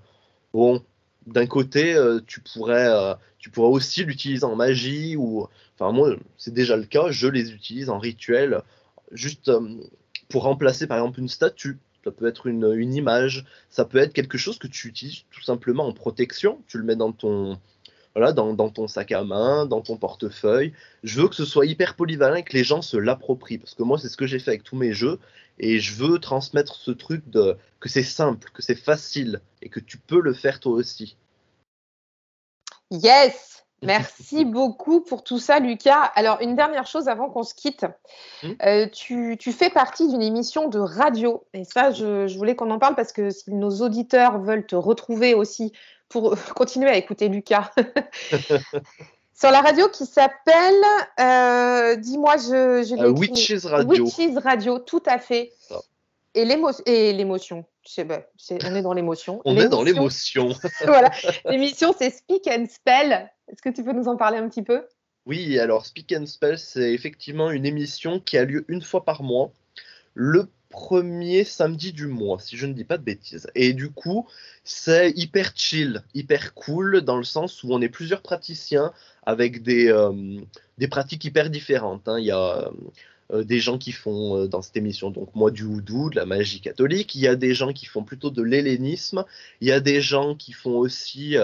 bon, 0.53 0.83
d'un 1.27 1.45
côté, 1.45 1.93
euh, 1.93 2.19
tu, 2.25 2.41
pourrais, 2.41 2.87
euh, 2.87 3.13
tu 3.39 3.49
pourrais 3.49 3.69
aussi 3.69 4.03
l'utiliser 4.03 4.43
en 4.43 4.55
magie 4.55 5.15
ou. 5.15 5.47
Enfin, 5.75 5.91
moi, 5.91 6.15
c'est 6.37 6.53
déjà 6.53 6.75
le 6.75 6.85
cas, 6.85 7.09
je 7.09 7.27
les 7.27 7.51
utilise 7.51 7.89
en 7.89 7.97
rituel, 7.97 8.61
juste 9.11 9.49
euh, 9.49 9.59
pour 10.29 10.43
remplacer 10.43 10.87
par 10.87 10.97
exemple 10.97 11.19
une 11.19 11.29
statue. 11.29 11.79
Ça 12.03 12.11
peut 12.11 12.27
être 12.27 12.47
une, 12.47 12.93
image, 12.93 13.45
ça 13.69 13.85
peut 13.85 13.97
être 13.97 14.11
quelque 14.11 14.37
chose 14.37 14.59
que 14.59 14.67
tu 14.67 14.89
utilises 14.89 15.23
tout 15.31 15.41
simplement 15.41 15.87
en 15.87 15.93
protection. 15.93 16.59
Tu 16.67 16.77
le 16.77 16.83
mets 16.83 16.97
dans 16.97 17.13
ton, 17.13 17.57
voilà, 18.13 18.33
dans, 18.33 18.69
ton 18.69 18.89
sac 18.89 19.13
à 19.13 19.23
main, 19.23 19.65
dans 19.65 19.79
ton 19.79 19.95
portefeuille. 19.95 20.73
Je 21.03 21.21
veux 21.21 21.29
que 21.29 21.35
ce 21.35 21.45
soit 21.45 21.65
hyper 21.65 21.95
polyvalent 21.95 22.35
et 22.35 22.43
que 22.43 22.53
les 22.53 22.65
gens 22.65 22.81
se 22.81 22.97
l'approprient. 22.97 23.57
Parce 23.57 23.73
que 23.73 23.83
moi, 23.83 23.97
c'est 23.97 24.09
ce 24.09 24.17
que 24.17 24.27
j'ai 24.27 24.39
fait 24.39 24.51
avec 24.51 24.63
tous 24.63 24.75
mes 24.75 24.91
jeux. 24.91 25.17
Et 25.59 25.79
je 25.79 25.93
veux 25.95 26.19
transmettre 26.19 26.75
ce 26.75 26.91
truc 26.91 27.29
de 27.29 27.57
que 27.79 27.89
c'est 27.89 28.03
simple, 28.03 28.49
que 28.53 28.61
c'est 28.61 28.75
facile 28.75 29.41
et 29.61 29.69
que 29.69 29.79
tu 29.79 29.97
peux 29.97 30.19
le 30.19 30.33
faire 30.33 30.59
toi 30.59 30.73
aussi. 30.73 31.17
Yes, 32.91 33.53
Merci 33.83 34.45
beaucoup 34.45 35.01
pour 35.01 35.23
tout 35.23 35.39
ça, 35.39 35.59
Lucas. 35.59 36.11
Alors, 36.15 36.39
une 36.41 36.55
dernière 36.55 36.87
chose 36.87 37.07
avant 37.07 37.29
qu'on 37.29 37.43
se 37.43 37.53
quitte. 37.53 37.85
Hmm? 38.41 38.51
Euh, 38.65 38.87
tu, 38.87 39.37
fais 39.51 39.69
partie 39.69 40.07
d'une 40.07 40.21
émission 40.21 40.69
de 40.69 40.79
radio. 40.79 41.45
Et 41.53 41.65
ça, 41.65 41.91
je, 41.91 42.35
voulais 42.37 42.55
qu'on 42.55 42.71
en 42.71 42.79
parle 42.79 42.95
parce 42.95 43.11
que 43.11 43.29
si 43.29 43.53
nos 43.53 43.81
auditeurs 43.81 44.39
veulent 44.39 44.65
te 44.65 44.75
retrouver 44.75 45.33
aussi 45.33 45.73
pour 46.09 46.35
continuer 46.55 46.89
à 46.89 46.97
écouter 46.97 47.27
Lucas. 47.27 47.71
Sur 49.33 49.51
la 49.51 49.61
radio 49.61 49.89
qui 49.89 50.05
s'appelle, 50.05 50.83
euh, 51.19 51.95
dis-moi, 51.95 52.37
je, 52.37 52.85
je 52.87 53.01
euh, 53.01 53.09
Witches 53.09 53.65
Radio. 53.65 54.05
Witches 54.05 54.37
Radio, 54.43 54.79
tout 54.79 55.03
à 55.05 55.17
fait. 55.17 55.51
Et 56.35 56.45
l'émotion, 56.45 57.65
on 57.99 58.75
est 58.75 58.81
dans 58.81 58.93
l'émotion. 58.93 59.41
On 59.45 59.57
est 59.57 59.69
dans 59.69 59.83
l'émotion. 59.83 60.49
voilà. 60.85 61.11
L'émission, 61.45 61.93
c'est 61.97 62.09
Speak 62.09 62.47
and 62.47 62.65
Spell. 62.69 63.29
Est-ce 63.51 63.61
que 63.61 63.69
tu 63.69 63.83
peux 63.83 63.93
nous 63.93 64.07
en 64.07 64.17
parler 64.17 64.37
un 64.37 64.47
petit 64.49 64.63
peu? 64.63 64.83
Oui, 65.25 65.59
alors 65.59 65.85
Speak 65.85 66.13
and 66.17 66.25
Spell, 66.25 66.59
c'est 66.59 66.93
effectivement 66.93 67.51
une 67.51 67.65
émission 67.65 68.19
qui 68.19 68.37
a 68.37 68.45
lieu 68.45 68.65
une 68.67 68.81
fois 68.81 69.05
par 69.05 69.23
mois, 69.23 69.51
le 70.13 70.47
premier 70.69 71.43
samedi 71.43 71.93
du 71.93 72.07
mois, 72.07 72.39
si 72.39 72.57
je 72.57 72.65
ne 72.65 72.73
dis 72.73 72.83
pas 72.83 72.97
de 72.97 73.03
bêtises. 73.03 73.47
Et 73.53 73.73
du 73.73 73.91
coup, 73.91 74.27
c'est 74.63 75.11
hyper 75.11 75.53
chill, 75.55 76.03
hyper 76.13 76.53
cool, 76.55 77.01
dans 77.01 77.17
le 77.17 77.23
sens 77.23 77.63
où 77.63 77.71
on 77.71 77.81
est 77.81 77.89
plusieurs 77.89 78.21
praticiens 78.21 78.91
avec 79.25 79.63
des, 79.63 79.87
euh, 79.87 80.11
des 80.77 80.87
pratiques 80.87 81.23
hyper 81.25 81.49
différentes. 81.49 82.07
Hein. 82.07 82.19
Il 82.19 82.25
y 82.25 82.31
a 82.31 82.69
euh, 83.31 83.43
des 83.43 83.59
gens 83.59 83.77
qui 83.77 83.91
font 83.91 84.37
euh, 84.37 84.47
dans 84.47 84.61
cette 84.61 84.77
émission, 84.77 85.11
donc 85.11 85.33
moi 85.35 85.51
du 85.51 85.63
houdou, 85.63 86.09
de 86.09 86.15
la 86.15 86.25
magie 86.25 86.61
catholique, 86.61 87.15
il 87.15 87.21
y 87.21 87.27
a 87.27 87.35
des 87.35 87.53
gens 87.53 87.73
qui 87.73 87.85
font 87.85 88.03
plutôt 88.03 88.29
de 88.29 88.41
l'hellénisme, 88.41 89.23
il 89.61 89.67
y 89.67 89.71
a 89.71 89.79
des 89.79 90.01
gens 90.01 90.35
qui 90.35 90.51
font 90.53 90.77
aussi 90.77 91.35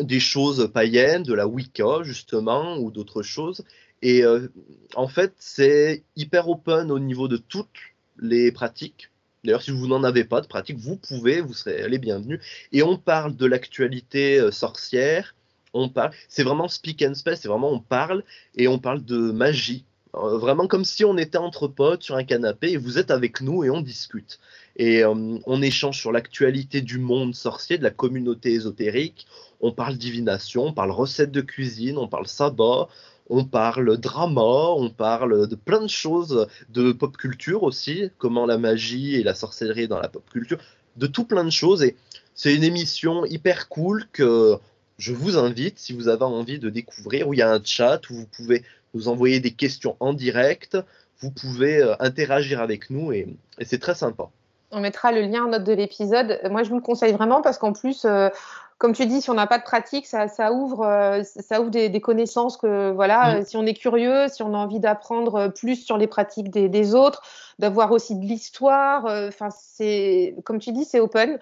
des 0.00 0.20
choses 0.20 0.70
païennes, 0.72 1.22
de 1.22 1.34
la 1.34 1.46
Wicca 1.46 2.02
justement, 2.02 2.78
ou 2.78 2.90
d'autres 2.90 3.22
choses. 3.22 3.64
Et 4.00 4.24
en 4.94 5.08
fait, 5.08 5.32
c'est 5.38 6.02
hyper 6.16 6.48
open 6.48 6.90
au 6.90 6.98
niveau 6.98 7.28
de 7.28 7.36
toutes 7.36 7.78
les 8.18 8.50
pratiques. 8.52 9.10
D'ailleurs, 9.44 9.62
si 9.62 9.70
vous 9.70 9.86
n'en 9.88 10.02
avez 10.02 10.24
pas 10.24 10.40
de 10.40 10.46
pratique, 10.46 10.78
vous 10.78 10.96
pouvez, 10.96 11.40
vous 11.40 11.52
serez 11.52 11.88
les 11.88 11.98
bienvenus. 11.98 12.40
Et 12.72 12.82
on 12.82 12.96
parle 12.96 13.36
de 13.36 13.46
l'actualité 13.46 14.50
sorcière. 14.50 15.34
On 15.74 15.88
parle, 15.88 16.12
c'est 16.28 16.42
vraiment 16.42 16.68
speak 16.68 17.02
and 17.02 17.14
spell, 17.14 17.36
c'est 17.36 17.48
vraiment 17.48 17.70
on 17.70 17.80
parle 17.80 18.24
et 18.56 18.68
on 18.68 18.78
parle 18.78 19.04
de 19.04 19.16
magie 19.32 19.84
euh, 20.14 20.36
vraiment 20.36 20.66
comme 20.66 20.84
si 20.84 21.04
on 21.06 21.16
était 21.16 21.38
entre 21.38 21.68
potes 21.68 22.02
sur 22.02 22.16
un 22.16 22.24
canapé 22.24 22.72
et 22.72 22.76
vous 22.76 22.98
êtes 22.98 23.10
avec 23.10 23.40
nous 23.40 23.64
et 23.64 23.70
on 23.70 23.80
discute. 23.80 24.40
Et 24.76 25.02
euh, 25.02 25.38
on 25.46 25.62
échange 25.62 25.98
sur 25.98 26.12
l'actualité 26.12 26.82
du 26.82 26.98
monde 26.98 27.34
sorcier, 27.34 27.78
de 27.78 27.82
la 27.82 27.90
communauté 27.90 28.52
ésotérique. 28.52 29.26
On 29.60 29.72
parle 29.72 29.96
divination, 29.96 30.66
on 30.66 30.72
parle 30.72 30.90
recettes 30.90 31.30
de 31.30 31.40
cuisine, 31.40 31.96
on 31.96 32.08
parle 32.08 32.26
sabbat, 32.26 32.88
on 33.30 33.44
parle 33.44 33.96
drama, 33.96 34.74
on 34.76 34.90
parle 34.90 35.48
de 35.48 35.54
plein 35.54 35.80
de 35.80 35.88
choses, 35.88 36.46
de 36.68 36.92
pop 36.92 37.16
culture 37.16 37.62
aussi, 37.62 38.10
comment 38.18 38.44
la 38.44 38.58
magie 38.58 39.14
et 39.14 39.22
la 39.22 39.34
sorcellerie 39.34 39.88
dans 39.88 40.00
la 40.00 40.08
pop 40.08 40.28
culture, 40.30 40.58
de 40.96 41.06
tout 41.06 41.24
plein 41.24 41.44
de 41.44 41.50
choses. 41.50 41.82
Et 41.82 41.96
c'est 42.34 42.54
une 42.54 42.64
émission 42.64 43.24
hyper 43.24 43.68
cool 43.68 44.04
que 44.12 44.58
je 45.02 45.12
vous 45.12 45.36
invite, 45.36 45.80
si 45.80 45.92
vous 45.92 46.06
avez 46.06 46.22
envie 46.22 46.60
de 46.60 46.70
découvrir, 46.70 47.26
où 47.26 47.34
il 47.34 47.38
y 47.38 47.42
a 47.42 47.50
un 47.50 47.60
chat 47.64 48.08
où 48.08 48.14
vous 48.14 48.26
pouvez 48.26 48.62
nous 48.94 49.08
envoyer 49.08 49.40
des 49.40 49.50
questions 49.50 49.96
en 49.98 50.12
direct. 50.12 50.78
Vous 51.18 51.32
pouvez 51.32 51.78
euh, 51.78 51.96
interagir 51.98 52.60
avec 52.60 52.88
nous 52.88 53.10
et, 53.10 53.26
c'est 53.62 53.80
très 53.80 53.96
sympa. 53.96 54.28
On 54.70 54.80
mettra 54.80 55.10
le 55.10 55.22
lien 55.22 55.44
en 55.44 55.48
note 55.48 55.64
de 55.64 55.72
l'épisode. 55.72 56.38
Moi, 56.48 56.62
je 56.62 56.68
vous 56.68 56.76
le 56.76 56.82
conseille 56.82 57.12
vraiment 57.12 57.42
parce 57.42 57.58
qu'en 57.58 57.72
plus, 57.72 58.04
euh, 58.04 58.28
comme 58.78 58.92
tu 58.92 59.06
dis, 59.06 59.20
si 59.20 59.28
on 59.28 59.34
n'a 59.34 59.48
pas 59.48 59.58
de 59.58 59.64
pratique, 59.64 60.06
ça, 60.06 60.52
ouvre, 60.52 60.86
euh, 60.86 61.24
ça 61.24 61.60
ouvre 61.60 61.70
des, 61.70 62.00
connaissances 62.00 62.56
que, 62.56 62.92
voilà, 62.92 63.40
mm. 63.40 63.44
si 63.44 63.56
on 63.56 63.66
est 63.66 63.74
curieux, 63.74 64.28
si 64.28 64.44
on 64.44 64.54
a 64.54 64.56
envie 64.56 64.78
d'apprendre 64.78 65.48
plus 65.48 65.84
sur 65.84 65.98
les 65.98 66.06
pratiques 66.06 66.48
des, 66.48 66.68
des 66.68 66.94
autres, 66.94 67.22
d'avoir 67.58 67.90
aussi 67.90 68.14
de 68.14 68.24
l'histoire. 68.24 69.06
Enfin, 69.06 69.48
c'est, 69.50 70.36
comme 70.44 70.60
tu 70.60 70.70
dis, 70.70 70.84
c'est 70.84 71.00
open. 71.00 71.40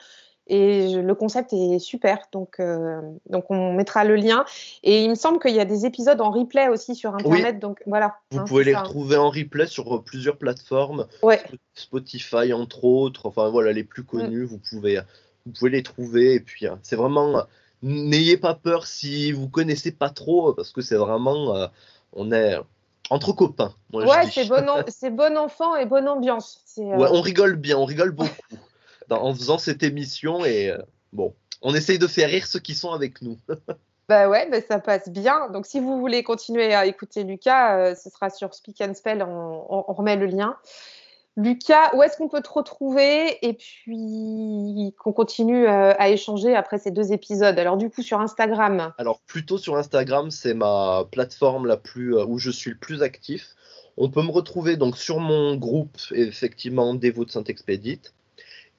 Et 0.51 0.95
le 0.95 1.15
concept 1.15 1.53
est 1.53 1.79
super, 1.79 2.19
donc, 2.33 2.59
euh, 2.59 3.01
donc 3.29 3.53
on 3.53 3.73
mettra 3.73 4.03
le 4.03 4.17
lien. 4.17 4.45
Et 4.83 5.05
il 5.05 5.11
me 5.11 5.15
semble 5.15 5.39
qu'il 5.39 5.55
y 5.55 5.61
a 5.61 5.65
des 5.65 5.87
épisodes 5.87 6.21
en 6.21 6.33
replay 6.33 6.67
aussi 6.67 6.97
sur 6.97 7.15
Internet, 7.15 7.61
donc 7.61 7.81
voilà. 7.87 8.17
Vous 8.33 8.41
hein, 8.41 8.45
pouvez 8.49 8.65
les 8.65 8.75
retrouver 8.75 9.17
en 9.17 9.31
replay 9.31 9.69
sur 9.69 9.95
euh, 9.95 10.03
plusieurs 10.03 10.39
plateformes, 10.39 11.07
Spotify 11.75 12.53
entre 12.53 12.83
autres, 12.83 13.27
enfin 13.27 13.49
voilà 13.49 13.71
les 13.71 13.85
plus 13.85 14.03
connues. 14.03 14.43
Vous 14.43 14.59
pouvez, 14.59 15.01
vous 15.47 15.53
pouvez 15.53 15.71
les 15.71 15.85
trouver. 15.85 16.35
Et 16.35 16.41
puis 16.41 16.67
hein, 16.67 16.81
c'est 16.83 16.97
vraiment, 16.97 17.45
n'ayez 17.85 18.37
pas 18.37 18.55
peur 18.55 18.89
si 18.89 19.31
vous 19.31 19.49
connaissez 19.49 19.93
pas 19.93 20.11
trop, 20.11 20.53
parce 20.53 20.73
que 20.73 20.81
c'est 20.81 20.97
vraiment, 20.97 21.55
euh, 21.55 21.69
on 22.13 22.33
est 22.33 22.57
entre 23.09 23.33
copains. 23.33 23.73
ouais, 23.93 24.29
c'est 24.33 24.49
bon, 24.49 24.67
bon 25.13 25.39
enfant 25.39 25.77
et 25.77 25.87
bonne 25.87 26.09
ambiance. 26.09 26.65
Ouais, 26.77 27.07
on 27.09 27.21
rigole 27.21 27.55
bien, 27.55 27.79
on 27.79 27.85
rigole 27.85 28.11
beaucoup 28.11 28.35
en 29.11 29.35
faisant 29.35 29.59
cette 29.59 29.83
émission 29.83 30.45
et 30.45 30.71
euh, 30.71 30.79
bon, 31.13 31.35
on 31.63 31.75
essaye 31.75 31.99
de 31.99 32.07
faire 32.07 32.29
rire 32.29 32.47
ceux 32.47 32.61
qui 32.61 32.75
sont 32.75 32.93
avec 32.93 33.23
nous. 33.23 33.39
bah 34.09 34.29
ouais, 34.29 34.49
bah 34.51 34.61
ça 34.67 34.79
passe 34.79 35.09
bien. 35.09 35.49
Donc 35.51 35.67
si 35.67 35.81
vous 35.81 35.99
voulez 35.99 36.23
continuer 36.23 36.75
à 36.75 36.87
écouter 36.87 37.25
Lucas, 37.25 37.79
euh, 37.79 37.95
ce 37.95 38.11
sera 38.11 38.31
sur 38.31 38.55
Speak 38.55 38.81
and 38.81 38.95
Spell, 38.95 39.23
on, 39.23 39.83
remet 39.89 40.17
le 40.17 40.27
lien. 40.27 40.57
Lucas, 41.37 41.95
où 41.95 42.03
est-ce 42.03 42.17
qu'on 42.17 42.29
peut 42.29 42.43
te 42.43 42.51
retrouver? 42.51 43.39
Et 43.47 43.55
puis 43.55 44.95
qu'on 44.99 45.13
continue 45.13 45.67
euh, 45.67 45.95
à 45.97 46.11
échanger 46.11 46.55
après 46.55 46.79
ces 46.79 46.91
deux 46.91 47.13
épisodes 47.13 47.59
Alors 47.59 47.77
du 47.77 47.89
coup 47.89 48.03
sur 48.03 48.21
Instagram. 48.21 48.93
Alors 48.99 49.21
plutôt 49.27 49.57
sur 49.57 49.77
Instagram, 49.77 50.31
c'est 50.31 50.55
ma 50.55 51.05
plateforme 51.11 51.67
la 51.67 51.77
plus 51.77 52.15
où 52.15 52.39
je 52.39 52.51
suis 52.51 52.71
le 52.71 52.79
plus 52.79 53.03
actif. 53.03 53.55
On 53.97 54.09
peut 54.09 54.23
me 54.23 54.31
retrouver 54.31 54.77
donc 54.77 54.97
sur 54.97 55.21
mon 55.21 55.57
groupe 55.57 55.97
effectivement 56.13 56.95
Dévot 56.95 57.25
de 57.25 57.31
Saint-Expédite. 57.31 58.13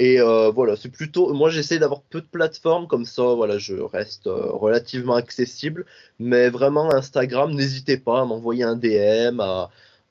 Et 0.02 0.20
euh, 0.20 0.50
voilà, 0.50 0.76
c'est 0.76 0.90
plutôt. 0.90 1.32
Moi, 1.32 1.52
j'essaie 1.52 1.78
d'avoir 1.78 2.02
peu 2.02 2.22
de 2.22 2.26
plateformes 2.26 2.88
comme 2.88 3.06
ça. 3.06 3.22
Voilà, 3.36 3.60
je 3.60 3.76
reste 3.76 4.26
euh, 4.26 4.48
relativement 4.52 5.14
accessible. 5.14 5.86
Mais 6.18 6.50
vraiment, 6.50 6.92
Instagram, 6.92 7.54
n'hésitez 7.54 7.98
pas 7.98 8.22
à 8.22 8.26
m'envoyer 8.26 8.64
un 8.64 8.76
DM, 8.76 9.40
à, 9.42 9.70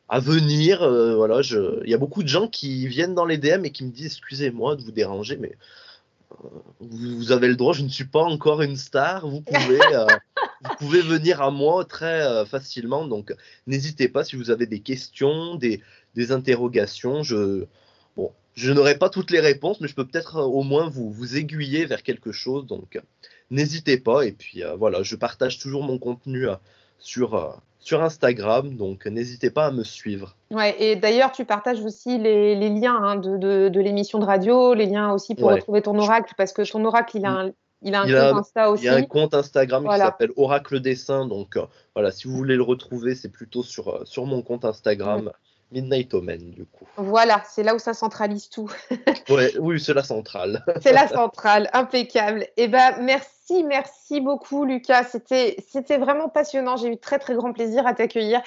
à 0.09 0.21
venir. 0.21 0.81
Euh, 0.83 1.17
voilà, 1.17 1.43
je... 1.43 1.83
il 1.83 1.91
y 1.91 1.95
a 1.95 1.99
beaucoup 1.99 2.23
de 2.23 2.29
gens 2.29 2.47
qui 2.47 2.87
viennent 2.87 3.17
dans 3.17 3.25
les 3.25 3.37
DM 3.37 3.65
et 3.65 3.73
qui 3.73 3.83
me 3.85 3.91
disent 3.91 4.07
excusez-moi 4.07 4.77
de 4.77 4.83
vous 4.83 4.93
déranger, 4.93 5.37
mais 5.39 5.59
vous, 6.79 7.33
avez 7.33 7.49
le 7.49 7.57
droit. 7.57 7.73
Je 7.73 7.83
ne 7.83 7.89
suis 7.89 8.05
pas 8.05 8.23
encore 8.23 8.63
une 8.63 8.77
star. 8.77 9.27
Vous 9.27 9.41
pouvez. 9.41 9.81
vous 10.63 10.77
pouvez 10.79 11.01
venir 11.01 11.43
à 11.43 11.51
moi 11.51 11.85
très 11.85 12.47
facilement. 12.47 13.09
Donc, 13.09 13.35
n'hésitez 13.67 14.09
pas 14.09 14.23
si 14.23 14.37
vous 14.37 14.53
avez 14.53 14.67
des 14.67 14.81
questions, 14.81 15.57
des, 15.57 15.83
des 16.15 16.31
interrogations. 16.31 17.25
Je, 17.25 17.67
je 18.55 18.73
n'aurai 18.73 18.99
pas 18.99 19.09
toutes 19.09 19.31
les 19.31 19.41
réponses, 19.41 19.81
mais 19.81 19.89
je 19.89 19.95
peux 19.95 20.07
peut-être 20.07 20.37
euh, 20.37 20.43
au 20.43 20.63
moins 20.63 20.89
vous, 20.89 21.11
vous 21.11 21.37
aiguiller 21.37 21.87
vers 21.87 22.03
quelque 22.03 22.33
chose. 22.33 22.67
Donc, 22.67 22.97
euh, 22.97 23.01
n'hésitez 23.51 23.99
pas. 23.99 24.27
Et 24.27 24.33
puis, 24.33 24.65
euh, 24.65 24.75
voilà, 24.77 25.03
je 25.03 25.17
partage 25.17 25.59
toujours 25.59 25.83
mon 25.83 25.99
contenu 25.99 26.47
sur, 26.99 27.61
sur 27.79 28.03
Instagram. 28.03 28.77
Donc, 28.77 29.07
n'hésitez 29.07 29.51
pas 29.51 29.67
à 29.67 29.71
me 29.71 29.85
suivre. 29.85 30.37
Ouais, 30.51 30.77
et 30.83 30.97
d'ailleurs, 30.97 31.33
tu 31.33 31.45
partages 31.45 31.81
aussi 31.81 32.19
les, 32.19 32.57
liens 32.69 32.97
hein, 32.97 33.17
de, 33.17 33.69
de, 33.69 33.81
l'émission 33.81 34.19
de 34.19 34.25
radio, 34.25 34.75
les 34.75 34.87
liens 34.87 35.13
aussi 35.13 35.35
pour 35.35 35.51
retrouver 35.51 35.83
ton 35.83 35.99
oracle, 35.99 36.35
parce 36.37 36.53
que 36.53 36.69
ton 36.69 36.85
oracle, 36.85 37.17
il 37.17 37.25
a 37.25 37.31
un, 37.31 37.51
il 37.83 37.95
a 37.95 38.03
un 38.03 38.07
compte 38.07 38.41
Insta 38.41 38.71
aussi. 38.71 38.85
Il 38.85 38.87
y 38.87 38.91
a 38.91 38.97
un 38.97 39.03
compte 39.03 39.33
Instagram 39.33 39.89
qui 39.89 39.97
s'appelle 39.97 40.33
Oracle 40.37 40.81
Dessin. 40.81 41.27
Donc, 41.27 41.57
voilà, 41.95 42.11
si 42.11 42.27
vous 42.27 42.37
voulez 42.37 42.57
le 42.57 42.63
retrouver, 42.63 43.15
c'est 43.15 43.31
plutôt 43.31 43.63
sur, 43.63 44.07
sur 44.07 44.27
mon 44.27 44.43
compte 44.43 44.65
Instagram. 44.65 45.31
Midnight 45.73 46.13
Omen, 46.15 46.51
du 46.51 46.65
coup. 46.65 46.87
Voilà, 46.97 47.43
c'est 47.49 47.63
là 47.63 47.75
où 47.75 47.79
ça 47.79 47.95
centralise 47.95 48.49
tout. 48.49 48.71
ouais, 49.29 49.53
oui, 49.59 49.81
c'est 49.81 49.95
la 49.95 50.03
centrale. 50.03 50.65
c'est 50.83 50.93
la 50.93 51.09
centrale, 51.09 51.71
impeccable. 51.73 52.47
Eh 52.57 52.69
ben, 52.69 52.97
merci, 53.01 53.65
merci 53.65 54.21
beaucoup, 54.21 54.65
Lucas. 54.65 55.05
C'était, 55.05 55.57
c'était 55.69 55.99
vraiment 55.99 56.29
passionnant. 56.29 56.77
J'ai 56.77 56.89
eu 56.89 56.99
très, 56.99 57.19
très 57.19 57.35
grand 57.35 57.53
plaisir 57.53 57.87
à 57.87 57.95
t'accueillir. 57.95 58.43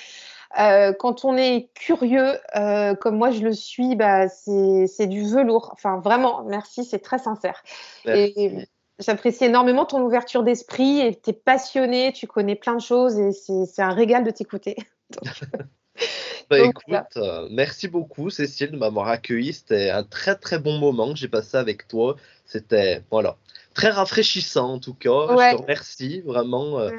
Euh, 0.59 0.93
quand 0.93 1.25
on 1.25 1.35
est 1.35 1.69
curieux, 1.73 2.37
euh, 2.55 2.93
comme 2.95 3.17
moi 3.17 3.31
je 3.31 3.41
le 3.41 3.53
suis, 3.53 3.95
bah, 3.95 4.27
c'est, 4.29 5.07
du 5.07 5.23
velours. 5.23 5.69
Enfin, 5.73 5.99
vraiment, 5.99 6.43
merci, 6.43 6.83
c'est 6.83 6.99
très 6.99 7.17
sincère. 7.17 7.63
Et 8.05 8.67
j'apprécie 8.99 9.45
énormément 9.45 9.85
ton 9.85 10.01
ouverture 10.01 10.43
d'esprit 10.43 11.01
et 11.01 11.19
tu 11.19 11.31
es 11.31 11.33
passionné, 11.33 12.13
tu 12.13 12.27
connais 12.27 12.55
plein 12.55 12.75
de 12.75 12.81
choses 12.81 13.17
et 13.17 13.31
c'est, 13.31 13.65
c'est 13.65 13.81
un 13.81 13.93
régal 13.93 14.23
de 14.23 14.31
t'écouter. 14.31 14.75
Bah, 16.49 16.59
écoute, 16.59 17.17
euh, 17.17 17.47
merci 17.51 17.87
beaucoup 17.87 18.29
Cécile 18.29 18.71
de 18.71 18.77
m'avoir 18.77 19.07
accueilli. 19.07 19.53
C'était 19.53 19.89
un 19.89 20.03
très 20.03 20.35
très 20.35 20.59
bon 20.59 20.77
moment 20.77 21.13
que 21.13 21.17
j'ai 21.17 21.29
passé 21.29 21.57
avec 21.57 21.87
toi. 21.87 22.17
C'était 22.45 23.01
voilà 23.09 23.37
très 23.73 23.89
rafraîchissant 23.89 24.73
en 24.73 24.79
tout 24.79 24.93
cas. 24.93 25.27
Je 25.29 25.55
te 25.55 25.61
remercie 25.61 26.21
vraiment 26.21 26.79
euh, 26.79 26.91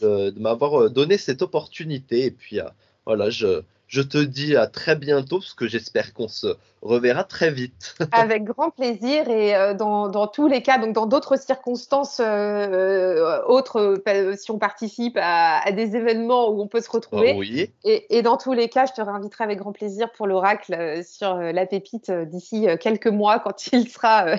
de, 0.00 0.38
m'avoir 0.38 0.82
euh, 0.82 0.88
donné 0.88 1.18
cette 1.18 1.42
opportunité. 1.42 2.26
Et 2.26 2.30
puis 2.30 2.60
voilà, 3.04 3.28
je, 3.28 3.62
je 3.92 4.00
te 4.00 4.16
dis 4.16 4.56
à 4.56 4.66
très 4.66 4.96
bientôt, 4.96 5.38
parce 5.38 5.52
que 5.52 5.68
j'espère 5.68 6.14
qu'on 6.14 6.26
se 6.26 6.56
reverra 6.80 7.24
très 7.24 7.50
vite. 7.50 7.94
Avec 8.12 8.42
grand 8.42 8.70
plaisir 8.70 9.28
et 9.28 9.54
euh, 9.54 9.74
dans, 9.74 10.08
dans, 10.08 10.26
tous 10.26 10.48
les 10.48 10.62
cas, 10.62 10.78
donc 10.78 10.94
dans 10.94 11.04
d'autres 11.04 11.38
circonstances 11.38 12.18
euh, 12.18 13.42
autres, 13.46 14.02
si 14.38 14.50
on 14.50 14.58
participe 14.58 15.18
à, 15.20 15.70
des 15.72 15.94
événements 15.94 16.48
où 16.48 16.62
on 16.62 16.68
peut 16.68 16.80
se 16.80 16.90
retrouver. 16.90 17.34
oui. 17.34 17.70
et, 17.84 18.16
et, 18.16 18.22
dans 18.22 18.38
tous 18.38 18.54
les 18.54 18.70
cas, 18.70 18.86
je 18.86 18.94
te 18.94 19.02
réinviterai 19.02 19.44
avec 19.44 19.58
grand 19.58 19.72
plaisir 19.72 20.10
pour 20.12 20.26
l'oracle 20.26 21.04
sur 21.04 21.34
la 21.34 21.66
pépite 21.66 22.10
d'ici 22.10 22.66
quelques 22.80 23.08
mois 23.08 23.40
quand 23.40 23.66
il 23.72 23.90
sera 23.90 24.36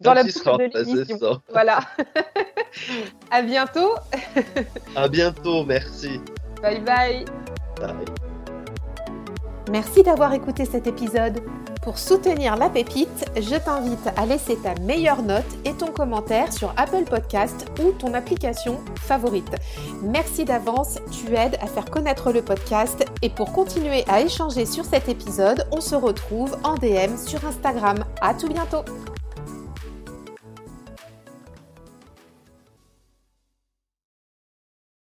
dans 0.00 0.12
la 0.12 0.22
boucle 0.22 0.70
de 0.70 0.92
l'émission. 0.92 1.40
Voilà. 1.48 1.80
à 3.30 3.40
bientôt. 3.40 3.94
à 4.94 5.08
bientôt, 5.08 5.64
merci. 5.64 6.20
Bye 6.60 6.80
bye. 6.80 7.24
Bye. 7.80 8.21
Merci 9.72 10.02
d'avoir 10.02 10.34
écouté 10.34 10.66
cet 10.66 10.86
épisode. 10.86 11.40
Pour 11.80 11.98
soutenir 11.98 12.56
la 12.56 12.68
pépite, 12.68 13.24
je 13.34 13.56
t'invite 13.56 14.06
à 14.18 14.26
laisser 14.26 14.56
ta 14.56 14.74
meilleure 14.82 15.22
note 15.22 15.46
et 15.64 15.72
ton 15.72 15.86
commentaire 15.86 16.52
sur 16.52 16.74
Apple 16.76 17.04
Podcast 17.04 17.64
ou 17.82 17.92
ton 17.92 18.12
application 18.12 18.80
favorite. 18.96 19.56
Merci 20.02 20.44
d'avance, 20.44 20.98
tu 21.10 21.34
aides 21.34 21.56
à 21.62 21.66
faire 21.66 21.86
connaître 21.86 22.32
le 22.32 22.42
podcast 22.42 23.02
et 23.22 23.30
pour 23.30 23.50
continuer 23.54 24.04
à 24.08 24.20
échanger 24.20 24.66
sur 24.66 24.84
cet 24.84 25.08
épisode, 25.08 25.66
on 25.72 25.80
se 25.80 25.94
retrouve 25.94 26.54
en 26.64 26.74
DM 26.74 27.16
sur 27.16 27.42
Instagram. 27.46 28.04
À 28.20 28.34
tout 28.34 28.48
bientôt. 28.48 28.84